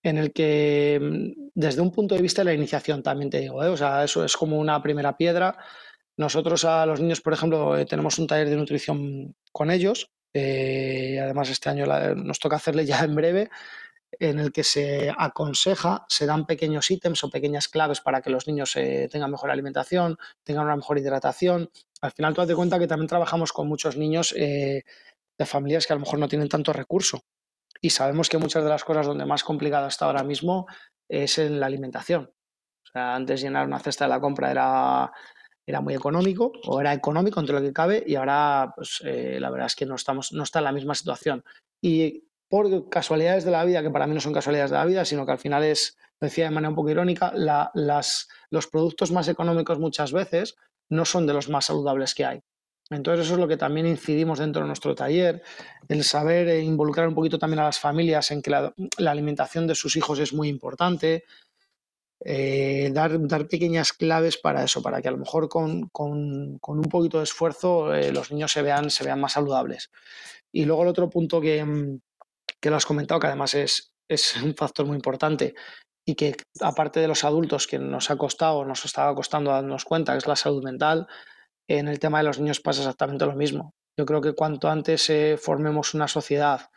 en 0.05 0.19
el 0.19 0.33
que 0.33 1.01
mm, 1.03 1.51
desde 1.53 1.81
un 1.81 1.91
punto 1.91 2.15
de 2.15 2.23
vista 2.23 2.43
de 2.43 2.47
la 2.47 2.55
iniciación 2.55 3.03
también 3.03 3.29
te 3.29 3.41
digo, 3.41 3.57
o 3.57 3.77
sea, 3.77 4.05
eso 4.05 4.25
es 4.25 4.37
como 4.37 4.57
una 4.57 4.81
primera 4.81 5.17
piedra 5.17 5.59
nosotros 6.19 6.65
a 6.65 6.85
los 6.85 7.01
niños, 7.01 7.21
por 7.21 7.33
ejemplo, 7.33 7.79
eh, 7.79 7.87
tenemos 7.87 8.19
un 8.19 8.27
taller 8.27 8.51
de 8.51 8.57
nutrición 8.57 9.37
con 9.53 9.71
ellos. 9.71 10.11
Eh, 10.35 11.19
además, 11.23 11.49
este 11.49 11.71
año 11.71 11.87
nos 12.17 12.41
toca 12.41 12.57
hacerle 12.57 12.85
ya 12.85 13.05
en 13.05 13.15
breve, 13.15 13.51
en 14.19 14.41
el 14.41 14.51
que 14.51 14.65
se 14.65 15.15
aconseja, 15.17 16.05
se 16.09 16.27
dan 16.27 16.45
pequeños 16.45 16.91
ítems 16.91 17.23
o 17.23 17.31
pequeñas 17.31 17.69
claves 17.69 18.01
para 18.01 18.21
que 18.21 18.31
los 18.31 18.49
niños 18.49 18.75
eh, 18.75 19.09
tengan 19.13 19.31
mejor 19.31 19.53
alimentación, 19.53 20.19
tengan 20.43 20.65
una 20.65 20.75
mejor 20.75 20.99
hidratación. 20.99 21.71
Al 22.01 22.11
final, 22.11 22.35
tú 22.35 22.45
das 22.45 22.57
cuenta 22.57 22.81
que 22.81 22.89
también 22.89 23.09
trabajamos 23.09 23.53
con 23.53 23.69
muchos 23.69 23.97
niños 23.97 24.35
de 24.35 24.85
familias 25.47 25.87
que 25.87 25.93
a 25.93 25.97
lo 25.97 26.01
mejor 26.01 26.19
no 26.19 26.29
tienen 26.29 26.49
tanto 26.49 26.73
recurso. 26.73 27.23
Y 27.81 27.91
sabemos 27.91 28.29
que 28.29 28.39
muchas 28.39 28.65
de 28.65 28.71
las 28.71 28.83
cosas 28.83 29.07
donde 29.07 29.25
más 29.25 29.45
complicado 29.45 29.87
está 29.87 30.07
ahora 30.07 30.25
mismo 30.25 30.67
es 31.09 31.39
en 31.39 31.61
la 31.61 31.67
alimentación. 31.67 32.33
Antes 32.93 33.41
llenar 33.41 33.69
una 33.69 33.79
cesta 33.79 34.07
de 34.07 34.11
la 34.11 34.21
compra 34.21 34.51
era 34.51 35.13
era 35.69 35.83
muy 35.83 35.95
económico 35.95 36.51
o 36.65 36.81
era 36.81 36.95
económico 36.95 37.41
entre 37.41 37.55
lo 37.55 37.61
que 37.61 37.75
cabe 37.75 38.03
y 38.07 38.15
ahora 38.15 38.73
pues, 38.75 39.03
eh, 39.05 39.37
la 39.39 39.51
verdad 39.51 39.67
es 39.67 39.77
que 39.77 39.85
no, 39.85 39.97
estamos, 39.97 40.33
no 40.33 40.43
está 40.43 40.61
en 40.61 40.65
la 40.65 40.73
misma 40.73 40.95
situación. 40.95 41.45
Y 41.83 42.25
por 42.49 42.89
casualidades 42.89 43.45
de 43.45 43.51
la 43.51 43.67
vida, 43.67 43.83
que 43.83 43.91
para 43.91 44.07
mí 44.07 44.15
no 44.15 44.21
son 44.21 44.33
casualidades 44.33 44.71
de 44.71 44.79
la 44.79 44.87
vida, 44.87 45.05
sino 45.05 45.27
que 45.27 45.33
al 45.33 45.39
final 45.39 45.63
es, 45.65 45.99
decía 46.19 46.45
de 46.45 46.53
manera 46.53 46.71
un 46.71 46.75
poco 46.75 46.89
irónica, 46.89 47.33
las, 47.35 48.29
los 48.49 48.67
productos 48.67 49.13
más 49.13 49.29
económicos 49.29 49.79
muchas 49.79 50.11
veces 50.11 50.57
no 50.89 51.05
son 51.05 51.27
de 51.27 51.35
los 51.35 51.51
más 51.51 51.67
saludables 51.67 52.15
que 52.15 52.25
hay. 52.25 52.41
Entonces 52.89 53.27
eso 53.27 53.35
es 53.35 53.41
lo 53.41 53.47
que 53.47 53.59
también 53.59 53.87
incidimos 53.87 54.39
dentro 54.39 54.63
de 54.63 54.69
nuestro 54.69 54.95
taller, 54.95 55.43
el 55.87 56.03
saber 56.03 56.49
eh, 56.49 56.63
involucrar 56.63 57.07
un 57.07 57.15
poquito 57.15 57.39
también 57.39 57.61
a 57.61 57.65
las 57.65 57.79
familias 57.79 58.31
en 58.31 58.41
que 58.41 58.51
la 58.51 59.11
alimentación 59.11 59.67
de 59.67 59.75
sus 59.75 59.97
hijos 59.97 60.19
es 60.19 60.33
muy 60.33 60.49
importante, 60.49 61.25
eh, 62.25 62.91
dar, 62.93 63.27
dar, 63.27 63.47
pequeñas 63.49 63.93
claves 63.93 64.39
para 64.39 64.65
eso, 64.65 64.83
para 64.83 65.01
que 65.01 65.09
a 65.09 65.13
lo 65.13 65.19
mejor 65.19 65.49
con, 65.49 65.89
con, 65.89 66.59
con 66.59 66.79
un 66.79 66.85
poquito 66.85 67.19
de 67.19 67.25
esfuerzo 67.25 67.95
eh, 67.95 68.13
los 68.13 68.33
niños 68.33 68.53
se 68.53 68.63
vean, 68.63 68.91
se 68.91 69.05
vean 69.05 69.21
más 69.21 69.33
saludables. 69.33 69.91
Y 70.53 70.65
luego 70.65 70.83
el 70.83 70.89
otro 70.89 71.09
punto 71.11 71.41
que, 71.41 71.65
mm, 71.65 72.01
que 72.61 72.71
lo 72.71 72.77
has 72.77 72.87
comentado, 72.87 73.21
que 73.21 73.29
además 73.29 73.55
es, 73.55 73.93
es 74.09 74.37
un 74.43 74.55
factor 74.55 74.87
muy 74.87 74.97
importante 74.97 75.55
y 76.07 76.15
que 76.15 76.37
aparte 76.61 77.01
de 77.01 77.09
los 77.09 77.23
adultos 77.25 77.67
que 77.67 77.79
nos 77.79 78.11
ha 78.11 78.17
costado, 78.17 78.65
nos 78.65 78.85
estaba 78.85 79.15
costando 79.15 79.51
darnos 79.51 79.85
cuenta, 79.85 80.13
que 80.13 80.19
es 80.19 80.27
la 80.27 80.37
salud 80.37 80.65
mental, 80.65 81.07
en 81.69 81.87
el 81.87 81.99
tema 81.99 82.19
de 82.19 82.25
los 82.25 82.39
niños 82.41 82.61
pasa 82.61 82.81
exactamente 82.81 83.27
lo 83.27 83.35
mismo. 83.35 83.75
Yo 83.97 84.07
creo 84.07 84.23
que 84.23 84.33
cuanto 84.33 84.71
antes 84.71 85.11
eh, 85.11 85.37
formemos 85.37 85.93
una 85.93 86.09
sociedad 86.09 86.71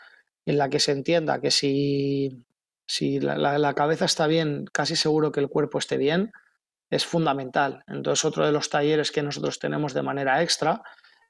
en 0.45 0.57
la 0.57 0.69
que 0.69 0.79
se 0.79 0.91
entienda 0.91 1.39
que 1.39 1.49
si 1.49 2.43
si 2.91 3.21
la, 3.21 3.73
cabeza 3.73 4.03
está 4.03 4.27
bien, 4.27 4.65
casi 4.73 4.97
seguro 4.97 5.31
que 5.31 5.39
el 5.39 5.47
cuerpo 5.47 5.79
esté 5.79 5.95
bien, 5.95 6.33
es 6.89 7.05
fundamental. 7.05 7.85
Entonces, 7.87 8.25
otro 8.25 8.45
de 8.45 8.51
los 8.51 8.69
talleres 8.69 9.13
que 9.13 9.23
nosotros 9.23 9.59
tenemos 9.59 9.93
de 9.93 10.01
manera 10.01 10.43
extra 10.43 10.83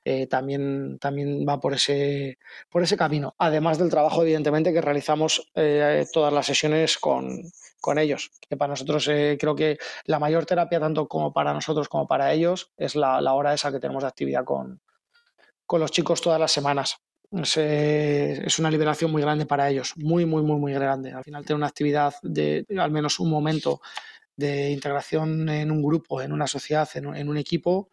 eh, 0.04 0.26
también, 0.26 0.98
también 0.98 1.46
va 1.48 1.60
por 1.60 1.76
ese, 1.76 2.40
por 2.68 2.82
ese 2.82 2.98
camino. 2.98 3.36
Además 3.38 3.78
del 3.78 3.92
trabajo, 3.92 4.24
evidentemente, 4.24 4.74
que 4.74 4.82
realizamos 4.82 5.52
eh, 5.54 6.04
todas 6.12 6.34
las 6.34 6.48
sesiones 6.48 6.98
con, 6.98 7.52
ellos. 7.96 8.32
Que 8.50 8.58
para 8.58 8.70
nosotros 8.72 9.08
eh, 9.08 9.38
creo 9.40 9.54
que 9.54 9.78
la 10.06 10.18
mayor 10.18 10.48
terapia, 10.48 10.80
tanto 10.80 11.08
como 11.08 11.32
para 11.32 11.54
nosotros 11.54 11.88
como 11.90 12.08
para 12.08 12.34
ellos, 12.34 12.72
es 12.76 12.96
la, 12.96 13.20
hora 13.36 13.54
esa 13.54 13.72
que 13.72 13.80
tenemos 13.80 14.02
de 14.02 14.10
actividad 14.10 14.46
con, 14.46 14.82
con 15.68 15.80
los 15.80 15.92
chicos 15.92 16.22
todas 16.22 16.40
las 16.40 16.52
semanas. 16.52 16.98
Es, 17.32 18.60
una 18.60 18.70
liberación 18.70 19.12
muy 19.12 19.22
grande 19.22 19.46
para 19.46 19.70
ellos, 19.70 19.94
muy, 19.96 20.26
muy, 20.26 20.44
muy, 20.44 20.60
muy 20.60 20.74
grande. 20.74 21.14
Al 21.14 21.24
final 21.24 21.46
tener 21.46 21.56
una 21.56 21.68
actividad 21.68 22.14
de 22.24 22.66
al 22.78 22.92
menos 22.92 23.20
un 23.20 23.30
momento 23.30 23.82
de 24.36 24.72
integración 24.72 25.48
en 25.48 25.72
un 25.72 25.82
grupo, 25.82 26.22
en 26.22 26.34
una 26.34 26.48
sociedad, 26.48 26.90
en, 26.96 27.30
un 27.30 27.38
equipo, 27.38 27.90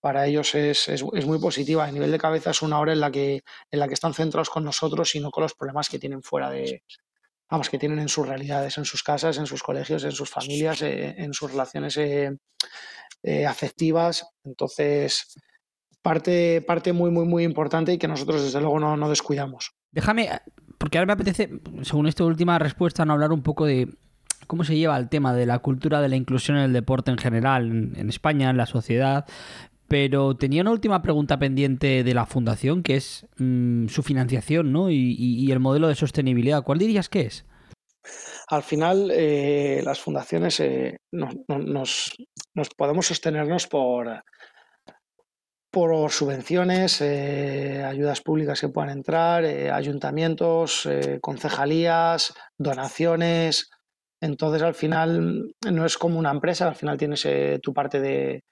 para 0.00 0.26
ellos 0.26 0.54
es, 0.54 0.88
es, 0.88 1.02
muy 1.04 1.38
positiva. 1.38 1.84
A 1.84 1.90
nivel 1.90 2.10
de 2.10 2.18
cabeza 2.18 2.50
es 2.50 2.60
una 2.60 2.78
hora 2.80 2.92
en 2.92 3.00
la, 3.00 3.10
que, 3.10 3.44
en 3.70 3.78
la 3.78 3.88
que 3.88 3.94
están 3.94 4.12
centrados 4.12 4.50
con 4.50 4.64
nosotros 4.64 5.14
y 5.14 5.20
no 5.20 5.30
con 5.30 5.42
los 5.42 5.54
problemas 5.54 5.88
que 5.88 5.98
tienen 5.98 6.22
fuera 6.22 6.50
de, 6.50 6.82
vamos, 7.52 7.68
que 7.68 7.78
tienen 7.78 7.98
en 7.98 8.08
sus 8.08 8.26
realidades, 8.26 8.78
en 8.78 8.86
sus 8.86 9.02
casas, 9.02 9.36
en 9.38 9.46
sus 9.46 9.62
colegios, 9.62 10.04
en 10.04 10.12
sus 10.12 10.30
familias, 10.30 10.80
eh, 10.82 11.14
en 11.18 11.34
sus 11.34 11.50
relaciones 11.50 11.98
eh, 11.98 12.36
eh, 13.22 13.46
afectivas. 13.46 14.26
Entonces, 14.42 15.34
parte, 16.02 16.60
parte 16.60 16.92
muy, 16.92 17.10
muy, 17.10 17.24
muy 17.24 17.44
importante 17.44 17.92
y 17.92 17.98
que 17.98 18.08
nosotros 18.08 18.42
desde 18.42 18.60
luego 18.60 18.78
no, 18.78 18.96
no 18.96 19.08
descuidamos. 19.08 19.72
Déjame, 19.92 20.28
porque 20.78 20.98
ahora 20.98 21.06
me 21.06 21.12
apetece, 21.12 21.50
según 21.82 22.06
esta 22.06 22.24
última 22.24 22.58
respuesta, 22.58 23.04
no 23.04 23.12
hablar 23.12 23.32
un 23.32 23.42
poco 23.42 23.66
de 23.66 23.88
cómo 24.46 24.64
se 24.64 24.76
lleva 24.76 24.96
el 24.96 25.08
tema 25.08 25.34
de 25.34 25.46
la 25.46 25.60
cultura 25.60 26.00
de 26.00 26.08
la 26.08 26.16
inclusión 26.16 26.56
en 26.56 26.64
el 26.64 26.72
deporte 26.72 27.10
en 27.10 27.18
general, 27.18 27.92
en, 27.96 28.08
España, 28.08 28.50
en 28.50 28.56
la 28.56 28.66
sociedad. 28.66 29.26
Pero 29.88 30.36
tenía 30.36 30.62
una 30.62 30.70
última 30.70 31.02
pregunta 31.02 31.38
pendiente 31.38 32.02
de 32.02 32.14
la 32.14 32.26
fundación, 32.26 32.82
que 32.82 32.96
es 32.96 33.26
mm, 33.36 33.88
su 33.88 34.02
financiación 34.02 34.72
¿no? 34.72 34.90
Y, 34.90 35.50
el 35.52 35.60
modelo 35.60 35.88
de 35.88 35.94
sostenibilidad. 35.94 36.64
¿Cuál 36.64 36.78
dirías 36.78 37.08
que 37.08 37.22
es? 37.22 37.44
Al 38.48 38.62
final, 38.62 39.10
eh, 39.14 39.82
las 39.84 40.00
fundaciones 40.00 40.58
eh, 40.60 40.98
nos, 41.12 42.16
podemos 42.76 43.06
sostenernos 43.06 43.66
por, 43.68 44.22
por 45.72 46.12
subvenciones, 46.12 47.00
eh, 47.00 47.82
ayudas 47.84 48.20
públicas 48.20 48.60
que 48.60 48.68
puedan 48.68 48.90
entrar, 48.90 49.44
ayuntamientos, 49.44 50.88
concejalías, 51.20 52.34
donaciones, 52.58 53.70
entonces, 54.22 54.62
al 54.62 54.74
final, 54.74 55.52
no 55.68 55.84
es 55.84 55.98
como 55.98 56.16
una 56.16 56.30
empresa, 56.30 56.68
al 56.68 56.76
final 56.76 56.96
tienes 56.96 57.26
eh, 57.26 57.58
tu 57.60 57.74
parte 57.74 58.00
de, 58.00 58.44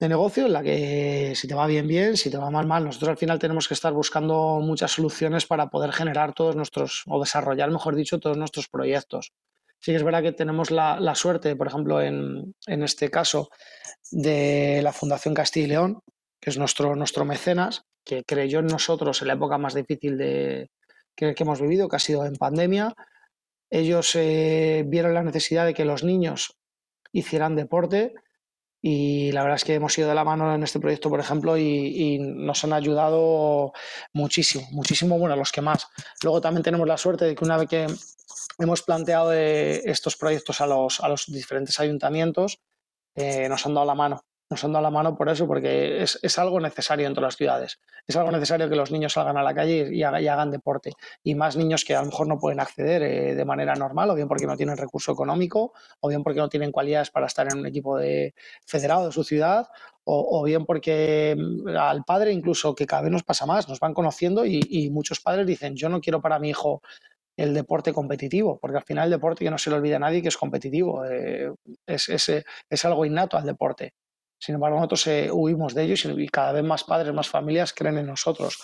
negocio 0.00 0.46
en 0.46 0.52
la 0.54 0.62
que 0.62 1.34
si 1.36 1.46
te 1.46 1.54
va 1.54 1.66
bien, 1.66 1.86
bien, 1.86 2.16
si 2.16 2.30
te 2.30 2.38
va 2.38 2.50
mal, 2.50 2.66
mal. 2.66 2.82
Nosotros 2.82 3.10
al 3.10 3.16
final 3.18 3.38
tenemos 3.38 3.68
que 3.68 3.74
estar 3.74 3.92
buscando 3.92 4.58
muchas 4.60 4.90
soluciones 4.90 5.46
para 5.46 5.68
poder 5.68 5.92
generar 5.92 6.32
todos 6.32 6.56
nuestros, 6.56 7.04
o 7.06 7.20
desarrollar, 7.20 7.70
mejor 7.70 7.94
dicho, 7.94 8.18
todos 8.18 8.38
nuestros 8.38 8.68
proyectos. 8.68 9.32
Sí 9.80 9.92
que 9.92 9.98
es 9.98 10.02
verdad 10.02 10.22
que 10.22 10.32
tenemos 10.32 10.70
la, 10.70 11.14
suerte, 11.14 11.56
por 11.56 11.66
ejemplo, 11.66 12.00
en, 12.00 12.54
este 12.66 13.10
caso, 13.10 13.50
de 14.10 14.80
la 14.82 14.92
Fundación 14.94 15.34
Castilla 15.34 15.66
y 15.66 15.68
León, 15.68 16.00
que 16.42 16.50
es 16.50 16.58
nuestro, 16.58 16.96
nuestro 16.96 17.24
mecenas, 17.24 17.84
que 18.04 18.24
creyó 18.24 18.58
en 18.58 18.66
nosotros 18.66 19.22
en 19.22 19.28
la 19.28 19.34
época 19.34 19.58
más 19.58 19.74
difícil 19.74 20.18
de, 20.18 20.70
que, 21.14 21.34
hemos 21.38 21.60
vivido, 21.60 21.88
que 21.88 21.96
ha 21.96 22.00
sido 22.00 22.26
en 22.26 22.34
pandemia, 22.34 22.94
ellos 23.70 24.16
eh, 24.16 24.82
vieron 24.84 25.14
la 25.14 25.22
necesidad 25.22 25.64
de 25.64 25.72
que 25.72 25.84
los 25.84 26.02
niños 26.02 26.58
hicieran 27.12 27.54
deporte 27.54 28.14
y 28.80 29.30
la 29.30 29.42
verdad 29.42 29.54
es 29.54 29.64
que 29.64 29.74
hemos 29.74 29.96
ido 29.96 30.08
de 30.08 30.16
la 30.16 30.24
mano 30.24 30.52
en 30.52 30.64
este 30.64 30.80
proyecto, 30.80 31.08
por 31.08 31.20
ejemplo, 31.20 31.56
y, 31.56 32.18
nos 32.18 32.64
han 32.64 32.72
ayudado 32.72 33.72
muchísimo, 34.12 34.66
muchísimo, 34.72 35.16
bueno, 35.20 35.36
los 35.36 35.52
que 35.52 35.60
más. 35.60 35.86
Luego 36.24 36.40
también 36.40 36.64
tenemos 36.64 36.88
la 36.88 36.98
suerte 36.98 37.24
de 37.26 37.34
que 37.36 37.44
una 37.44 37.56
vez 37.56 37.68
que 37.68 37.86
hemos 38.58 38.82
planteado 38.82 39.32
eh, 39.32 39.82
estos 39.84 40.16
proyectos 40.16 40.60
a 40.60 40.66
los, 40.66 40.98
a 40.98 41.08
los 41.08 41.26
diferentes 41.26 41.78
ayuntamientos, 41.78 42.58
eh, 43.14 43.48
nos 43.48 43.64
han 43.64 43.74
dado 43.74 43.86
la 43.86 43.94
mano 43.94 44.24
nos 44.52 44.64
han 44.64 44.72
dado 44.72 44.82
la 44.82 44.90
mano 44.90 45.16
por 45.16 45.28
eso, 45.28 45.46
porque 45.46 46.02
es, 46.02 46.38
algo 46.38 46.60
necesario 46.60 47.06
en 47.06 47.14
todas 47.14 47.28
las 47.28 47.36
ciudades. 47.36 47.80
Es 48.06 48.16
algo 48.16 48.30
necesario 48.30 48.68
que 48.68 48.76
los 48.76 48.90
niños 48.90 49.12
salgan 49.12 49.36
a 49.36 49.42
la 49.42 49.54
calle 49.54 49.88
y, 49.92 50.02
hagan, 50.02 50.50
deporte. 50.50 50.92
Y 51.22 51.34
más 51.34 51.56
niños 51.56 51.84
que 51.84 51.96
a 51.96 52.00
lo 52.00 52.06
mejor 52.06 52.28
no 52.28 52.38
pueden 52.38 52.60
acceder 52.60 53.02
eh, 53.02 53.34
de 53.34 53.44
manera 53.44 53.74
normal, 53.74 54.10
o 54.10 54.14
bien 54.14 54.28
porque 54.28 54.46
no 54.46 54.56
tienen 54.56 54.76
recurso 54.76 55.12
económico, 55.12 55.72
o 56.00 56.08
bien 56.08 56.22
porque 56.22 56.40
no 56.40 56.48
tienen 56.48 56.70
cualidades 56.70 57.10
para 57.10 57.26
estar 57.26 57.48
en 57.52 57.58
un 57.58 57.66
equipo 57.66 57.98
de 57.98 58.34
federado 58.64 59.06
de 59.06 59.12
su 59.12 59.24
ciudad, 59.24 59.66
o, 60.04 60.42
bien 60.44 60.64
porque 60.66 61.36
mm, 61.38 61.68
al 61.76 62.04
padre 62.04 62.32
incluso, 62.32 62.74
que 62.74 62.86
cada 62.86 63.02
vez 63.02 63.12
nos 63.12 63.22
pasa 63.22 63.46
más, 63.46 63.68
nos 63.68 63.80
van 63.80 63.94
conociendo 63.94 64.44
y, 64.44 64.90
muchos 64.90 65.20
padres 65.20 65.46
dicen, 65.46 65.76
yo 65.76 65.88
no 65.88 66.00
quiero 66.00 66.20
para 66.20 66.38
mi 66.38 66.50
hijo 66.50 66.82
el 67.36 67.54
deporte 67.54 67.92
competitivo, 67.92 68.58
porque 68.60 68.78
al 68.78 68.84
final 68.84 69.06
el 69.06 69.12
deporte 69.12 69.44
que 69.44 69.50
no 69.50 69.58
se 69.58 69.70
le 69.70 69.76
olvida 69.76 69.96
a 69.96 70.00
nadie 70.00 70.22
que 70.22 70.28
es 70.28 70.36
competitivo, 70.36 71.04
eh, 71.04 71.52
es, 71.86 72.08
es, 72.08 72.84
algo 72.84 73.04
innato 73.06 73.36
al 73.36 73.46
deporte. 73.46 73.94
Sin 74.42 74.56
embargo, 74.56 74.78
nosotros 74.78 75.06
eh, 75.06 75.30
huimos 75.30 75.72
de 75.72 75.84
ellos 75.84 76.04
y 76.04 76.28
cada 76.28 76.50
vez 76.50 76.64
más 76.64 76.82
padres, 76.82 77.14
más 77.14 77.28
familias 77.28 77.72
creen 77.72 77.98
en 77.98 78.06
nosotros. 78.06 78.58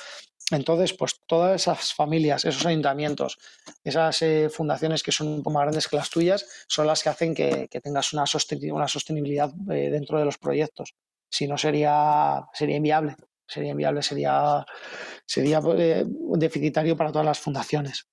Entonces, 0.51 0.93
pues 0.93 1.21
todas 1.25 1.55
esas 1.55 1.95
familias, 1.95 2.45
esos 2.45 2.67
ayuntamientos, 2.67 3.39
esas 3.85 4.21
eh, 4.23 4.49
fundaciones 4.51 5.05
que 5.05 5.13
son 5.13 5.29
un 5.29 5.39
poco 5.39 5.53
más 5.53 5.63
grandes 5.63 5.87
que 5.87 5.95
las 5.95 6.11
tuyas, 6.11 6.45
son 6.67 6.89
las 6.89 7.01
que 7.01 7.11
hacen 7.11 7.33
que, 7.33 7.69
tengas 7.81 8.13
una, 8.13 8.27
sostenibilidad 8.27 9.53
eh, 9.71 9.89
dentro 9.89 10.19
de 10.19 10.25
los 10.25 10.37
proyectos. 10.37 10.97
Si 11.31 11.47
no, 11.47 11.57
sería, 11.57 12.45
sería 12.53 12.77
inviable. 12.77 13.15
Sería 13.47 13.71
inviable, 13.71 14.03
sería, 14.03 14.67
sería 15.25 15.61
deficitario 15.63 16.97
para 16.97 17.13
todas 17.13 17.27
las 17.27 17.39
fundaciones. 17.39 18.09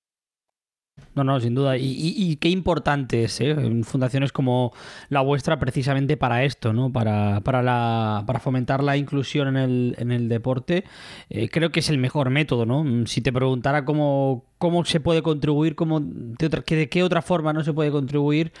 No, 1.16 1.24
no, 1.24 1.40
sin 1.40 1.54
duda. 1.54 1.78
Y, 1.78 2.36
qué 2.36 2.50
importante 2.50 3.24
es, 3.24 3.40
¿eh? 3.40 3.54
Fundaciones 3.84 4.32
como 4.32 4.72
la 5.08 5.22
vuestra, 5.22 5.58
precisamente 5.58 6.18
para 6.18 6.44
esto, 6.44 6.74
¿no? 6.74 6.92
Para, 6.92 7.40
para, 7.40 7.62
la, 7.62 8.24
para 8.26 8.38
fomentar 8.38 8.82
la 8.82 8.98
inclusión 8.98 9.48
en 9.48 9.56
el, 9.56 9.96
en 9.98 10.12
el 10.12 10.28
deporte. 10.28 10.84
Eh, 11.30 11.48
creo 11.48 11.70
que 11.70 11.80
es 11.80 11.88
el 11.88 11.96
mejor 11.96 12.28
método, 12.28 12.66
¿no? 12.66 13.06
Si 13.06 13.22
te 13.22 13.32
preguntara 13.32 13.86
cómo, 13.86 14.44
cómo 14.58 14.84
se 14.84 15.00
puede 15.00 15.22
contribuir, 15.22 15.74
cómo, 15.74 16.00
de 16.00 16.88
qué 16.90 17.02
otra 17.02 17.22
forma 17.22 17.54
no 17.54 17.64
se 17.64 17.72
puede 17.72 17.90
contribuir, 17.90 18.52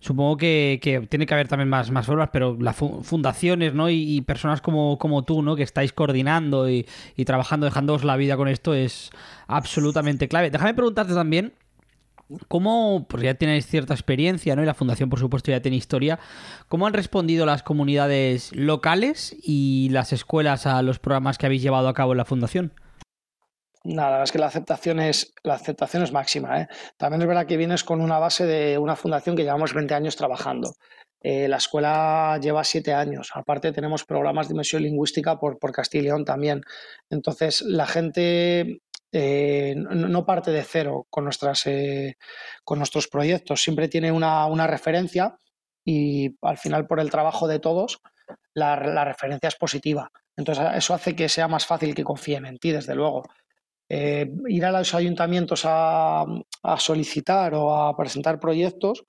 supongo 0.00 0.36
que, 0.36 1.06
tiene 1.08 1.26
que 1.26 1.34
haber 1.34 1.46
también 1.46 1.68
más, 1.68 1.92
más 1.92 2.06
formas, 2.06 2.30
pero 2.32 2.56
las 2.60 2.76
fundaciones, 2.76 3.74
¿no? 3.74 3.88
Y, 3.88 4.20
personas 4.22 4.60
como, 4.60 4.98
como 4.98 5.24
tú, 5.24 5.42
¿no? 5.42 5.54
Que 5.54 5.62
estáis 5.62 5.92
coordinando 5.92 6.68
y, 6.68 6.86
y 7.16 7.24
trabajando, 7.24 7.66
dejándoos 7.66 8.02
la 8.02 8.16
vida 8.16 8.36
con 8.36 8.48
esto, 8.48 8.74
es 8.74 9.10
absolutamente 9.46 10.26
clave. 10.26 10.50
Déjame 10.50 10.74
preguntarte 10.74 11.14
también 11.14 11.52
¿Cómo, 12.48 13.06
pues 13.08 13.22
ya 13.22 13.34
tienes 13.34 13.66
cierta 13.66 13.94
experiencia, 13.94 14.54
¿no? 14.54 14.62
Y 14.62 14.66
la 14.66 14.74
fundación, 14.74 15.10
por 15.10 15.18
supuesto, 15.18 15.50
ya 15.50 15.62
tiene 15.62 15.76
historia. 15.76 16.18
¿Cómo 16.68 16.86
han 16.86 16.92
respondido 16.92 17.46
las 17.46 17.62
comunidades 17.62 18.54
locales 18.54 19.36
y 19.42 19.88
las 19.90 20.12
escuelas 20.12 20.66
a 20.66 20.82
los 20.82 20.98
programas 20.98 21.38
que 21.38 21.46
habéis 21.46 21.62
llevado 21.62 21.88
a 21.88 21.94
cabo 21.94 22.12
en 22.12 22.18
la 22.18 22.24
fundación? 22.24 22.72
Nada, 23.82 24.22
es 24.22 24.30
que 24.30 24.38
la 24.38 24.46
aceptación 24.46 25.00
es, 25.00 25.32
la 25.42 25.54
aceptación 25.54 26.02
es 26.02 26.12
máxima. 26.12 26.60
¿eh? 26.60 26.68
También 26.98 27.22
es 27.22 27.28
verdad 27.28 27.46
que 27.46 27.56
vienes 27.56 27.82
con 27.82 28.00
una 28.00 28.18
base 28.18 28.46
de 28.46 28.78
una 28.78 28.94
fundación 28.94 29.36
que 29.36 29.42
llevamos 29.42 29.72
20 29.72 29.94
años 29.94 30.16
trabajando. 30.16 30.74
Eh, 31.22 31.48
la 31.48 31.56
escuela 31.56 32.38
lleva 32.40 32.62
siete 32.64 32.92
años. 32.92 33.30
Aparte 33.34 33.72
tenemos 33.72 34.04
programas 34.04 34.48
de 34.48 34.54
inmersión 34.54 34.82
lingüística 34.82 35.38
por, 35.38 35.58
por 35.58 35.72
Castilla 35.72 36.02
y 36.02 36.04
León 36.06 36.24
también. 36.24 36.62
Entonces 37.10 37.62
la 37.62 37.86
gente 37.86 38.80
eh, 39.12 39.74
no, 39.76 40.24
parte 40.24 40.52
de 40.52 40.62
cero 40.62 41.06
con, 41.10 41.24
nuestras, 41.24 41.66
eh, 41.66 42.16
con 42.64 42.78
nuestros 42.78 43.08
proyectos, 43.08 43.62
siempre 43.62 43.88
tiene 43.88 44.12
una, 44.12 44.66
referencia 44.66 45.38
y 45.84 46.36
al 46.42 46.58
final 46.58 46.86
por 46.86 47.00
el 47.00 47.10
trabajo 47.10 47.48
de 47.48 47.58
todos 47.58 48.00
la, 48.54 49.04
referencia 49.04 49.48
es 49.48 49.56
positiva. 49.56 50.10
Entonces 50.36 50.64
eso 50.74 50.94
hace 50.94 51.16
que 51.16 51.28
sea 51.28 51.48
más 51.48 51.66
fácil 51.66 51.94
que 51.94 52.04
confíen 52.04 52.46
en 52.46 52.58
ti, 52.58 52.70
desde 52.70 52.94
luego. 52.94 53.24
Eh, 53.88 54.30
ir 54.46 54.64
a 54.64 54.70
los 54.70 54.94
ayuntamientos 54.94 55.62
a, 55.64 56.24
solicitar 56.78 57.54
o 57.54 57.74
a 57.74 57.96
presentar 57.96 58.38
proyectos, 58.38 59.04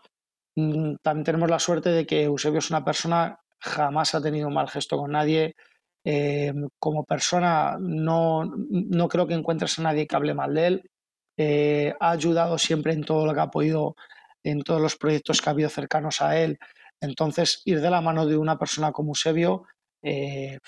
mm, 0.56 0.95
también 1.04 1.24
tenemos 1.26 1.49
la 1.49 1.60
suerte 1.60 1.89
de 1.91 2.06
que 2.08 2.24
Eusebio 2.24 2.60
es 2.60 2.72
una 2.72 2.84
persona, 2.84 3.39
jamás 3.60 4.16
ha 4.16 4.22
tenido 4.22 4.47
un 4.47 4.56
mal 4.56 4.68
gesto 4.70 4.97
con 4.97 5.12
nadie, 5.12 5.56
eh, 6.04 6.54
como 6.80 7.04
persona 7.04 7.78
no, 7.80 8.43
no, 8.45 9.08
creo 9.08 9.28
que 9.28 9.34
encuentres 9.34 9.78
a 9.80 9.84
nadie 9.84 10.08
que 10.08 10.16
hable 10.16 10.34
mal 10.34 10.54
de 10.54 10.68
él. 10.68 10.89
Eh, 11.38 11.93
ha 11.99 12.12
ayudado 12.12 12.58
siempre 12.58 12.93
en 12.93 13.04
todo 13.04 13.26
lo 13.26 13.34
que 13.34 13.39
ha 13.39 13.52
podido, 13.52 13.95
en 14.43 14.64
todos 14.64 14.82
los 14.82 14.95
proyectos 14.97 15.41
que 15.41 15.49
ha 15.49 15.54
habido 15.54 15.70
cercanos 15.70 16.22
a 16.22 16.38
él. 16.38 16.60
Entonces, 16.99 17.62
ir 17.66 17.82
de 17.82 17.89
la 17.89 18.02
mano 18.02 18.26
de 18.26 18.38
una 18.38 18.58
persona 18.60 18.91
como 18.91 19.12
Eusebio 19.12 19.66
eh, 20.04 20.60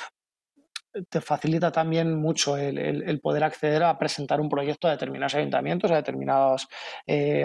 te 1.09 1.21
facilita 1.21 1.71
también 1.71 2.15
mucho 2.15 2.55
el, 2.57 3.19
poder 3.19 3.43
acceder 3.43 3.83
a 3.83 3.97
presentar 3.97 4.39
un 4.39 4.49
proyecto 4.49 4.87
a 4.87 4.91
determinados 4.91 5.35
ayuntamientos, 5.35 5.91
a 5.91 5.95
determinados 5.95 6.67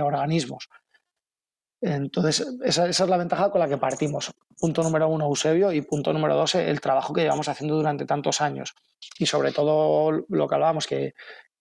organismos. 0.02 0.68
Entonces, 1.80 2.44
esa, 2.64 2.88
es 2.88 3.00
la 3.00 3.16
ventaja 3.16 3.50
con 3.50 3.60
la 3.60 3.68
que 3.68 3.76
partimos. 3.78 4.32
Punto 4.58 4.82
número 4.82 5.08
uno, 5.08 5.26
Eusebio, 5.26 5.72
y 5.72 5.82
punto 5.82 6.12
número 6.12 6.34
dos, 6.34 6.56
el 6.56 6.80
trabajo 6.80 7.12
que 7.14 7.22
llevamos 7.22 7.48
haciendo 7.48 7.76
durante 7.76 8.04
tantos 8.04 8.40
años. 8.40 8.74
Y 9.18 9.26
sobre 9.26 9.52
todo 9.52 10.24
lo 10.28 10.48
que 10.48 10.54
hablábamos, 10.54 10.86
que, 10.86 11.14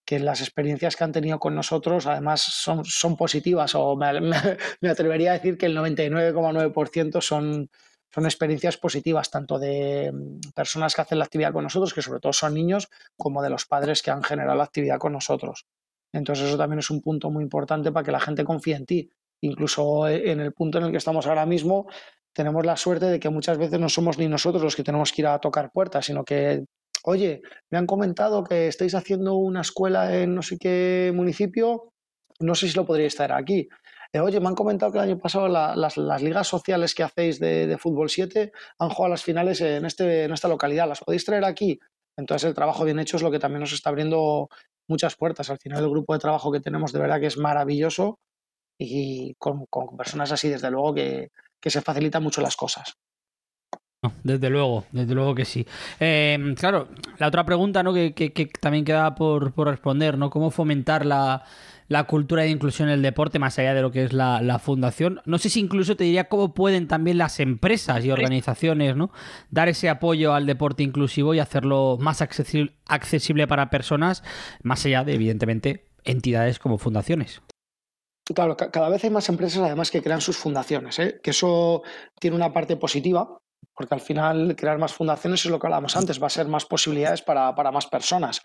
las 0.10 0.40
experiencias 0.40 0.96
que 0.96 1.04
han 1.04 1.12
tenido 1.12 1.38
con 1.38 1.54
nosotros 1.54 2.08
además 2.08 2.42
son, 2.42 2.86
son 2.86 3.18
positivas, 3.18 3.76
o 3.76 3.96
me, 3.98 4.08
atrevería 4.90 5.32
a 5.32 5.34
decir 5.34 5.58
que 5.58 5.66
el 5.66 5.78
99,9% 5.78 7.22
son, 7.22 7.70
son 8.10 8.26
experiencias 8.26 8.78
positivas, 8.78 9.30
tanto 9.30 9.60
de 9.60 10.12
mm, 10.12 10.54
personas 10.56 10.96
que 10.96 11.02
hacen 11.02 11.20
la 11.20 11.26
actividad 11.26 11.52
con 11.52 11.64
nosotros, 11.64 11.94
que 11.94 12.02
sobre 12.02 12.22
todo 12.22 12.34
son 12.34 12.54
niños, 12.54 12.88
como 13.18 13.44
de 13.44 13.50
los 13.50 13.66
padres 13.66 14.02
que 14.02 14.10
han 14.10 14.24
generado 14.24 14.58
la 14.58 14.64
actividad 14.64 14.98
con 14.98 15.12
nosotros. 15.12 15.66
Entonces 16.14 16.48
eso 16.48 16.58
también 16.58 16.80
es 16.80 16.90
un 16.90 17.02
punto 17.02 17.30
muy 17.30 17.44
importante 17.44 17.92
para 17.92 18.06
que 18.06 18.12
la 18.12 18.20
gente 18.20 18.46
confíe 18.46 18.76
en 18.76 18.86
ti. 18.86 19.12
Incluso 19.42 20.08
eh, 20.08 20.32
en 20.32 20.40
el 20.40 20.54
punto 20.54 20.78
en 20.78 20.86
el 20.86 20.92
que 20.92 20.98
estamos 20.98 21.28
ahora 21.28 21.46
mismo, 21.46 21.88
tenemos 22.34 22.66
la 22.66 22.78
suerte 22.78 23.06
de 23.06 23.20
que 23.20 23.30
muchas 23.30 23.58
veces 23.58 23.80
no 23.80 23.90
somos 23.90 24.18
ni 24.18 24.28
nosotros 24.28 24.64
los 24.64 24.76
que 24.76 24.84
tenemos 24.84 25.12
que 25.12 25.22
ir 25.22 25.28
a 25.28 25.40
tocar 25.40 25.72
puertas, 25.72 26.06
sino 26.06 26.24
que, 26.24 26.66
oye, 27.04 27.42
me 27.72 27.78
han 27.78 27.88
comentado 27.88 28.44
que 28.44 28.68
estáis 28.68 28.94
haciendo 28.96 29.36
una 29.36 29.62
escuela 29.62 30.16
en 30.16 30.36
no 30.36 30.42
sé 30.42 30.58
qué 30.60 31.12
municipio, 31.16 31.92
no 32.40 32.56
sé 32.56 32.68
si 32.68 32.76
lo 32.76 32.86
podríais 32.86 33.14
estar 33.14 33.32
aquí. 33.32 33.68
Eh, 34.14 34.20
oye, 34.20 34.40
me 34.40 34.48
han 34.48 34.56
comentado 34.56 34.92
que 34.92 35.00
el 35.00 35.06
año 35.06 35.18
pasado 35.18 35.48
las, 35.48 36.22
ligas 36.22 36.48
sociales 36.48 36.96
que 36.96 37.04
hacéis 37.04 37.40
de, 37.40 37.78
fútbol 37.80 38.10
7 38.10 38.52
han 38.80 38.90
jugado 38.90 39.12
las 39.12 39.24
finales 39.24 39.62
en, 39.62 39.86
este, 39.86 40.26
en 40.26 40.34
esta 40.34 40.48
localidad, 40.48 40.88
¿las 40.88 41.02
podéis 41.02 41.26
traer 41.26 41.46
aquí? 41.46 41.80
Entonces 42.18 42.48
el 42.48 42.54
trabajo 42.56 42.84
bien 42.84 43.00
hecho 43.00 43.18
es 43.18 43.24
lo 43.24 43.32
que 43.32 43.40
también 43.40 43.62
nos 43.62 43.74
está 43.74 43.90
abriendo 43.90 44.50
muchas 44.88 45.16
puertas. 45.16 45.50
Al 45.50 45.60
final 45.60 45.84
el 45.84 45.90
grupo 45.90 46.14
de 46.14 46.20
trabajo 46.20 46.52
que 46.52 46.60
tenemos 46.60 46.94
de 46.94 47.00
verdad 47.00 47.20
que 47.20 47.28
es 47.28 47.38
maravilloso 47.38 48.20
y 48.78 49.34
con, 49.36 49.66
personas 49.98 50.32
así, 50.32 50.50
desde 50.50 50.72
luego, 50.72 50.94
que, 50.94 51.32
se 51.64 51.82
facilitan 51.82 52.24
mucho 52.24 52.42
las 52.42 52.56
cosas. 52.56 52.94
desde 54.24 54.50
luego, 54.50 54.86
desde 54.92 55.14
luego 55.14 55.36
que 55.36 55.44
sí. 55.44 55.66
Em, 56.00 56.56
claro, 56.56 56.88
la 57.18 57.28
otra 57.28 57.46
pregunta 57.46 57.84
¿no? 57.84 57.94
que, 57.94 58.52
también 58.62 58.86
queda 58.86 59.16
por, 59.16 59.54
por, 59.54 59.68
responder, 59.68 60.18
¿no? 60.18 60.30
¿Cómo 60.30 60.50
fomentar 60.50 61.06
la, 61.06 61.44
la 61.88 62.04
cultura 62.06 62.44
de 62.44 62.50
inclusión 62.50 62.90
en 62.90 62.96
el 62.96 63.02
deporte, 63.02 63.40
más 63.40 63.58
allá 63.60 63.74
de 63.74 63.82
lo 63.82 63.92
que 63.92 64.04
es 64.04 64.14
la, 64.14 64.60
fundación. 64.60 65.22
No 65.26 65.38
sé 65.38 65.50
si 65.50 65.60
incluso 65.60 65.96
te 65.96 66.04
diría 66.04 66.28
cómo 66.28 66.54
pueden 66.54 66.88
también 66.88 67.18
las 67.18 67.40
empresas 67.40 68.04
y 68.04 68.12
organizaciones 68.12 68.96
¿no? 68.96 69.12
dar 69.52 69.70
ese 69.70 69.90
apoyo 69.90 70.34
al 70.34 70.46
deporte 70.46 70.84
inclusivo 70.84 71.34
y 71.34 71.40
hacerlo 71.40 71.98
más 72.00 72.22
accesible, 72.22 72.74
accesible 72.86 73.48
para 73.48 73.70
personas, 73.70 74.24
más 74.64 74.86
allá 74.86 75.04
de, 75.04 75.14
evidentemente, 75.14 75.86
entidades 76.04 76.60
como 76.60 76.78
fundaciones. 76.78 77.42
Claro, 78.34 78.58
cada 78.58 78.90
vez 78.90 79.04
hay 79.04 79.10
más 79.10 79.30
empresas 79.30 79.64
además 79.64 79.90
que 79.90 80.02
crean 80.02 80.22
sus 80.22 80.38
fundaciones, 80.38 81.00
¿eh? 81.00 81.20
que 81.24 81.32
eso 81.32 81.84
tiene 82.20 82.36
una 82.36 82.52
parte 82.52 82.76
positiva, 82.76 83.38
porque 83.74 83.96
al 83.96 84.02
final 84.02 84.56
crear 84.56 84.78
más 84.78 84.94
fundaciones 84.94 85.46
es 85.46 85.52
lo 85.52 85.60
que 85.60 85.68
hablábamos 85.68 85.96
antes, 85.96 86.22
va 86.22 86.28
a 86.28 86.32
ser 86.32 86.48
más 86.48 86.66
posibilidades 86.66 87.22
para, 87.22 87.56
para 87.56 87.72
más 87.72 87.88
personas. 87.88 88.42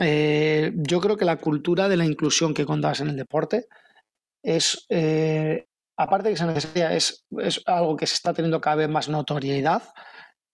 Eh, 0.00 0.72
yo 0.74 1.00
creo 1.00 1.16
que 1.16 1.24
la 1.24 1.36
cultura 1.36 1.88
de 1.88 1.96
la 1.96 2.04
inclusión 2.04 2.54
que 2.54 2.66
contabas 2.66 3.00
en 3.00 3.08
el 3.10 3.16
deporte 3.16 3.66
es, 4.42 4.84
eh, 4.88 5.66
aparte 5.96 6.28
de 6.28 6.34
que 6.34 6.38
se 6.38 6.46
necesita, 6.46 6.94
es, 6.94 7.24
es, 7.38 7.62
algo 7.66 7.96
que 7.96 8.06
se 8.06 8.14
está 8.14 8.32
teniendo 8.32 8.60
cada 8.60 8.76
vez 8.76 8.88
más 8.88 9.08
notoriedad. 9.08 9.82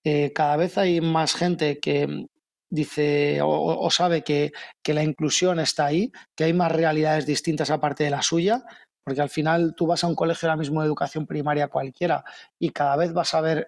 Eh, 0.05 0.33
cada 0.35 0.57
vez 0.57 0.77
hay 0.77 1.01
más 1.01 1.35
gente 1.35 1.79
que 1.79 2.27
dice 2.71 3.41
o, 3.43 3.91
sabe 3.91 4.23
que, 4.23 4.53
que, 4.83 4.95
la 4.95 5.03
inclusión 5.03 5.61
está 5.61 5.87
ahí, 5.87 6.13
que 6.37 6.45
hay 6.45 6.53
más 6.53 6.73
realidades 6.73 7.27
distintas 7.27 7.71
aparte 7.71 8.05
de 8.05 8.11
la 8.11 8.23
suya, 8.23 8.63
porque 9.05 9.21
al 9.21 9.29
final 9.29 9.75
tú 9.77 9.87
vas 9.87 10.05
a 10.05 10.07
un 10.07 10.15
colegio 10.15 10.49
ahora 10.49 10.59
mismo 10.59 10.81
de 10.81 10.87
educación 10.87 11.27
primaria 11.27 11.69
cualquiera 11.69 12.25
y 12.59 12.71
cada 12.71 12.97
vez 12.97 13.13
vas 13.13 13.35
a 13.35 13.41
ver 13.41 13.67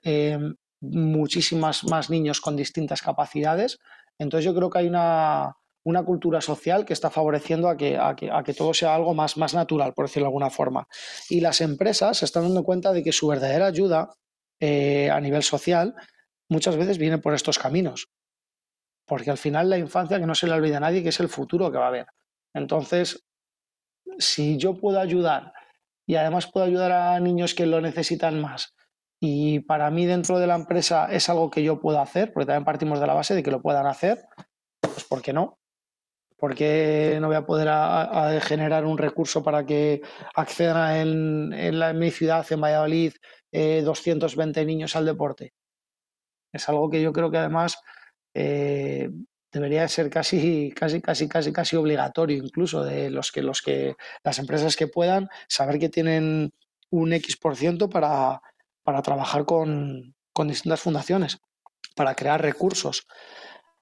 muchísimas 0.80 1.84
más 1.84 2.10
niños 2.10 2.40
con 2.40 2.56
distintas 2.56 3.02
capacidades. 3.02 3.78
Entonces 4.18 4.44
yo 4.44 4.54
creo 4.54 4.70
que 4.70 4.78
hay 4.78 4.88
una, 4.88 5.56
una 5.84 6.04
cultura 6.04 6.40
social 6.40 6.84
que 6.84 6.92
está 6.92 7.10
favoreciendo 7.10 7.68
a 7.68 7.76
que, 7.76 7.98
a 7.98 8.14
que, 8.14 8.54
todo 8.54 8.74
sea 8.74 8.94
algo 8.94 9.14
más, 9.14 9.36
más 9.36 9.54
natural, 9.54 9.94
por 9.94 10.06
decirlo 10.06 10.26
de 10.26 10.28
alguna 10.28 10.50
forma. 10.50 10.86
Y 11.28 11.40
las 11.40 11.60
empresas 11.60 12.18
se 12.18 12.24
están 12.24 12.44
dando 12.44 12.64
cuenta 12.64 12.92
de 12.92 13.02
que 13.02 13.12
su 13.12 13.26
verdadera 13.26 13.66
ayuda 13.66 14.10
eh, 14.60 15.10
a 15.10 15.20
nivel 15.20 15.42
social 15.42 15.94
muchas 16.48 16.76
veces 16.76 16.98
viene 16.98 17.18
por 17.18 17.34
estos 17.34 17.58
caminos. 17.58 18.08
Porque 19.12 19.30
al 19.30 19.36
final 19.36 19.68
la 19.68 19.76
infancia, 19.76 20.18
que 20.18 20.24
no 20.24 20.34
se 20.34 20.46
le 20.46 20.54
olvida 20.54 20.78
a 20.78 20.80
nadie, 20.80 21.02
que 21.02 21.10
es 21.10 21.20
el 21.20 21.28
futuro 21.28 21.70
que 21.70 21.76
va 21.76 21.84
a 21.84 21.88
haber. 21.88 22.06
Entonces, 22.54 23.26
si 24.18 24.56
yo 24.56 24.72
puedo 24.72 24.98
ayudar 24.98 25.52
y 26.06 26.14
además 26.14 26.50
puedo 26.50 26.64
ayudar 26.64 26.92
a 26.92 27.20
niños 27.20 27.54
que 27.54 27.66
lo 27.66 27.82
necesitan 27.82 28.40
más, 28.40 28.74
y 29.20 29.60
para 29.60 29.90
mí 29.90 30.06
dentro 30.06 30.38
de 30.38 30.46
la 30.46 30.54
empresa 30.54 31.08
es 31.12 31.28
algo 31.28 31.50
que 31.50 31.62
yo 31.62 31.78
puedo 31.78 32.00
hacer, 32.00 32.32
porque 32.32 32.46
también 32.46 32.64
partimos 32.64 33.00
de 33.00 33.06
la 33.06 33.12
base 33.12 33.34
de 33.34 33.42
que 33.42 33.50
lo 33.50 33.60
puedan 33.60 33.86
hacer, 33.86 34.24
pues 34.80 35.04
¿por 35.04 35.20
qué 35.20 35.34
no? 35.34 35.58
¿Por 36.38 36.54
qué 36.54 37.18
no 37.20 37.26
voy 37.26 37.36
a 37.36 37.44
poder 37.44 38.40
generar 38.40 38.86
un 38.86 38.96
recurso 38.96 39.42
para 39.42 39.66
que 39.66 40.00
accedan 40.34 41.52
en, 41.52 41.98
mi 41.98 42.10
ciudad, 42.10 42.46
en 42.50 42.62
Valladolid, 42.62 43.12
220 43.52 44.58
eh, 44.58 44.64
niños 44.64 44.96
al 44.96 45.04
deporte? 45.04 45.52
Es 46.50 46.66
algo 46.70 46.88
que 46.88 47.02
yo 47.02 47.12
creo 47.12 47.30
que 47.30 47.36
además 47.36 47.76
eh, 48.34 49.10
debería 49.52 49.86
ser 49.88 50.08
casi, 50.08 50.72
casi, 50.74 51.00
casi, 51.00 51.28
casi, 51.28 51.52
casi 51.52 51.76
obligatorio, 51.76 52.38
incluso 52.38 52.82
de 52.82 53.10
los 53.10 53.30
que, 53.30 53.42
los 53.42 53.60
que, 53.60 53.94
las 54.24 54.38
empresas 54.38 54.76
que 54.76 54.86
puedan 54.86 55.28
saber 55.46 55.78
que 55.78 55.90
tienen 55.90 56.52
un 56.90 57.12
X 57.12 57.36
por 57.36 57.56
ciento 57.56 57.88
para, 57.90 58.40
trabajar 59.02 59.44
con, 59.44 60.14
con 60.32 60.48
distintas 60.48 60.80
fundaciones, 60.80 61.38
para 61.94 62.14
crear 62.14 62.40
recursos. 62.40 63.06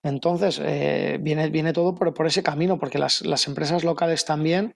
Entonces, 0.03 0.61
eh, 0.63 1.19
viene, 1.21 1.51
viene 1.51 1.73
todo 1.73 1.95
por, 1.95 2.13
por, 2.15 2.27
ese 2.27 2.43
camino, 2.43 2.79
porque 2.79 2.99
las, 2.99 3.23
las, 3.23 3.47
empresas 3.47 3.85
locales 3.85 4.25
también 4.25 4.75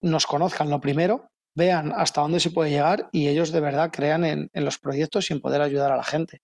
nos 0.00 0.26
conozcan 0.26 0.70
lo 0.70 0.80
primero, 0.80 1.30
vean 1.54 1.92
hasta 1.96 2.20
dónde 2.20 2.40
se 2.40 2.50
puede 2.50 2.70
llegar 2.70 3.08
y 3.10 3.28
ellos 3.28 3.52
de 3.52 3.60
verdad 3.60 3.90
crean 3.92 4.24
en, 4.24 4.50
en 4.52 4.64
los 4.64 4.78
proyectos 4.78 5.30
y 5.30 5.34
en 5.34 5.40
poder 5.40 5.62
ayudar 5.62 5.92
a 5.92 5.96
la 5.96 6.04
gente. 6.04 6.40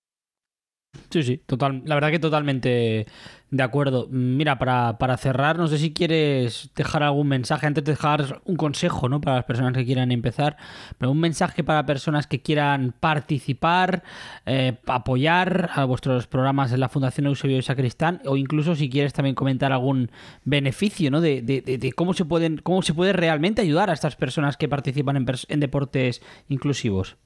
Sí, 1.11 1.23
sí, 1.23 1.41
total. 1.47 1.83
La 1.85 1.95
verdad 1.95 2.11
que 2.11 2.19
totalmente 2.19 3.07
de 3.51 3.63
acuerdo. 3.63 4.09
Mira, 4.11 4.59
para, 4.59 4.99
para, 4.99 5.17
cerrar, 5.17 5.57
no 5.57 5.69
sé 5.69 5.79
si 5.79 5.93
quieres 5.93 6.71
dejar 6.75 7.03
algún 7.03 7.29
mensaje, 7.29 7.67
antes 7.67 7.85
de 7.85 7.93
dejar 7.93 8.41
un 8.45 8.57
consejo, 8.57 9.09
¿no? 9.09 9.21
Para 9.21 9.37
las 9.37 9.45
personas 9.45 9.73
que 9.73 9.85
quieran 9.85 10.11
empezar, 10.11 10.57
pero 10.99 11.13
un 11.13 11.21
mensaje 11.21 11.63
para 11.63 11.87
personas 11.87 12.27
que 12.27 12.43
quieran 12.43 12.95
participar, 12.99 14.03
eh, 14.47 14.79
apoyar 14.87 15.71
a 15.75 15.85
vuestros 15.85 16.27
programas 16.27 16.73
en 16.73 16.81
la 16.81 16.89
Fundación 16.89 17.27
Eusebio 17.27 17.59
y 17.59 17.63
Sacristán, 17.63 18.21
o 18.27 18.37
incluso 18.37 18.75
si 18.75 18.91
quieres 18.91 19.13
también 19.13 19.35
comentar 19.35 19.73
algún 19.73 20.11
beneficio, 20.45 21.11
¿no? 21.11 21.21
De, 21.21 21.41
de, 21.43 21.61
de, 21.61 21.93
cómo 21.93 22.15
se 22.15 22.25
pueden, 22.25 22.59
cómo 22.59 22.83
se 22.83 22.95
puede 22.95 23.13
realmente 23.13 23.63
ayudar 23.63 23.91
a 23.91 23.93
estas 23.93 24.17
personas 24.17 24.57
que 24.57 24.69
participan 24.69 25.17
en, 25.17 25.27
en 25.49 25.61
deportes 25.61 26.21
inclusivos. 26.49 27.17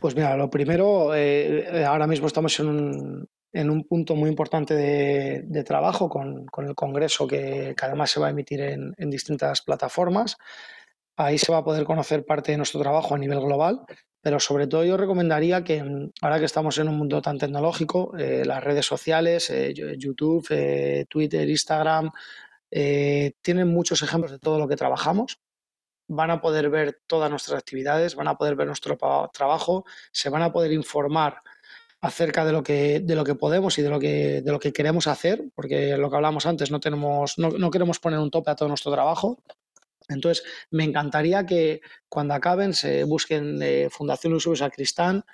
Pues 0.00 0.14
mira, 0.14 0.36
lo 0.36 0.48
primero, 0.48 1.12
eh, 1.14 1.84
ahora 1.84 2.06
mismo 2.06 2.28
estamos 2.28 2.58
en 2.60 2.68
un, 2.68 3.28
en 3.52 3.68
un 3.68 3.82
punto 3.82 4.14
muy 4.14 4.30
importante 4.30 4.74
de, 4.74 5.64
trabajo 5.64 6.08
con, 6.08 6.46
el 6.58 6.74
Congreso 6.76 7.26
que, 7.26 7.74
además 7.82 8.10
se 8.12 8.20
va 8.20 8.28
a 8.28 8.30
emitir 8.30 8.60
en, 8.60 9.10
distintas 9.10 9.62
plataformas. 9.62 10.36
Ahí 11.16 11.36
se 11.36 11.50
va 11.50 11.58
a 11.58 11.64
poder 11.64 11.84
conocer 11.84 12.24
parte 12.24 12.52
de 12.52 12.58
nuestro 12.58 12.80
trabajo 12.80 13.16
a 13.16 13.18
nivel 13.18 13.40
global, 13.40 13.80
pero 14.20 14.38
sobre 14.38 14.68
todo 14.68 14.84
yo 14.84 14.96
recomendaría 14.96 15.64
que 15.64 15.82
ahora 16.22 16.38
que 16.38 16.44
estamos 16.44 16.78
en 16.78 16.88
un 16.88 16.96
mundo 16.96 17.20
tan 17.20 17.38
tecnológico, 17.38 18.16
eh, 18.16 18.44
las 18.46 18.62
redes 18.62 18.86
sociales, 18.86 19.50
eh, 19.50 19.74
YouTube, 19.74 21.06
Twitter, 21.08 21.48
Instagram, 21.48 22.12
tienen 22.70 23.68
muchos 23.68 24.02
ejemplos 24.02 24.30
de 24.30 24.38
todo 24.38 24.60
lo 24.60 24.68
que 24.68 24.76
trabajamos 24.76 25.40
van 26.08 26.30
a 26.30 26.40
poder 26.40 26.70
ver 26.70 27.00
todas 27.06 27.30
nuestras 27.30 27.58
actividades, 27.58 28.16
van 28.16 28.28
a 28.28 28.36
poder 28.36 28.56
ver 28.56 28.66
nuestro 28.66 28.96
trabajo, 29.32 29.84
se 30.10 30.30
van 30.30 30.42
a 30.42 30.52
poder 30.52 30.72
informar 30.72 31.42
acerca 32.00 32.44
de 32.44 32.52
lo 32.52 32.62
que, 32.62 33.00
de 33.00 33.14
lo 33.14 33.24
que 33.24 33.34
podemos 33.34 33.78
y 33.78 33.82
de 33.82 33.90
lo 33.90 34.00
que, 34.00 34.40
de 34.40 34.52
lo 34.52 34.58
que 34.58 34.72
queremos 34.72 35.06
hacer, 35.06 35.44
porque 35.54 35.96
lo 35.96 36.10
que 36.10 36.16
hablamos 36.16 36.46
antes, 36.46 36.70
no, 36.70 36.80
tenemos, 36.80 37.38
no, 37.38 37.70
queremos 37.70 37.98
poner 37.98 38.18
un 38.18 38.30
tope 38.30 38.50
a 38.50 38.56
todo 38.56 38.68
nuestro 38.68 38.92
trabajo. 38.92 39.38
Entonces, 40.08 40.44
me 40.70 40.84
encantaría 40.84 41.44
que 41.44 41.82
cuando 42.08 42.34
acaben 42.34 42.72
se 42.72 43.04
busquen 43.04 43.60
eh, 43.62 43.88
Fundación 43.90 44.32
Uso 44.32 44.56
Sacristán, 44.56 45.24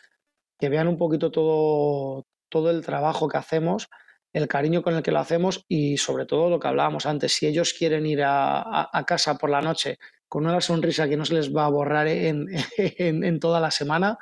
que 0.58 0.68
vean 0.68 0.88
un 0.88 0.98
poquito 0.98 1.30
todo, 1.30 2.26
todo 2.48 2.70
el 2.70 2.84
trabajo 2.84 3.28
que 3.28 3.36
hacemos, 3.36 3.88
el 4.32 4.48
cariño 4.48 4.82
con 4.82 4.96
el 4.96 5.02
que 5.02 5.12
lo 5.12 5.20
hacemos 5.20 5.64
y 5.68 5.98
sobre 5.98 6.26
todo 6.26 6.50
lo 6.50 6.58
que 6.58 6.66
hablábamos 6.66 7.06
antes, 7.06 7.32
si 7.32 7.46
ellos 7.46 7.72
quieren 7.72 8.04
ir 8.04 8.22
a 8.24 9.04
casa 9.06 9.36
por 9.36 9.50
la 9.50 9.60
noche 9.60 9.98
con 10.34 10.46
una 10.46 10.60
sonrisa 10.60 11.08
que 11.08 11.16
no 11.16 11.24
se 11.24 11.34
les 11.34 11.54
va 11.54 11.64
a 11.64 11.68
borrar 11.68 12.08
en, 12.08 13.38
toda 13.38 13.60
la 13.60 13.70
semana, 13.70 14.18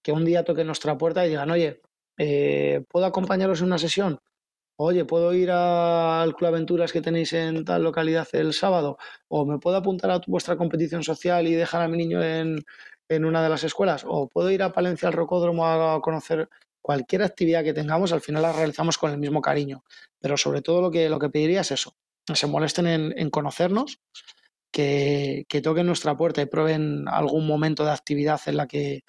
que 0.00 0.12
un 0.12 0.24
día 0.24 0.44
toquen 0.44 0.68
nuestra 0.68 0.96
puerta 0.96 1.26
y 1.26 1.30
digan, 1.30 1.50
oye, 1.50 1.80
eh, 2.18 2.84
¿puedo 2.88 3.04
acompañaros 3.04 3.58
en 3.58 3.66
una 3.66 3.78
sesión? 3.78 4.20
Oye, 4.76 5.04
¿puedo 5.04 5.34
ir 5.34 5.50
al 5.50 6.36
Club 6.36 6.50
Aventuras 6.50 6.92
que 6.92 7.00
tenéis 7.00 7.32
en 7.32 7.64
tal 7.64 7.82
localidad 7.82 8.28
el 8.34 8.52
sábado? 8.52 8.96
¿O 9.26 9.44
me 9.44 9.58
puedo 9.58 9.76
apuntar 9.76 10.12
a 10.12 10.20
vuestra 10.28 10.56
competición 10.56 11.02
social 11.02 11.48
y 11.48 11.54
dejar 11.56 11.82
a 11.82 11.88
mi 11.88 11.96
niño 11.96 12.22
en, 12.22 12.64
una 13.24 13.42
de 13.42 13.48
las 13.48 13.64
escuelas? 13.64 14.04
¿O 14.06 14.28
puedo 14.28 14.52
ir 14.52 14.62
a 14.62 14.72
Palencia 14.72 15.08
al 15.08 15.14
Rocódromo 15.14 15.66
a 15.66 16.00
conocer 16.00 16.48
cualquier 16.80 17.24
actividad 17.24 17.64
que 17.64 17.74
tengamos? 17.74 18.12
Al 18.12 18.20
final 18.20 18.42
la 18.42 18.52
realizamos 18.52 18.98
con 18.98 19.10
el 19.10 19.18
mismo 19.18 19.40
cariño. 19.40 19.82
Pero 20.20 20.36
sobre 20.36 20.62
todo 20.62 20.80
lo 20.80 20.92
que, 20.92 21.08
lo 21.08 21.18
que 21.18 21.28
pediría 21.28 21.62
es 21.62 21.72
eso, 21.72 21.96
se 22.32 22.46
molesten 22.46 22.86
en, 22.86 23.14
en 23.18 23.30
conocernos 23.30 23.98
que, 24.76 25.60
toquen 25.62 25.86
nuestra 25.86 26.16
puerta 26.16 26.42
y 26.42 26.46
prueben 26.46 27.08
algún 27.08 27.46
momento 27.46 27.84
de 27.84 27.92
actividad 27.92 28.40
en 28.46 28.56
la 28.58 28.66
que 28.66 29.04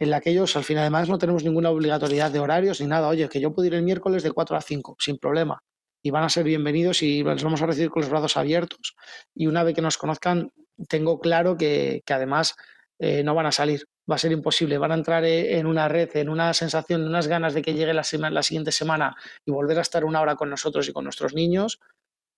en 0.00 0.10
la 0.10 0.20
que 0.20 0.30
ellos 0.30 0.54
al 0.54 0.62
final 0.62 0.82
además 0.82 1.08
no 1.08 1.18
tenemos 1.18 1.42
ninguna 1.42 1.70
obligatoriedad 1.70 2.30
de 2.30 2.38
horarios 2.38 2.80
ni 2.80 2.86
nada. 2.86 3.08
Oye, 3.08 3.28
que 3.28 3.40
yo 3.40 3.52
puedo 3.52 3.66
ir 3.66 3.74
el 3.74 3.82
miércoles 3.82 4.22
de 4.22 4.30
4 4.30 4.56
a 4.56 4.60
5, 4.60 4.96
sin 5.00 5.18
problema. 5.18 5.60
Y 6.02 6.10
van 6.10 6.22
a 6.22 6.28
ser 6.28 6.44
bienvenidos 6.44 7.02
y 7.02 7.24
los 7.24 7.42
vamos 7.42 7.60
a 7.62 7.66
recibir 7.66 7.90
con 7.90 8.02
los 8.02 8.10
brazos 8.10 8.36
abiertos. 8.36 8.94
Y 9.34 9.48
una 9.48 9.64
vez 9.64 9.74
que 9.74 9.82
nos 9.82 9.98
conozcan, 9.98 10.52
tengo 10.88 11.18
claro 11.18 11.56
que, 11.56 12.04
además 12.08 12.54
eh, 13.00 13.24
no 13.24 13.34
van 13.34 13.46
a 13.46 13.52
salir. 13.52 13.86
Va 14.08 14.14
a 14.14 14.18
ser 14.18 14.30
imposible. 14.30 14.78
Van 14.78 14.92
a 14.92 14.94
entrar 14.94 15.24
eh, 15.24 15.58
en 15.58 15.66
una 15.66 15.88
red, 15.88 16.10
en 16.14 16.28
una 16.28 16.54
sensación, 16.54 17.00
en 17.02 17.08
unas 17.08 17.26
ganas 17.26 17.54
de 17.54 17.62
que 17.62 17.74
llegue 17.74 17.92
la, 17.92 18.04
la 18.30 18.42
siguiente 18.44 18.70
semana 18.70 19.16
y 19.44 19.50
volver 19.50 19.78
a 19.78 19.82
estar 19.82 20.04
una 20.04 20.20
hora 20.20 20.36
con 20.36 20.48
nosotros 20.48 20.88
y 20.88 20.92
con 20.92 21.02
nuestros 21.02 21.34
niños, 21.34 21.80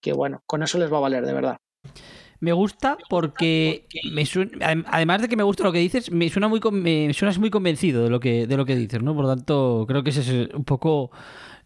que 0.01 0.15
bueno, 0.15 0.43
con 0.47 0.63
eso 0.63 0.79
les 0.79 0.91
va 0.91 0.97
a 0.97 1.01
valer, 1.01 1.27
de 1.27 1.35
verdad. 1.35 1.59
Me 2.41 2.53
gusta 2.53 2.97
porque 3.09 3.87
me 4.13 4.25
además 4.87 5.23
de 5.23 5.29
que 5.29 5.37
me 5.37 5.43
gusta 5.43 5.63
lo 5.63 5.73
que 5.73 5.79
dices, 5.79 6.11
me 6.11 6.29
suena 6.31 6.49
muy 6.49 6.61
me 6.73 7.13
suenas 7.13 7.39
muy 7.39 7.51
convencido 7.51 8.05
de 8.05 8.11
lo 8.11 8.19
que 8.19 8.47
de 8.47 8.57
lo 8.57 8.65
que 8.65 8.77
dices, 8.77 9.03
¿no? 9.03 9.15
Por 9.15 9.25
lo 9.25 9.37
tanto, 9.37 9.85
creo 9.87 10.03
que 10.03 10.11
ese 10.11 10.21
es 10.21 10.55
un 10.55 10.65
poco 10.65 11.11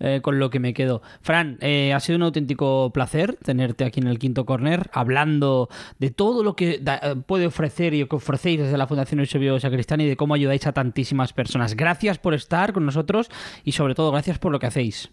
eh, 0.00 0.20
con 0.22 0.38
lo 0.38 0.50
que 0.50 0.58
me 0.58 0.74
quedo. 0.74 1.02
Fran, 1.20 1.58
eh, 1.60 1.92
ha 1.92 2.00
sido 2.00 2.16
un 2.16 2.24
auténtico 2.24 2.90
placer 2.92 3.36
tenerte 3.42 3.84
aquí 3.84 4.00
en 4.00 4.08
el 4.08 4.18
quinto 4.18 4.44
corner, 4.44 4.90
hablando 4.92 5.68
de 5.98 6.10
todo 6.10 6.42
lo 6.42 6.56
que 6.56 6.82
eh, 6.84 7.14
puede 7.26 7.46
ofrecer 7.46 7.94
y 7.94 8.04
que 8.06 8.16
ofrecéis 8.16 8.60
desde 8.60 8.76
la 8.76 8.86
Fundación 8.86 9.20
Eusebio 9.20 9.58
Sacristán 9.60 10.00
y 10.00 10.06
de 10.06 10.16
cómo 10.16 10.34
ayudáis 10.34 10.66
a 10.66 10.72
tantísimas 10.72 11.32
personas. 11.32 11.76
Gracias 11.76 12.18
por 12.18 12.34
estar 12.34 12.72
con 12.72 12.84
nosotros 12.84 13.30
y 13.64 13.72
sobre 13.72 13.94
todo 13.94 14.10
gracias 14.10 14.38
por 14.38 14.50
lo 14.50 14.58
que 14.58 14.66
hacéis. 14.66 15.10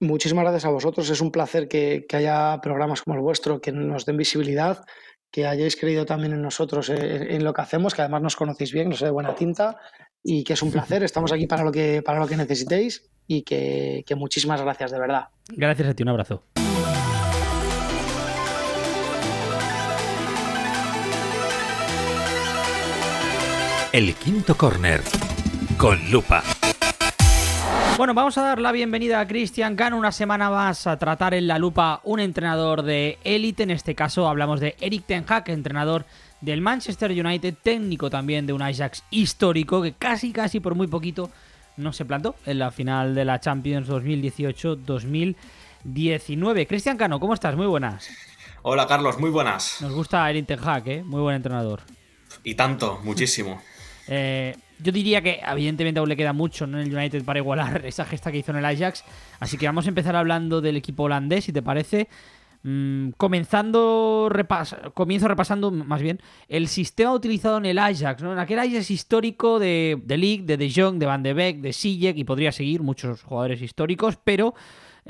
Muchísimas 0.00 0.44
gracias 0.44 0.64
a 0.64 0.70
vosotros. 0.70 1.10
Es 1.10 1.20
un 1.20 1.32
placer 1.32 1.68
que, 1.68 2.06
haya 2.12 2.60
programas 2.62 3.02
como 3.02 3.16
el 3.16 3.22
vuestro 3.22 3.60
que 3.60 3.72
nos 3.72 4.06
den 4.06 4.16
visibilidad, 4.16 4.84
que 5.30 5.46
hayáis 5.46 5.76
creído 5.76 6.06
también 6.06 6.32
en 6.32 6.42
nosotros, 6.42 6.88
en, 6.88 7.42
lo 7.44 7.52
que 7.52 7.60
hacemos, 7.62 7.94
que 7.94 8.02
además 8.02 8.22
nos 8.22 8.36
conocéis 8.36 8.72
bien, 8.72 8.88
nos 8.88 9.00
sé 9.00 9.06
de 9.06 9.10
buena 9.10 9.34
tinta 9.34 9.76
y 10.22 10.44
que 10.44 10.52
es 10.52 10.62
un 10.62 10.70
placer. 10.70 11.02
Estamos 11.02 11.32
aquí 11.32 11.46
para 11.46 11.64
lo 11.64 11.72
que, 11.72 12.02
para 12.02 12.20
lo 12.20 12.26
que 12.28 12.36
necesitéis 12.36 13.10
y 13.26 13.42
que, 13.42 14.04
que 14.06 14.14
muchísimas 14.14 14.62
gracias, 14.62 14.92
de 14.92 15.00
verdad. 15.00 15.28
Gracias 15.48 15.88
a 15.88 15.94
ti, 15.94 16.02
un 16.04 16.10
abrazo. 16.10 16.44
El 23.92 24.14
quinto 24.14 24.54
corner 24.54 25.00
con 25.76 26.10
lupa. 26.10 26.44
Bueno, 27.98 28.14
vamos 28.14 28.38
a 28.38 28.42
dar 28.42 28.60
la 28.60 28.70
bienvenida 28.70 29.18
a 29.18 29.26
Cristian 29.26 29.74
Cano 29.74 29.96
una 29.96 30.12
semana 30.12 30.50
más 30.50 30.86
a 30.86 31.00
tratar 31.00 31.34
en 31.34 31.48
la 31.48 31.58
lupa 31.58 32.00
un 32.04 32.20
entrenador 32.20 32.82
de 32.82 33.18
élite. 33.24 33.64
En 33.64 33.72
este 33.72 33.96
caso 33.96 34.28
hablamos 34.28 34.60
de 34.60 34.76
Eric 34.80 35.04
Ten 35.04 35.24
Hag, 35.26 35.50
entrenador 35.50 36.04
del 36.40 36.60
Manchester 36.60 37.10
United, 37.10 37.56
técnico 37.60 38.08
también 38.08 38.46
de 38.46 38.52
un 38.52 38.62
Ajax 38.62 39.02
histórico 39.10 39.82
que 39.82 39.94
casi, 39.94 40.30
casi 40.30 40.60
por 40.60 40.76
muy 40.76 40.86
poquito 40.86 41.32
no 41.76 41.92
se 41.92 42.04
plantó 42.04 42.36
en 42.46 42.60
la 42.60 42.70
final 42.70 43.16
de 43.16 43.24
la 43.24 43.40
Champions 43.40 43.88
2018-2019. 43.88 46.68
Cristian 46.68 46.96
Cano, 46.96 47.18
¿cómo 47.18 47.34
estás? 47.34 47.56
Muy 47.56 47.66
buenas. 47.66 48.08
Hola 48.62 48.86
Carlos, 48.86 49.18
muy 49.18 49.30
buenas. 49.30 49.82
Nos 49.82 49.92
gusta 49.92 50.30
Eric 50.30 50.46
Ten 50.46 50.60
Hag, 50.62 50.88
¿eh? 50.88 51.02
Muy 51.02 51.20
buen 51.20 51.34
entrenador. 51.34 51.80
Y 52.44 52.54
tanto, 52.54 53.00
muchísimo. 53.02 53.60
eh, 54.06 54.54
yo 54.82 54.92
diría 54.92 55.22
que 55.22 55.40
evidentemente 55.46 56.00
aún 56.00 56.08
le 56.08 56.16
queda 56.16 56.32
mucho 56.32 56.64
en 56.64 56.74
el 56.76 56.94
United 56.94 57.24
para 57.24 57.38
igualar 57.38 57.82
esa 57.86 58.04
gesta 58.04 58.32
que 58.32 58.38
hizo 58.38 58.52
en 58.52 58.58
el 58.58 58.64
Ajax. 58.64 59.04
Así 59.40 59.56
que 59.56 59.66
vamos 59.66 59.86
a 59.86 59.88
empezar 59.88 60.16
hablando 60.16 60.60
del 60.60 60.76
equipo 60.76 61.04
holandés, 61.04 61.44
si 61.44 61.52
te 61.52 61.62
parece. 61.62 62.08
Mm, 62.64 63.10
comenzando 63.16 64.28
comienzo 64.92 65.28
repasando 65.28 65.70
más 65.70 66.02
bien 66.02 66.18
el 66.48 66.66
sistema 66.66 67.14
utilizado 67.14 67.56
en 67.58 67.66
el 67.66 67.78
Ajax, 67.78 68.20
¿no? 68.20 68.32
En 68.32 68.38
aquel 68.40 68.58
Ajax 68.58 68.90
histórico 68.90 69.60
de, 69.60 70.00
de 70.04 70.16
League, 70.16 70.42
de 70.42 70.56
De 70.56 70.72
Jong, 70.74 70.98
de 70.98 71.06
Van 71.06 71.22
de 71.22 71.34
Beek, 71.34 71.60
de 71.60 71.72
Sijek 71.72 72.16
y 72.18 72.24
podría 72.24 72.50
seguir 72.50 72.82
muchos 72.82 73.22
jugadores 73.22 73.62
históricos, 73.62 74.18
pero 74.22 74.54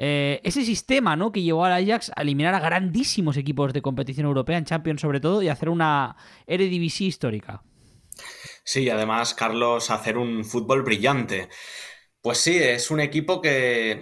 eh, 0.00 0.40
ese 0.44 0.64
sistema 0.64 1.16
¿no? 1.16 1.32
que 1.32 1.42
llevó 1.42 1.64
al 1.64 1.72
Ajax 1.72 2.12
a 2.14 2.22
eliminar 2.22 2.54
a 2.54 2.60
grandísimos 2.60 3.36
equipos 3.36 3.72
de 3.72 3.82
competición 3.82 4.26
europea, 4.26 4.56
en 4.56 4.64
Champions 4.64 5.00
sobre 5.00 5.18
todo, 5.18 5.42
y 5.42 5.48
hacer 5.48 5.68
una 5.68 6.14
Eredivisie 6.46 7.08
histórica. 7.08 7.62
Sí, 8.68 8.90
además, 8.90 9.32
Carlos, 9.32 9.90
hacer 9.90 10.18
un 10.18 10.44
fútbol 10.44 10.82
brillante. 10.82 11.48
Pues 12.20 12.36
sí, 12.36 12.58
es 12.58 12.90
un 12.90 13.00
equipo 13.00 13.40
que 13.40 14.00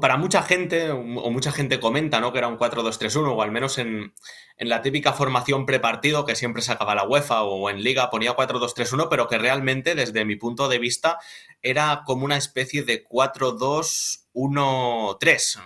para 0.00 0.16
mucha 0.16 0.42
gente, 0.42 0.90
o 0.90 1.30
mucha 1.30 1.52
gente 1.52 1.78
comenta, 1.78 2.18
¿no? 2.20 2.32
Que 2.32 2.38
era 2.38 2.48
un 2.48 2.58
4-2-3-1, 2.58 3.36
o 3.36 3.40
al 3.40 3.52
menos 3.52 3.78
en, 3.78 4.14
la 4.58 4.82
típica 4.82 5.12
formación 5.12 5.64
prepartido 5.64 6.24
que 6.24 6.34
siempre 6.34 6.62
sacaba 6.62 6.96
la 6.96 7.06
UEFA 7.06 7.44
o 7.44 7.70
en 7.70 7.84
Liga 7.84 8.10
ponía 8.10 8.34
4-2-3-1, 8.34 9.06
pero 9.08 9.28
que 9.28 9.38
realmente, 9.38 9.94
desde 9.94 10.24
mi 10.24 10.34
punto 10.34 10.68
de 10.68 10.80
vista, 10.80 11.20
era 11.62 12.02
como 12.04 12.24
una 12.24 12.36
especie 12.36 12.82
de 12.82 13.04
4-2-1-3. 13.04 15.60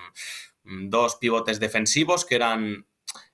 Dos 0.64 1.16
pivotes 1.16 1.60
defensivos 1.60 2.26
que 2.26 2.34
eran 2.34 2.86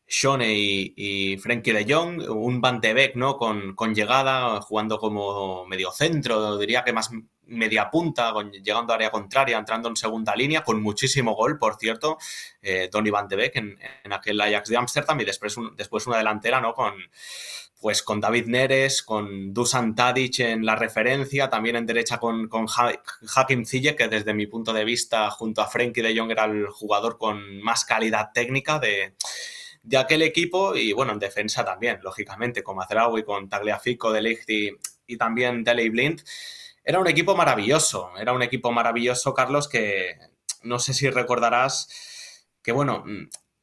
Shone 0.09 0.55
y, 0.55 0.95
y 0.97 1.37
Frenkie 1.37 1.73
de 1.73 1.93
Jong, 1.93 2.31
un 2.31 2.63
Van 2.63 2.81
de 2.81 2.95
Beek, 2.95 3.15
¿no? 3.15 3.37
Con, 3.37 3.95
llegada, 3.95 4.61
jugando 4.63 4.99
como 4.99 5.67
medio 5.67 5.93
centro, 5.93 6.57
diría 6.57 6.83
que 6.83 6.95
más 6.95 7.11
media 7.45 7.91
punta, 7.91 8.33
llegando 8.63 8.93
a 8.93 8.97
área 8.97 9.11
contraria, 9.11 9.59
entrando 9.59 9.89
en 9.89 9.97
segunda 9.97 10.35
línea, 10.35 10.63
con 10.63 10.83
muchísimo 10.83 11.35
gol, 11.35 11.59
por 11.59 11.77
cierto, 11.77 12.17
eh, 12.63 12.89
Donny 12.91 13.11
Van 13.11 13.29
de 13.29 13.37
Beek 13.37 13.57
en, 13.57 13.79
aquel 14.11 14.41
Ajax 14.41 14.71
de 14.71 14.77
Ámsterdam 14.79 15.21
y 15.21 15.25
después, 15.25 15.57
después 15.77 16.07
una 16.07 16.17
delantera, 16.17 16.61
¿no? 16.61 16.73
Con, 16.73 16.95
pues 17.81 18.03
con 18.03 18.19
David 18.19 18.47
Neres, 18.47 19.03
con 19.03 19.53
Dusan 19.53 19.95
Tadic 19.95 20.41
en 20.41 20.65
la 20.65 20.75
referencia, 20.75 21.51
también 21.51 21.77
en 21.77 21.87
derecha 21.87 22.19
con, 22.19 22.49
con 22.49 22.67
Hakim 23.37 23.65
Ziyech, 23.65 23.97
que 23.97 24.09
desde 24.09 24.35
mi 24.35 24.47
punto 24.47 24.73
de 24.73 24.85
vista, 24.85 25.31
junto 25.31 25.61
a 25.61 25.69
Frenkie 25.69 26.03
de 26.03 26.19
Jong, 26.19 26.31
era 26.31 26.47
el 26.47 26.67
jugador 26.69 27.19
con 27.19 27.61
más 27.61 27.85
calidad 27.85 28.31
técnica 28.33 28.79
de 28.79 29.15
de 29.89 29.97
aquel 29.97 30.21
equipo 30.21 30.77
y 30.77 30.93
bueno, 30.93 31.13
en 31.13 31.19
defensa 31.19 31.65
también, 31.65 31.99
lógicamente, 32.03 32.63
con 32.63 32.77
Mazraoui, 32.77 33.23
con 33.25 33.49
Tagliafico, 33.49 34.13
De 34.13 34.21
Ligt 34.21 34.51
y, 35.07 35.17
también 35.17 35.65
Dele 35.65 35.89
Blind. 35.89 36.23
Era 36.85 36.99
un 36.99 37.07
equipo 37.07 37.35
maravilloso, 37.35 38.11
era 38.19 38.35
un 38.35 38.43
equipo 38.43 38.71
maravilloso, 38.71 39.33
Carlos, 39.33 39.67
que 39.67 40.15
no 40.63 40.79
sé 40.79 40.93
si 40.93 41.09
recordarás 41.09 41.89
que 42.63 42.73
bueno, 42.73 43.03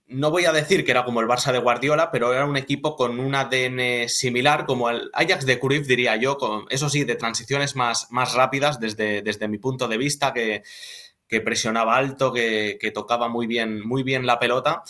no 0.07 0.31
voy 0.31 0.45
a 0.45 0.51
decir 0.51 0.83
que 0.83 0.89
era 0.89 1.05
como 1.05 1.21
el 1.21 1.27
Barça 1.27 1.51
de 1.51 1.59
Guardiola, 1.59 2.09
pero 2.09 2.33
era 2.33 2.45
un 2.45 2.57
equipo 2.57 2.95
con 2.95 3.19
un 3.19 3.35
ADN 3.35 4.09
similar, 4.09 4.65
como 4.65 4.89
el 4.89 5.11
Ajax 5.13 5.45
de 5.45 5.59
Cruyff, 5.59 5.85
diría 5.85 6.15
yo, 6.15 6.39
con, 6.39 6.65
eso 6.71 6.89
sí, 6.89 7.03
de 7.03 7.15
transiciones 7.15 7.75
más, 7.75 8.07
más 8.09 8.33
rápidas 8.33 8.79
desde, 8.79 9.21
desde 9.21 9.47
mi 9.47 9.59
punto 9.59 9.87
de 9.87 9.97
vista, 9.97 10.33
que, 10.33 10.63
que 11.27 11.41
presionaba 11.41 11.97
alto, 11.97 12.33
que, 12.33 12.79
que, 12.81 12.89
tocaba 12.89 13.27
muy 13.29 13.45
bien, 13.45 13.85
muy 13.87 14.01
bien 14.01 14.25
la 14.25 14.39
pelota 14.39 14.81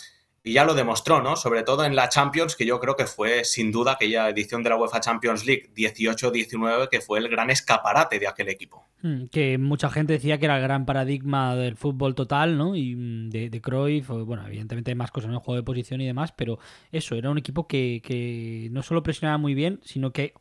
y 0.46 0.52
ya 0.52 0.64
lo 0.64 0.74
demostró, 0.74 1.20
¿no? 1.20 1.34
Sobre 1.34 1.64
todo 1.64 1.84
en 1.84 1.96
la 1.96 2.08
Champions, 2.08 2.54
que 2.54 2.64
yo 2.64 2.78
creo 2.78 2.94
que 2.94 3.06
fue 3.06 3.44
sin 3.44 3.72
duda 3.72 3.94
aquella 3.94 4.28
edición 4.28 4.62
de 4.62 4.70
la 4.70 4.76
UEFA 4.76 5.00
Champions 5.00 5.44
League 5.44 5.72
18-19, 5.74 6.88
que 6.88 7.00
fue 7.00 7.18
el 7.18 7.28
gran 7.28 7.50
escaparate 7.50 8.20
de 8.20 8.28
aquel 8.28 8.48
equipo. 8.48 8.86
Hmm, 9.02 9.24
que 9.24 9.58
mucha 9.58 9.90
gente 9.90 10.12
decía 10.12 10.38
que 10.38 10.44
era 10.44 10.58
el 10.58 10.62
gran 10.62 10.86
paradigma 10.86 11.56
del 11.56 11.76
fútbol 11.76 12.14
total, 12.14 12.56
¿no? 12.56 12.76
Y 12.76 12.94
mm, 12.94 13.28
de, 13.30 13.50
de 13.50 13.60
Cruyff, 13.60 14.08
bueno, 14.08 14.46
evidentemente 14.46 14.92
hay 14.92 14.94
más 14.94 15.10
cosas 15.10 15.30
en 15.30 15.34
el 15.34 15.40
juego 15.40 15.56
de 15.56 15.64
posición 15.64 16.00
y 16.00 16.06
demás, 16.06 16.30
pero 16.30 16.60
eso, 16.92 17.16
era 17.16 17.28
un 17.28 17.38
equipo 17.38 17.66
que, 17.66 18.00
que 18.04 18.68
no 18.70 18.84
solo 18.84 19.02
presionaba 19.02 19.38
muy 19.38 19.54
bien, 19.54 19.80
sino 19.82 20.12
que 20.12 20.32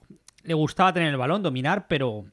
le 0.44 0.54
gustaba 0.54 0.94
tener 0.94 1.10
el 1.10 1.18
balón, 1.18 1.42
dominar, 1.42 1.88
pero 1.88 2.26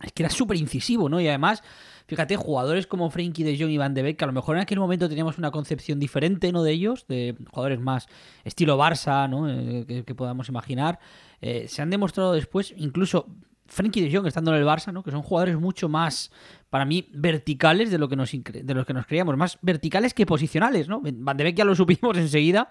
es 0.00 0.12
que 0.12 0.22
era 0.22 0.30
súper 0.30 0.58
incisivo, 0.58 1.08
¿no? 1.08 1.20
Y 1.20 1.26
además 1.26 1.64
Fíjate, 2.10 2.34
jugadores 2.34 2.88
como 2.88 3.08
Frankie 3.08 3.44
de 3.44 3.56
Jong 3.56 3.70
y 3.70 3.78
Van 3.78 3.94
de 3.94 4.02
Beek, 4.02 4.16
que 4.16 4.24
a 4.24 4.26
lo 4.26 4.32
mejor 4.32 4.56
en 4.56 4.62
aquel 4.62 4.80
momento 4.80 5.08
teníamos 5.08 5.38
una 5.38 5.52
concepción 5.52 6.00
diferente, 6.00 6.50
¿no? 6.50 6.64
De 6.64 6.72
ellos, 6.72 7.06
de 7.06 7.36
jugadores 7.48 7.78
más 7.78 8.08
estilo 8.42 8.76
Barça, 8.76 9.30
¿no? 9.30 9.48
Eh, 9.48 10.02
que, 10.04 10.14
podamos 10.16 10.48
imaginar. 10.48 10.98
Eh, 11.40 11.68
se 11.68 11.82
han 11.82 11.88
demostrado 11.88 12.32
después, 12.32 12.74
incluso 12.76 13.26
Frankie 13.68 14.00
de 14.00 14.12
Jong 14.12 14.26
estando 14.26 14.52
en 14.52 14.58
el 14.58 14.66
Barça, 14.66 14.92
¿no? 14.92 15.04
Que 15.04 15.12
son 15.12 15.22
jugadores 15.22 15.56
mucho 15.56 15.88
más, 15.88 16.32
para 16.68 16.84
mí, 16.84 17.06
verticales 17.12 17.92
de 17.92 17.98
lo 17.98 18.08
que 18.08 18.16
nos, 18.16 18.32
de 18.32 18.74
los 18.74 18.84
que 18.84 18.92
nos 18.92 19.06
creíamos. 19.06 19.36
Más 19.36 19.56
verticales 19.62 20.12
que 20.12 20.26
posicionales, 20.26 20.88
¿no? 20.88 21.00
Van 21.04 21.36
de 21.36 21.44
Beek 21.44 21.58
ya 21.58 21.64
lo 21.64 21.76
supimos 21.76 22.16
enseguida, 22.18 22.70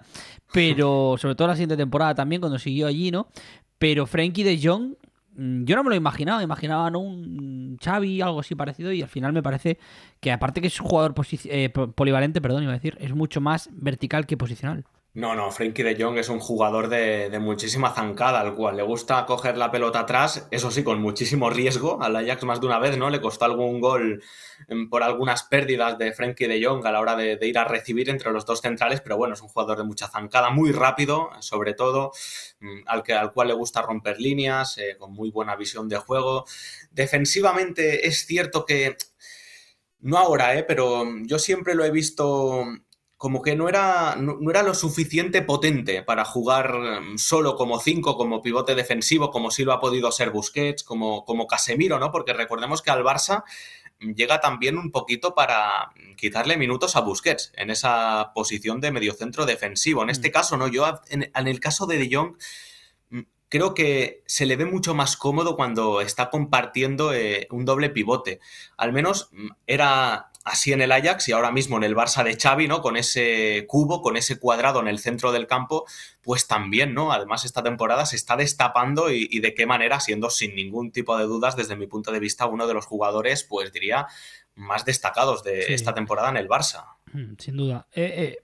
pero 0.52 1.16
sobre 1.18 1.36
todo 1.36 1.48
la 1.48 1.56
siguiente 1.56 1.78
temporada 1.78 2.14
también, 2.14 2.42
cuando 2.42 2.60
siguió 2.60 2.88
allí, 2.88 3.10
¿no? 3.10 3.30
Pero 3.78 4.06
Frankie 4.06 4.44
de 4.44 4.60
Jong 4.62 4.96
yo 5.40 5.76
no 5.76 5.84
me 5.84 5.90
lo 5.90 5.96
imaginaba, 5.96 6.44
imaginaba 6.44 6.90
¿no? 6.90 7.00
un 7.00 7.78
Xavi, 7.82 8.22
algo 8.22 8.42
así 8.42 8.56
parecido, 8.56 8.92
y 8.92 9.02
al 9.02 9.08
final 9.08 9.32
me 9.32 9.42
parece 9.42 9.80
que 10.20 10.32
aparte 10.32 10.60
que 10.60 10.68
es 10.68 10.80
un 10.82 10.88
jugador 10.88 11.16
eh, 11.46 11.70
polivalente, 11.70 12.42
perdón, 12.42 12.64
iba 12.64 12.74
a 12.74 12.76
decir, 12.76 12.98
es 13.00 13.14
mucho 13.14 13.40
más 13.40 13.70
vertical 13.72 14.26
que 14.26 14.38
posicional. 14.38 14.86
No, 15.16 15.34
no, 15.34 15.49
Frankie 15.51 15.82
de 15.82 15.95
Jong 15.99 16.20
es 16.20 16.30
un 16.30 16.39
jugador 16.39 16.88
de, 16.88 17.36
muchísima 17.39 17.91
zancada, 17.95 18.41
al 18.41 18.53
cual 18.53 18.78
le 18.78 18.84
gusta 18.84 19.26
coger 19.26 19.57
la 19.57 19.72
pelota 19.72 20.01
atrás, 20.01 20.47
eso 20.51 20.70
sí, 20.70 20.84
con 20.84 21.01
muchísimo 21.01 21.49
riesgo. 21.49 21.99
Al 21.99 22.16
Ajax 22.16 22.43
más 22.43 22.62
de 22.62 22.68
una 22.68 22.78
vez, 22.78 22.95
¿no? 22.95 23.10
Le 23.10 23.20
costó 23.20 23.45
algún 23.45 23.82
gol 23.82 24.24
mm, 24.68 24.88
por 24.88 25.01
algunas 25.01 25.43
pérdidas 25.43 25.97
de 25.97 26.14
Frankie 26.14 26.45
de 26.45 26.64
Jong 26.64 26.86
a 26.86 26.91
la 26.91 26.99
hora 26.99 27.16
de, 27.16 27.39
ir 27.41 27.57
a 27.57 27.66
recibir 27.66 28.07
entre 28.12 28.32
los 28.32 28.45
dos 28.45 28.62
centrales, 28.62 29.01
pero 29.01 29.18
bueno, 29.18 29.34
es 29.34 29.41
un 29.41 29.47
jugador 29.47 29.80
de 29.80 29.84
mucha 29.84 30.07
zancada, 30.07 30.51
muy 30.51 30.72
rápido, 30.72 31.32
sobre 31.39 31.74
todo, 31.74 32.12
mm, 32.60 32.82
al, 32.86 33.01
que, 33.01 33.14
al 33.14 33.34
cual 33.34 33.47
le 33.47 33.55
gusta 33.55 33.82
romper 33.82 34.20
líneas, 34.20 34.78
eh, 34.78 34.95
con 34.99 35.12
muy 35.14 35.32
buena 35.32 35.55
visión 35.55 35.89
de 35.89 35.97
juego. 35.97 36.45
Defensivamente 36.91 38.07
es 38.07 38.28
cierto 38.28 38.64
que, 38.64 38.95
no 40.01 40.18
ahora, 40.20 40.55
¿eh? 40.55 40.64
pero 40.64 41.03
yo 41.24 41.39
siempre 41.39 41.74
lo 41.76 41.84
he 41.84 41.91
visto 41.91 42.64
como 43.20 43.41
que 43.41 43.53
no 43.53 43.67
era, 43.67 44.15
no, 44.15 44.39
era 44.49 44.63
lo 44.63 44.74
suficiente 44.74 45.41
potente 45.41 46.03
para 46.03 46.24
jugar 46.24 47.01
mm, 47.01 47.17
solo 47.17 47.57
como 47.57 47.82
cinco, 47.82 48.15
como 48.15 48.41
pivote 48.41 48.76
defensivo, 48.76 49.30
como 49.30 49.51
si 49.51 49.65
lo 49.65 49.74
ha 49.74 49.82
podido 49.82 50.09
ser 50.13 50.32
Busquets, 50.32 50.86
como, 50.86 51.26
como 51.26 51.45
Casemiro, 51.45 51.99
¿no? 51.99 52.13
Porque 52.13 52.32
recordemos 52.32 52.82
que 52.82 52.91
al 52.91 53.03
Barça 53.03 53.43
llega 53.99 54.39
también 54.39 54.78
un 54.78 54.89
poquito 54.89 55.36
para 55.36 55.91
quitarle 56.15 56.55
minutos 56.55 56.95
a 56.95 57.01
Busquets 57.01 57.51
en 57.57 57.72
esa 57.72 58.32
posición 58.34 58.80
de 58.80 58.93
mediocentro 58.93 59.45
defensivo. 59.45 60.01
En 60.01 60.09
este 60.09 60.30
mm. 60.30 60.32
caso, 60.32 60.55
¿no? 60.55 60.70
Yo, 60.70 60.86
en, 61.09 61.30
el 61.36 61.59
caso 61.59 61.88
de 61.88 61.97
De 61.97 62.15
Jong, 62.15 62.38
mm, 63.09 63.20
creo 63.49 63.74
que 63.74 64.24
se 64.28 64.45
le 64.45 64.55
ve 64.55 64.63
mucho 64.63 64.95
más 64.95 65.17
cómodo 65.17 65.57
cuando 65.57 65.99
está 65.99 66.30
compartiendo 66.30 67.13
eh, 67.13 67.49
un 67.51 67.65
doble 67.65 67.89
pivote. 67.89 68.39
Al 68.78 68.93
menos 68.93 69.30
era 69.67 70.28
así 70.44 70.74
en 70.74 70.82
el 70.82 70.92
Ajax 70.92 71.28
y 71.28 71.32
ahora 71.32 71.52
mismo 71.52 71.78
en 71.78 71.84
el 71.84 71.96
Barça 71.96 72.24
de 72.24 72.38
Xavi, 72.38 72.68
¿no? 72.68 72.82
Con 72.82 72.98
ese 72.98 73.66
cubo, 73.68 74.02
con 74.02 74.18
ese 74.18 74.40
cuadrado 74.40 74.80
en 74.80 74.88
el 74.88 75.00
centro 75.00 75.32
del 75.32 75.48
campo, 75.48 75.86
pues 76.22 76.48
también, 76.48 76.94
¿no? 76.94 77.12
Además 77.12 77.46
esta 77.46 77.64
temporada 77.64 78.06
se 78.06 78.16
está 78.16 78.36
destapando 78.36 79.12
y, 79.12 79.40
de 79.40 79.54
qué 79.54 79.66
manera, 79.66 80.00
siendo 80.00 80.30
sin 80.30 80.56
ningún 80.56 80.92
tipo 80.92 81.18
de 81.18 81.26
dudas 81.26 81.56
desde 81.56 81.76
mi 81.76 81.88
punto 81.88 82.12
de 82.12 82.20
vista 82.20 82.46
uno 82.46 82.68
de 82.68 82.74
los 82.74 82.86
jugadores, 82.86 83.44
pues 83.44 83.72
diría, 83.72 84.08
más 84.56 84.86
destacados 84.86 85.44
de 85.44 85.74
esta 85.74 85.94
temporada 85.94 86.30
en 86.30 86.38
el 86.38 86.48
Barça. 86.48 86.96
Mm, 87.12 87.34
sin 87.38 87.58
duda. 87.58 87.88
Eh, 87.94 88.14
eh, 88.18 88.38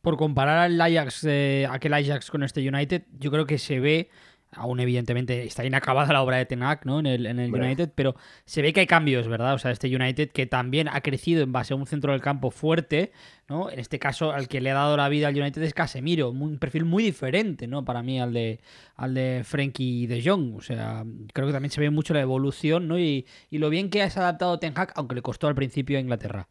por 0.00 0.16
comparar 0.16 0.58
al 0.58 0.80
Ajax, 0.80 1.26
aquel 1.68 1.94
Ajax 1.94 2.30
con 2.30 2.42
este 2.42 2.66
United, 2.66 3.04
yo 3.18 3.30
creo 3.30 3.46
que 3.46 3.58
se 3.58 3.80
ve 3.80 4.10
aún 4.52 4.80
evidentemente 4.80 5.44
está 5.44 5.64
inacabada 5.64 6.12
la 6.12 6.22
obra 6.22 6.36
de 6.36 6.46
Tenac 6.46 6.84
¿no? 6.84 6.98
en 6.98 7.06
el, 7.06 7.26
en 7.26 7.38
el 7.38 7.54
United, 7.54 7.92
pero 7.94 8.16
se 8.44 8.62
ve 8.62 8.72
que 8.72 8.80
hay 8.80 8.86
cambios, 8.86 9.28
¿verdad? 9.28 9.54
O 9.54 9.58
sea, 9.58 9.70
este 9.70 9.94
United 9.94 10.30
que 10.30 10.46
también 10.46 10.88
ha 10.88 11.00
crecido 11.00 11.42
en 11.42 11.52
base 11.52 11.72
a 11.72 11.76
un 11.76 11.86
centro 11.86 12.12
del 12.12 12.20
campo 12.20 12.50
fuerte, 12.50 13.12
¿no? 13.48 13.70
En 13.70 13.78
este 13.78 13.98
caso, 13.98 14.32
al 14.32 14.48
que 14.48 14.60
le 14.60 14.70
ha 14.70 14.74
dado 14.74 14.96
la 14.96 15.08
vida 15.08 15.28
al 15.28 15.36
United 15.36 15.62
es 15.62 15.74
Casemiro, 15.74 16.30
un 16.30 16.58
perfil 16.58 16.84
muy 16.84 17.04
diferente, 17.04 17.66
¿no? 17.66 17.84
Para 17.84 18.02
mí 18.02 18.20
al 18.20 18.32
de, 18.32 18.60
al 18.96 19.14
de 19.14 19.42
Frankie 19.44 20.06
de 20.06 20.22
Jong. 20.22 20.56
O 20.56 20.60
sea, 20.60 21.04
creo 21.32 21.46
que 21.46 21.52
también 21.52 21.70
se 21.70 21.80
ve 21.80 21.90
mucho 21.90 22.14
la 22.14 22.20
evolución, 22.20 22.88
¿no? 22.88 22.98
Y, 22.98 23.26
y 23.50 23.58
lo 23.58 23.70
bien 23.70 23.90
que 23.90 24.02
ha 24.02 24.06
adaptado 24.06 24.58
Ten 24.58 24.72
Hag, 24.76 24.92
aunque 24.96 25.14
le 25.14 25.22
costó 25.22 25.46
al 25.46 25.54
principio 25.54 25.98
a 25.98 26.00
Inglaterra. 26.00 26.48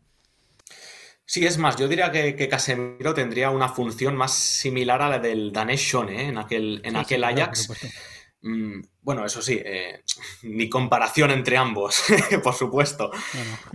Sí, 1.30 1.46
es 1.46 1.60
más, 1.60 1.76
yo 1.76 1.88
diría 1.88 2.12
que, 2.12 2.50
Casemiro 2.50 3.14
tendría 3.14 3.52
una 3.52 3.70
función 3.70 4.16
más 4.16 4.34
similar 4.34 5.00
a 5.04 5.10
la 5.10 5.20
del 5.20 5.52
Danesh 5.52 5.92
Shone 5.92 6.24
¿eh? 6.24 6.26
en 6.30 6.40
aquel, 6.40 6.82
en 6.84 6.96
aquel 6.96 7.24
Ajax. 7.24 7.72
Mm, 8.42 8.82
bueno, 9.04 9.24
eso 9.24 9.40
sí, 9.44 9.62
eh, 9.64 10.02
ni 10.42 10.70
comparación 10.70 11.30
entre 11.30 11.56
ambos, 11.56 12.02
por 12.44 12.56
supuesto. 12.56 13.12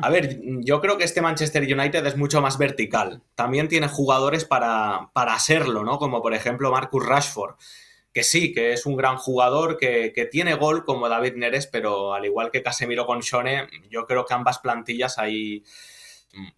A 0.02 0.10
ver, 0.10 0.40
yo 0.64 0.80
creo 0.80 0.98
que 0.98 1.04
este 1.04 1.22
Manchester 1.22 1.62
United 1.62 2.04
es 2.04 2.16
mucho 2.16 2.42
más 2.42 2.58
vertical. 2.58 3.22
También 3.36 3.68
tiene 3.68 3.86
jugadores 3.86 4.44
para, 4.44 5.10
para 5.12 5.38
serlo, 5.38 5.84
¿no? 5.84 6.00
Como 6.00 6.22
por 6.22 6.34
ejemplo 6.34 6.72
Marcus 6.72 7.06
Rashford, 7.06 7.54
que 8.12 8.24
sí, 8.24 8.52
que 8.52 8.72
es 8.72 8.84
un 8.84 8.96
gran 8.96 9.16
jugador, 9.16 9.76
que, 9.76 10.12
que, 10.12 10.24
tiene 10.24 10.54
gol 10.54 10.84
como 10.84 11.08
David 11.08 11.34
Neres, 11.36 11.68
pero 11.68 12.14
al 12.14 12.24
igual 12.24 12.50
que 12.50 12.64
Casemiro 12.64 13.06
con 13.06 13.20
Shone, 13.20 13.68
yo 13.90 14.06
creo 14.06 14.24
que 14.24 14.34
ambas 14.34 14.58
plantillas 14.58 15.18
hay 15.18 15.62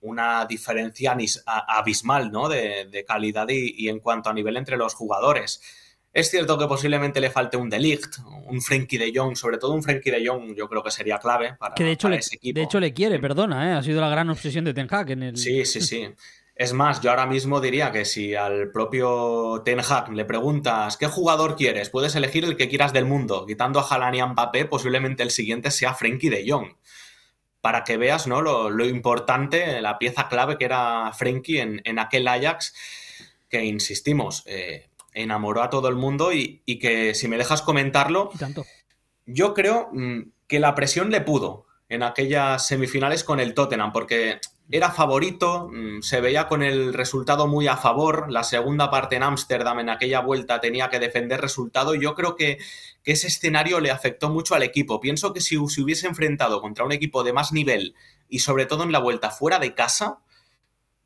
una 0.01 0.47
diferencia 0.47 1.17
abismal 1.47 2.31
¿no? 2.31 2.49
de, 2.49 3.05
calidad 3.07 3.47
y, 3.49 3.89
en 3.89 4.01
cuanto 4.01 4.31
a 4.31 4.35
nivel 4.35 4.57
entre 4.57 4.77
los 4.77 4.95
jugadores. 4.95 5.61
Es 6.13 6.31
cierto 6.31 6.57
que 6.57 6.67
posiblemente 6.67 7.21
le 7.21 7.31
falte 7.31 7.59
un 7.59 7.69
Delict, 7.69 8.19
un 8.47 8.63
Frenkie 8.63 8.97
de 8.97 9.13
Jong, 9.15 9.37
sobre 9.37 9.59
todo 9.59 9.73
un 9.73 9.83
Frenkie 9.83 10.11
de 10.11 10.27
Jong, 10.27 10.55
yo 10.57 10.67
creo 10.67 10.83
que 10.83 10.91
sería 10.91 11.19
clave 11.19 11.55
para, 11.59 11.75
que 11.75 11.85
de 11.85 11.93
hecho 11.93 12.09
ese 12.09 12.37
equipo. 12.37 12.59
De 12.59 12.65
hecho 12.65 12.81
le 12.81 12.95
quiere, 12.95 13.19
perdona, 13.19 13.69
¿eh? 13.69 13.73
ha 13.75 13.83
sido 13.83 14.01
la 14.01 14.09
gran 14.09 14.31
obsesión 14.31 14.65
de 14.65 14.73
Ten 14.73 14.89
Hag 14.91 15.11
en 15.11 15.23
el... 15.25 15.37
Sí, 15.37 15.67
sí, 15.67 15.83
sí. 15.83 16.09
Es 16.55 16.73
más, 16.73 17.03
yo 17.03 17.11
ahora 17.11 17.27
mismo 17.27 17.61
diría 17.61 17.93
que 17.93 18.07
si 18.07 18.35
al 18.35 18.71
propio 18.71 19.61
Ten 19.63 19.81
Hag 19.81 20.11
le 20.15 20.25
preguntas 20.25 20.97
qué 20.97 21.07
jugador 21.07 21.55
quieres, 21.55 21.91
puedes 21.91 22.15
elegir 22.15 22.47
el 22.47 22.57
que 22.57 22.71
quieras 22.71 22.95
del 22.95 23.05
mundo, 23.05 23.45
quitando 23.45 23.79
a 23.79 23.87
Haaland 23.87 24.15
y 24.17 24.21
a 24.21 24.27
Mbappé, 24.27 24.65
posiblemente 24.65 25.23
el 25.23 25.31
siguiente 25.31 25.71
sea 25.71 25.93
Frenkie 25.93 26.31
de 26.31 26.51
Jong 26.51 26.69
para 27.67 27.83
que 27.83 27.97
veas 27.97 28.29
¿no? 28.29 28.43
lo, 28.43 28.85
importante, 28.85 29.81
la 29.81 29.99
pieza 29.99 30.29
clave 30.29 30.57
que 30.57 30.67
era 30.67 31.11
Frenkie 31.13 31.59
en, 31.59 31.99
aquel 31.99 32.29
Ajax, 32.29 32.73
que 33.49 33.65
insistimos, 33.65 34.45
eh, 34.47 34.89
enamoró 35.13 35.65
a 35.65 35.69
todo 35.69 35.89
el 35.89 35.97
mundo 35.97 36.33
y, 36.33 36.63
que 36.79 37.13
si 37.17 37.27
me 37.27 37.37
dejas 37.37 37.63
comentarlo, 37.63 38.31
yo 39.25 39.53
creo 39.53 39.89
mm, 39.93 40.31
que 40.47 40.61
la 40.61 40.77
presión 40.77 41.11
le 41.11 41.23
pudo 41.23 41.67
en 41.89 42.05
aquellas 42.05 42.65
semifinales 42.65 43.25
con 43.25 43.41
el 43.41 43.53
Tottenham, 43.53 43.93
porque 43.93 44.39
era 44.71 44.93
favorito, 44.93 45.69
mm, 45.73 46.03
se 46.03 46.21
veía 46.21 46.47
con 46.47 46.63
el 46.63 46.95
resultado 46.95 47.49
muy 47.49 47.67
a 47.67 47.77
favor. 47.77 48.31
La 48.31 48.45
segunda 48.45 48.93
parte 48.93 49.17
en 49.17 49.25
Ámsterdam, 49.25 49.81
en 49.81 49.91
aquella 49.91 50.21
vuelta, 50.21 50.61
tenía 50.61 50.89
que 50.89 51.01
defender 51.01 51.41
resultado. 51.41 51.97
Yo 51.97 52.15
creo 52.15 52.37
que, 52.37 52.59
ese 53.07 53.29
escenario 53.29 53.81
le 53.81 53.91
afectó 53.91 54.29
mucho 54.29 54.55
al 54.55 54.65
equipo. 54.65 55.01
Pienso 55.01 55.33
que 55.33 55.41
si 55.41 55.57
se 55.69 55.81
hubiese 55.81 56.09
enfrentado 56.09 56.61
contra 56.61 56.85
un 56.85 56.93
equipo 56.93 57.23
de 57.23 57.33
más 57.33 57.53
nivel 57.53 57.95
y 58.29 58.41
sobre 58.41 58.67
todo 58.67 58.83
en 58.83 58.93
la 58.93 58.99
vuelta 58.99 59.31
fuera 59.31 59.61
de 59.61 59.75
casa, 59.75 60.19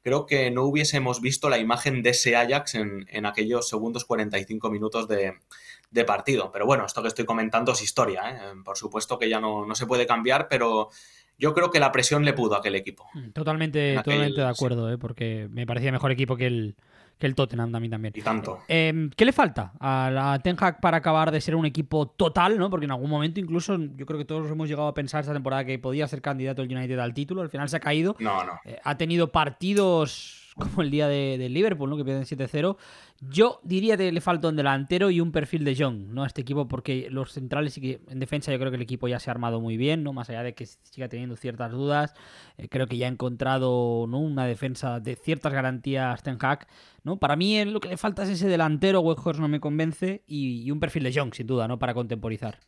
creo 0.03 0.25
que 0.25 0.51
no 0.51 0.65
hubiésemos 0.65 1.21
visto 1.21 1.51
la 1.51 1.59
imagen 1.59 2.03
de 2.03 2.11
ese 2.11 2.37
Ajax 2.37 2.75
en, 2.75 3.27
aquellos 3.27 3.69
segundos 3.69 4.07
45 4.07 4.71
minutos 4.71 5.07
de, 5.09 6.05
partido. 6.07 6.51
Pero 6.51 6.65
bueno, 6.65 6.87
esto 6.87 7.03
que 7.03 7.09
estoy 7.09 7.27
comentando 7.27 7.73
es 7.73 7.83
historia. 7.83 8.31
¿eh? 8.31 8.55
Por 8.65 8.79
supuesto 8.79 9.19
que 9.19 9.29
ya 9.29 9.39
no, 9.39 9.67
no 9.67 9.75
se 9.75 9.87
puede 9.87 10.07
cambiar, 10.07 10.49
pero 10.49 10.89
yo 11.37 11.53
creo 11.53 11.71
que 11.71 11.81
la 11.81 11.93
presión 11.93 12.25
le 12.25 12.33
pudo 12.33 12.55
a 12.55 12.59
aquel 12.59 12.77
equipo. 12.77 13.09
Mm, 13.13 13.31
totalmente, 13.33 13.95
totalmente 13.97 14.41
de 14.41 14.49
acuerdo, 14.49 14.91
¿eh? 14.91 14.97
porque 14.97 15.49
me 15.51 15.67
parecía 15.67 15.93
mejor 15.93 16.13
equipo 16.13 16.37
que 16.37 16.47
el, 16.47 16.77
que 17.21 17.27
el 17.27 17.35
Tottenham 17.35 17.73
a 17.75 17.79
mí 17.79 17.89
también. 17.89 18.15
Y 18.17 18.23
tanto. 18.23 18.61
Em, 18.67 19.11
¿Qué 19.11 19.25
le 19.25 19.33
falta 19.33 19.73
a 19.79 20.11
la 20.11 20.39
Ten 20.41 20.57
Hag 20.59 20.81
para 20.81 20.97
acabar 20.97 21.31
de 21.31 21.41
ser 21.41 21.55
un 21.55 21.67
equipo 21.67 22.09
total? 22.09 22.59
¿no? 22.59 22.71
Porque 22.71 22.87
en 22.87 22.93
algún 22.93 23.11
momento 23.11 23.39
incluso 23.39 23.77
yo 23.77 24.07
creo 24.07 24.19
que 24.19 24.25
todos 24.25 24.51
hemos 24.51 24.69
llegado 24.69 24.89
a 24.89 24.95
pensar 24.95 25.21
esta 25.21 25.35
temporada 25.35 25.65
que 25.65 25.79
podía 25.79 26.09
ser 26.09 26.23
candidato 26.23 26.63
el 26.63 26.75
United 26.75 26.99
al 26.99 27.13
título. 27.13 27.43
Al 27.43 27.51
final 27.51 27.69
se 27.69 27.77
ha 27.77 27.81
caído. 27.81 28.17
No, 28.19 28.43
no. 28.45 28.59
Eh, 28.65 28.81
ha 28.83 28.97
tenido 28.97 29.31
partidos 29.31 30.40
como 30.55 30.83
el 30.83 30.91
día 30.91 31.09
de, 31.09 31.49
Liverpool, 31.49 31.91
¿no? 31.91 31.97
que 31.97 32.05
pierden 32.05 32.25
7-0. 32.25 32.77
Yo 33.21 33.61
diría 33.63 33.97
que 33.97 34.11
le 34.11 34.21
falta 34.21 34.49
un 34.49 34.57
delantero 34.57 35.11
y 35.11 35.21
un 35.21 35.33
perfil 35.33 35.65
de 35.65 35.75
Young, 35.75 36.09
¿no? 36.09 36.25
A 36.25 36.27
este 36.27 36.41
equipo, 36.41 36.69
porque 36.69 37.09
los 37.11 37.33
centrales 37.33 37.77
y 37.79 37.81
que 37.81 38.01
en 38.09 38.19
defensa 38.19 38.51
yo 38.51 38.59
creo 38.59 38.71
que 38.71 38.77
el 38.77 38.83
equipo 38.83 39.09
ya 39.09 39.19
se 39.19 39.31
ha 39.31 39.33
armado 39.33 39.61
muy 39.61 39.77
bien, 39.77 40.03
¿no? 40.03 40.13
Más 40.13 40.31
allá 40.31 40.43
de 40.43 40.55
que 40.55 40.67
siga 40.67 41.09
teniendo 41.09 41.37
ciertas 41.37 41.71
dudas. 41.71 42.15
Eh, 42.57 42.69
creo 42.69 42.87
que 42.87 42.97
ya 42.97 43.07
ha 43.07 43.11
encontrado 43.11 44.07
¿no? 44.09 44.19
una 44.19 44.47
defensa 44.47 45.01
de 45.01 45.17
ciertas 45.17 45.53
garantías 45.53 46.23
Ten 46.23 46.39
Hag, 46.41 46.67
¿no? 47.05 47.19
Para 47.19 47.37
mí 47.37 47.65
lo 47.65 47.81
que 47.81 47.89
le 47.89 47.97
falta 47.97 48.23
es 48.23 48.31
ese 48.31 48.49
delantero, 48.49 49.01
Weghorst 49.01 49.41
no 49.41 49.49
me 49.49 49.61
convence, 49.61 50.23
y, 50.27 50.71
un 50.71 50.81
perfil 50.81 51.05
de 51.05 51.13
Young, 51.13 51.35
sin 51.35 51.47
duda, 51.47 51.69
¿no? 51.69 51.79
Para 51.79 51.95
contemporizar. 51.95 52.59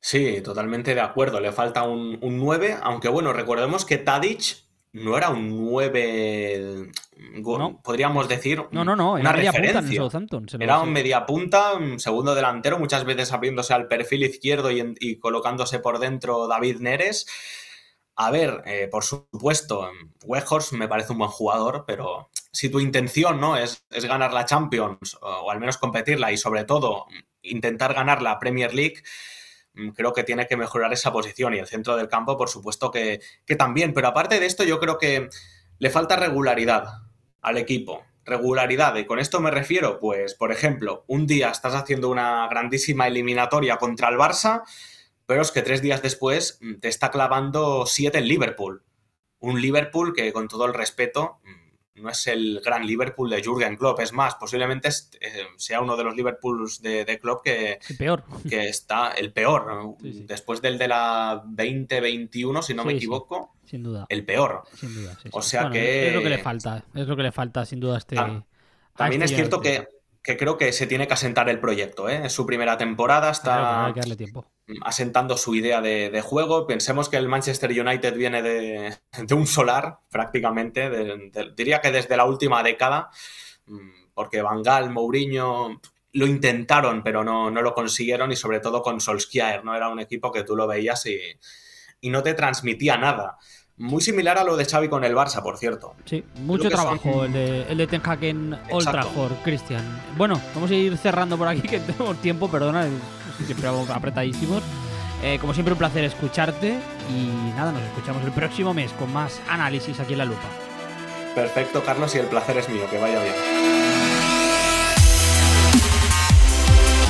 Sí, 0.00 0.40
totalmente 0.42 0.94
de 0.94 1.00
acuerdo. 1.00 1.40
Le 1.40 1.52
falta 1.52 1.82
un, 1.82 2.18
un 2.20 2.38
9, 2.38 2.76
aunque 2.82 3.08
bueno, 3.08 3.32
recordemos 3.32 3.84
que 3.84 3.96
Tadic 3.96 4.64
no 4.94 5.18
era 5.18 5.28
un 5.28 5.70
9, 5.70 6.92
podríamos 7.82 8.28
decir, 8.28 8.62
no, 8.70 8.84
no, 8.84 8.94
no, 8.94 9.14
una 9.14 9.32
referencia. 9.32 10.02
era 10.60 10.80
un 10.80 10.92
media 10.92 11.26
punta, 11.26 11.74
un 11.74 11.98
segundo 11.98 12.32
delantero, 12.32 12.78
muchas 12.78 13.04
veces 13.04 13.32
abriéndose 13.32 13.74
al 13.74 13.88
perfil 13.88 14.22
izquierdo 14.22 14.70
y, 14.70 15.18
colocándose 15.18 15.80
por 15.80 15.98
dentro 15.98 16.46
David 16.46 16.76
Neres. 16.78 17.26
A 18.14 18.30
ver, 18.30 18.62
eh, 18.66 18.86
por 18.88 19.02
supuesto, 19.02 19.90
Weghorst 20.24 20.72
me 20.74 20.86
parece 20.86 21.10
un 21.10 21.18
buen 21.18 21.30
jugador, 21.30 21.82
pero 21.84 22.30
si 22.52 22.68
tu 22.68 22.78
intención 22.78 23.40
no 23.40 23.56
es, 23.56 23.84
es 23.90 24.04
ganar 24.04 24.32
la 24.32 24.44
Champions 24.44 25.18
o 25.20 25.50
al 25.50 25.58
menos 25.58 25.76
competirla 25.76 26.30
y 26.30 26.36
sobre 26.36 26.62
todo 26.62 27.06
intentar 27.42 27.94
ganar 27.94 28.22
la 28.22 28.38
Premier 28.38 28.72
League, 28.72 29.02
creo 29.94 30.12
que 30.12 30.24
tiene 30.24 30.46
que 30.46 30.56
mejorar 30.56 30.92
esa 30.92 31.12
posición 31.12 31.54
y 31.54 31.58
el 31.58 31.66
centro 31.66 31.96
del 31.96 32.08
campo, 32.08 32.36
por 32.36 32.48
supuesto 32.48 32.90
que, 32.90 33.20
también. 33.58 33.92
Pero 33.92 34.08
aparte 34.08 34.40
de 34.40 34.46
esto, 34.46 34.64
yo 34.64 34.78
creo 34.80 34.98
que 34.98 35.28
le 35.78 35.90
falta 35.90 36.16
regularidad 36.16 37.02
al 37.40 37.58
equipo. 37.58 38.04
Regularidad, 38.24 38.96
y 38.96 39.04
con 39.04 39.18
esto 39.18 39.40
me 39.40 39.50
refiero, 39.50 40.00
pues, 40.00 40.34
por 40.34 40.50
ejemplo, 40.50 41.04
un 41.08 41.26
día 41.26 41.50
estás 41.50 41.74
haciendo 41.74 42.08
una 42.08 42.48
grandísima 42.48 43.06
eliminatoria 43.06 43.76
contra 43.76 44.08
el 44.08 44.16
Barça, 44.16 44.62
pero 45.26 45.42
es 45.42 45.50
que 45.50 45.60
tres 45.60 45.82
días 45.82 46.00
después 46.00 46.58
mm, 46.62 46.76
te 46.76 46.88
está 46.88 47.10
clavando 47.10 47.84
siete 47.84 48.18
en 48.18 48.28
Liverpool. 48.28 48.82
Un 49.40 49.60
Liverpool 49.60 50.14
que, 50.14 50.32
con 50.32 50.48
todo 50.48 50.64
el 50.64 50.72
respeto, 50.72 51.38
mm, 51.44 51.63
no 51.96 52.10
es 52.10 52.26
el 52.26 52.60
gran 52.64 52.86
Liverpool 52.86 53.30
de 53.30 53.42
Jürgen 53.42 53.76
Klopp, 53.76 54.00
es 54.00 54.12
más, 54.12 54.34
posiblemente 54.34 54.88
eh, 54.88 55.46
sea 55.56 55.80
uno 55.80 55.96
de 55.96 56.04
los 56.04 56.16
Liverpools 56.16 56.82
de, 56.82 57.04
de 57.04 57.18
Klopp 57.18 57.44
que, 57.44 57.78
peor. 57.96 58.24
que 58.48 58.68
está 58.68 59.12
el 59.12 59.32
peor, 59.32 59.96
después 60.00 60.60
del 60.60 60.78
de 60.78 60.88
la 60.88 61.42
2021, 61.44 62.62
si 62.62 62.74
no 62.74 62.84
me 62.84 62.94
equivoco. 62.94 63.54
Sin 63.64 63.82
duda. 63.82 64.06
El 64.08 64.24
peor. 64.24 64.62
Sin 64.74 64.94
duda, 64.94 65.18
O 65.30 65.42
sea 65.42 65.70
que... 65.70 66.08
Es 66.08 66.14
lo 66.14 66.22
que 66.22 66.28
le 66.28 66.38
falta, 66.38 66.84
es 66.94 67.06
lo 67.06 67.16
que 67.16 67.22
le 67.22 67.32
falta 67.32 67.64
sin 67.64 67.80
duda 67.80 67.94
a 67.94 67.98
este... 67.98 68.16
También 68.96 69.22
este 69.22 69.34
es 69.34 69.40
cierto 69.40 69.60
que 69.60 69.88
que 70.24 70.38
creo 70.38 70.56
que 70.56 70.72
se 70.72 70.86
tiene 70.86 71.06
que 71.06 71.12
asentar 71.12 71.50
el 71.50 71.60
proyecto. 71.60 72.08
¿eh? 72.08 72.22
Es 72.24 72.32
su 72.32 72.46
primera 72.46 72.78
temporada, 72.78 73.30
está 73.30 73.92
asentando 74.80 75.36
su 75.36 75.54
idea 75.54 75.82
de, 75.82 76.20
juego. 76.22 76.66
Pensemos 76.66 77.10
que 77.10 77.18
el 77.18 77.28
Manchester 77.28 77.70
United 77.70 78.16
viene 78.16 78.40
de, 78.40 78.96
un 79.34 79.46
solar, 79.46 79.98
prácticamente, 80.10 81.30
diría 81.54 81.82
que 81.82 81.92
desde 81.92 82.16
la 82.16 82.24
última 82.24 82.62
década, 82.62 83.10
mm, 83.66 84.12
porque 84.14 84.40
Van 84.40 84.62
Gaal, 84.62 84.90
Mourinho 84.90 85.78
lo 86.12 86.26
intentaron, 86.26 87.02
pero 87.02 87.22
no, 87.22 87.50
no 87.50 87.60
lo 87.60 87.74
consiguieron, 87.74 88.32
y 88.32 88.36
sobre 88.36 88.60
todo 88.60 88.80
con 88.80 89.00
Solskjaer, 89.00 89.62
¿no? 89.62 89.76
Era 89.76 89.90
un 89.90 90.00
equipo 90.00 90.32
que 90.32 90.42
tú 90.44 90.56
lo 90.56 90.66
veías 90.66 91.04
y, 91.04 91.18
y 92.00 92.08
no 92.08 92.22
te 92.22 92.32
transmitía 92.32 92.96
nada. 92.96 93.36
Muy 93.76 94.00
similar 94.00 94.38
a 94.38 94.44
lo 94.44 94.56
de 94.56 94.64
Xavi 94.64 94.88
con 94.88 95.02
el 95.02 95.14
Barça, 95.14 95.42
por 95.42 95.58
cierto. 95.58 95.94
Sí, 96.04 96.24
mucho 96.44 96.68
trabajo 96.68 97.24
el, 97.24 97.32
de, 97.32 97.62
el 97.62 97.76
de 97.76 97.86
Ten 97.88 98.00
Hag 98.04 98.22
en 98.22 98.56
Old 98.70 98.88
Trafford, 98.88 99.32
Cristian. 99.42 99.82
Bueno, 100.16 100.40
vamos 100.54 100.70
a 100.70 100.74
ir 100.74 100.96
cerrando 100.96 101.36
por 101.36 101.48
aquí, 101.48 101.62
que 101.68 101.80
tenemos 101.80 102.16
tiempo, 102.18 102.48
perdona, 102.48 102.86
siempre 103.44 103.68
apretadísimos. 103.68 104.62
Eh, 105.24 105.38
como 105.40 105.54
siempre, 105.54 105.72
un 105.72 105.78
placer 105.78 106.04
escucharte 106.04 106.78
y 107.10 107.56
nada, 107.56 107.72
nos 107.72 107.82
escuchamos 107.82 108.22
el 108.24 108.30
próximo 108.32 108.74
mes 108.74 108.92
con 108.92 109.12
más 109.12 109.40
análisis 109.48 109.98
aquí 109.98 110.12
en 110.12 110.18
La 110.18 110.24
Lupa. 110.24 110.48
Perfecto, 111.34 111.82
Carlos, 111.84 112.14
y 112.14 112.18
el 112.18 112.26
placer 112.26 112.58
es 112.58 112.68
mío, 112.68 112.84
que 112.88 112.98
vaya 112.98 113.20
bien. 113.22 114.13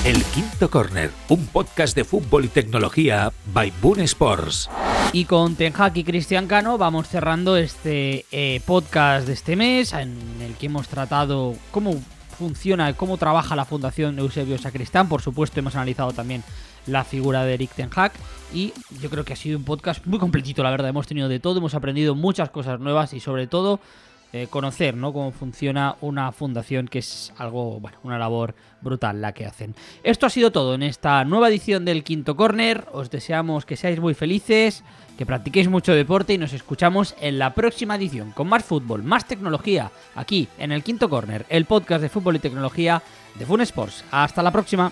El 0.05 0.23
Quinto 0.23 0.69
Corner, 0.69 1.11
un 1.31 1.47
podcast 1.47 1.97
de 1.97 2.05
fútbol 2.05 2.45
y 2.45 2.49
tecnología 2.49 3.33
by 3.55 3.73
Boon 3.81 4.01
Sports. 4.01 4.69
Y 5.15 5.25
con 5.25 5.57
Ten 5.57 5.73
Hag 5.75 5.97
y 5.97 6.05
Cristian 6.05 6.47
Cano 6.47 6.77
vamos 6.77 7.09
cerrando 7.09 7.57
este 7.57 8.27
eh, 8.31 8.61
podcast 8.67 9.27
de 9.27 9.33
este 9.33 9.57
mes 9.57 9.95
en 9.95 10.15
el 10.43 10.57
que 10.57 10.67
hemos 10.67 10.89
tratado 10.89 11.55
cómo 11.71 12.03
funciona 12.37 12.93
cómo 12.93 13.17
trabaja 13.17 13.57
la 13.57 13.65
Fundación 13.65 14.19
Eusebio 14.19 14.59
Sacristán. 14.59 15.09
Por 15.09 15.23
supuesto, 15.23 15.61
hemos 15.61 15.75
analizado 15.75 16.13
también 16.13 16.45
la 16.87 17.03
figura 17.05 17.43
de 17.47 17.55
Eric 17.55 17.71
Ten 17.71 17.89
Hag 17.97 18.13
y 18.53 18.75
yo 19.01 19.09
creo 19.09 19.25
que 19.25 19.33
ha 19.33 19.37
sido 19.37 19.57
un 19.57 19.65
podcast 19.65 20.05
muy 20.05 20.19
completito, 20.19 20.63
la 20.63 20.71
verdad. 20.71 20.91
Hemos 20.91 21.07
tenido 21.07 21.31
de 21.31 21.41
todo, 21.41 21.61
hemos 21.61 21.75
aprendido 21.75 22.15
muchas 22.15 22.51
cosas 22.51 22.79
nuevas 22.79 23.15
y 23.15 23.21
sobre 23.21 23.47
todo 23.47 23.81
eh, 24.35 24.49
conocer 24.51 24.97
¿no? 24.97 25.13
cómo 25.13 25.31
funciona 25.31 25.95
una 26.01 26.33
fundación, 26.33 26.89
que 26.89 26.99
es 26.99 27.33
algo, 27.39 27.79
bueno, 27.79 27.99
una 28.03 28.19
labor 28.19 28.57
brutal 28.81 29.21
la 29.21 29.33
que 29.33 29.47
hacen. 29.47 29.77
Esto 30.03 30.27
ha 30.27 30.31
sido 30.31 30.51
todo 30.51 30.75
en 30.75 30.83
esta 30.83 31.25
nueva 31.25 31.49
edición 31.49 31.85
del 31.85 32.03
Quinto 32.03 32.35
Corner. 32.35 32.85
Os 32.93 33.13
deseamos 33.13 33.65
que 33.65 33.77
seáis 33.77 34.01
muy 34.01 34.15
felices 34.15 34.83
que 35.17 35.25
practiquéis 35.25 35.69
mucho 35.69 35.95
deporte 35.95 36.35
y 36.35 36.39
nos 36.39 36.53
escuchamos 36.53 37.15
en 37.21 37.39
la 37.39 37.55
próxima 37.55 37.95
edición 37.95 38.33
con 38.33 38.49
más 38.49 38.65
fútbol, 38.65 39.05
más 39.05 39.29
tecnología, 39.29 39.93
aquí 40.17 40.49
en 40.59 40.73
el 40.73 40.83
Quinto 40.83 41.09
Corner, 41.09 41.47
el 41.49 41.67
podcast 41.67 42.03
de 42.03 42.09
fútbol 42.09 42.35
y 42.35 42.41
tecnología 42.41 43.05
de 43.37 43.47
Fun 43.47 43.61
Sports. 43.61 44.05
Hasta 44.11 44.43
la 44.43 44.51
próxima. 44.51 44.91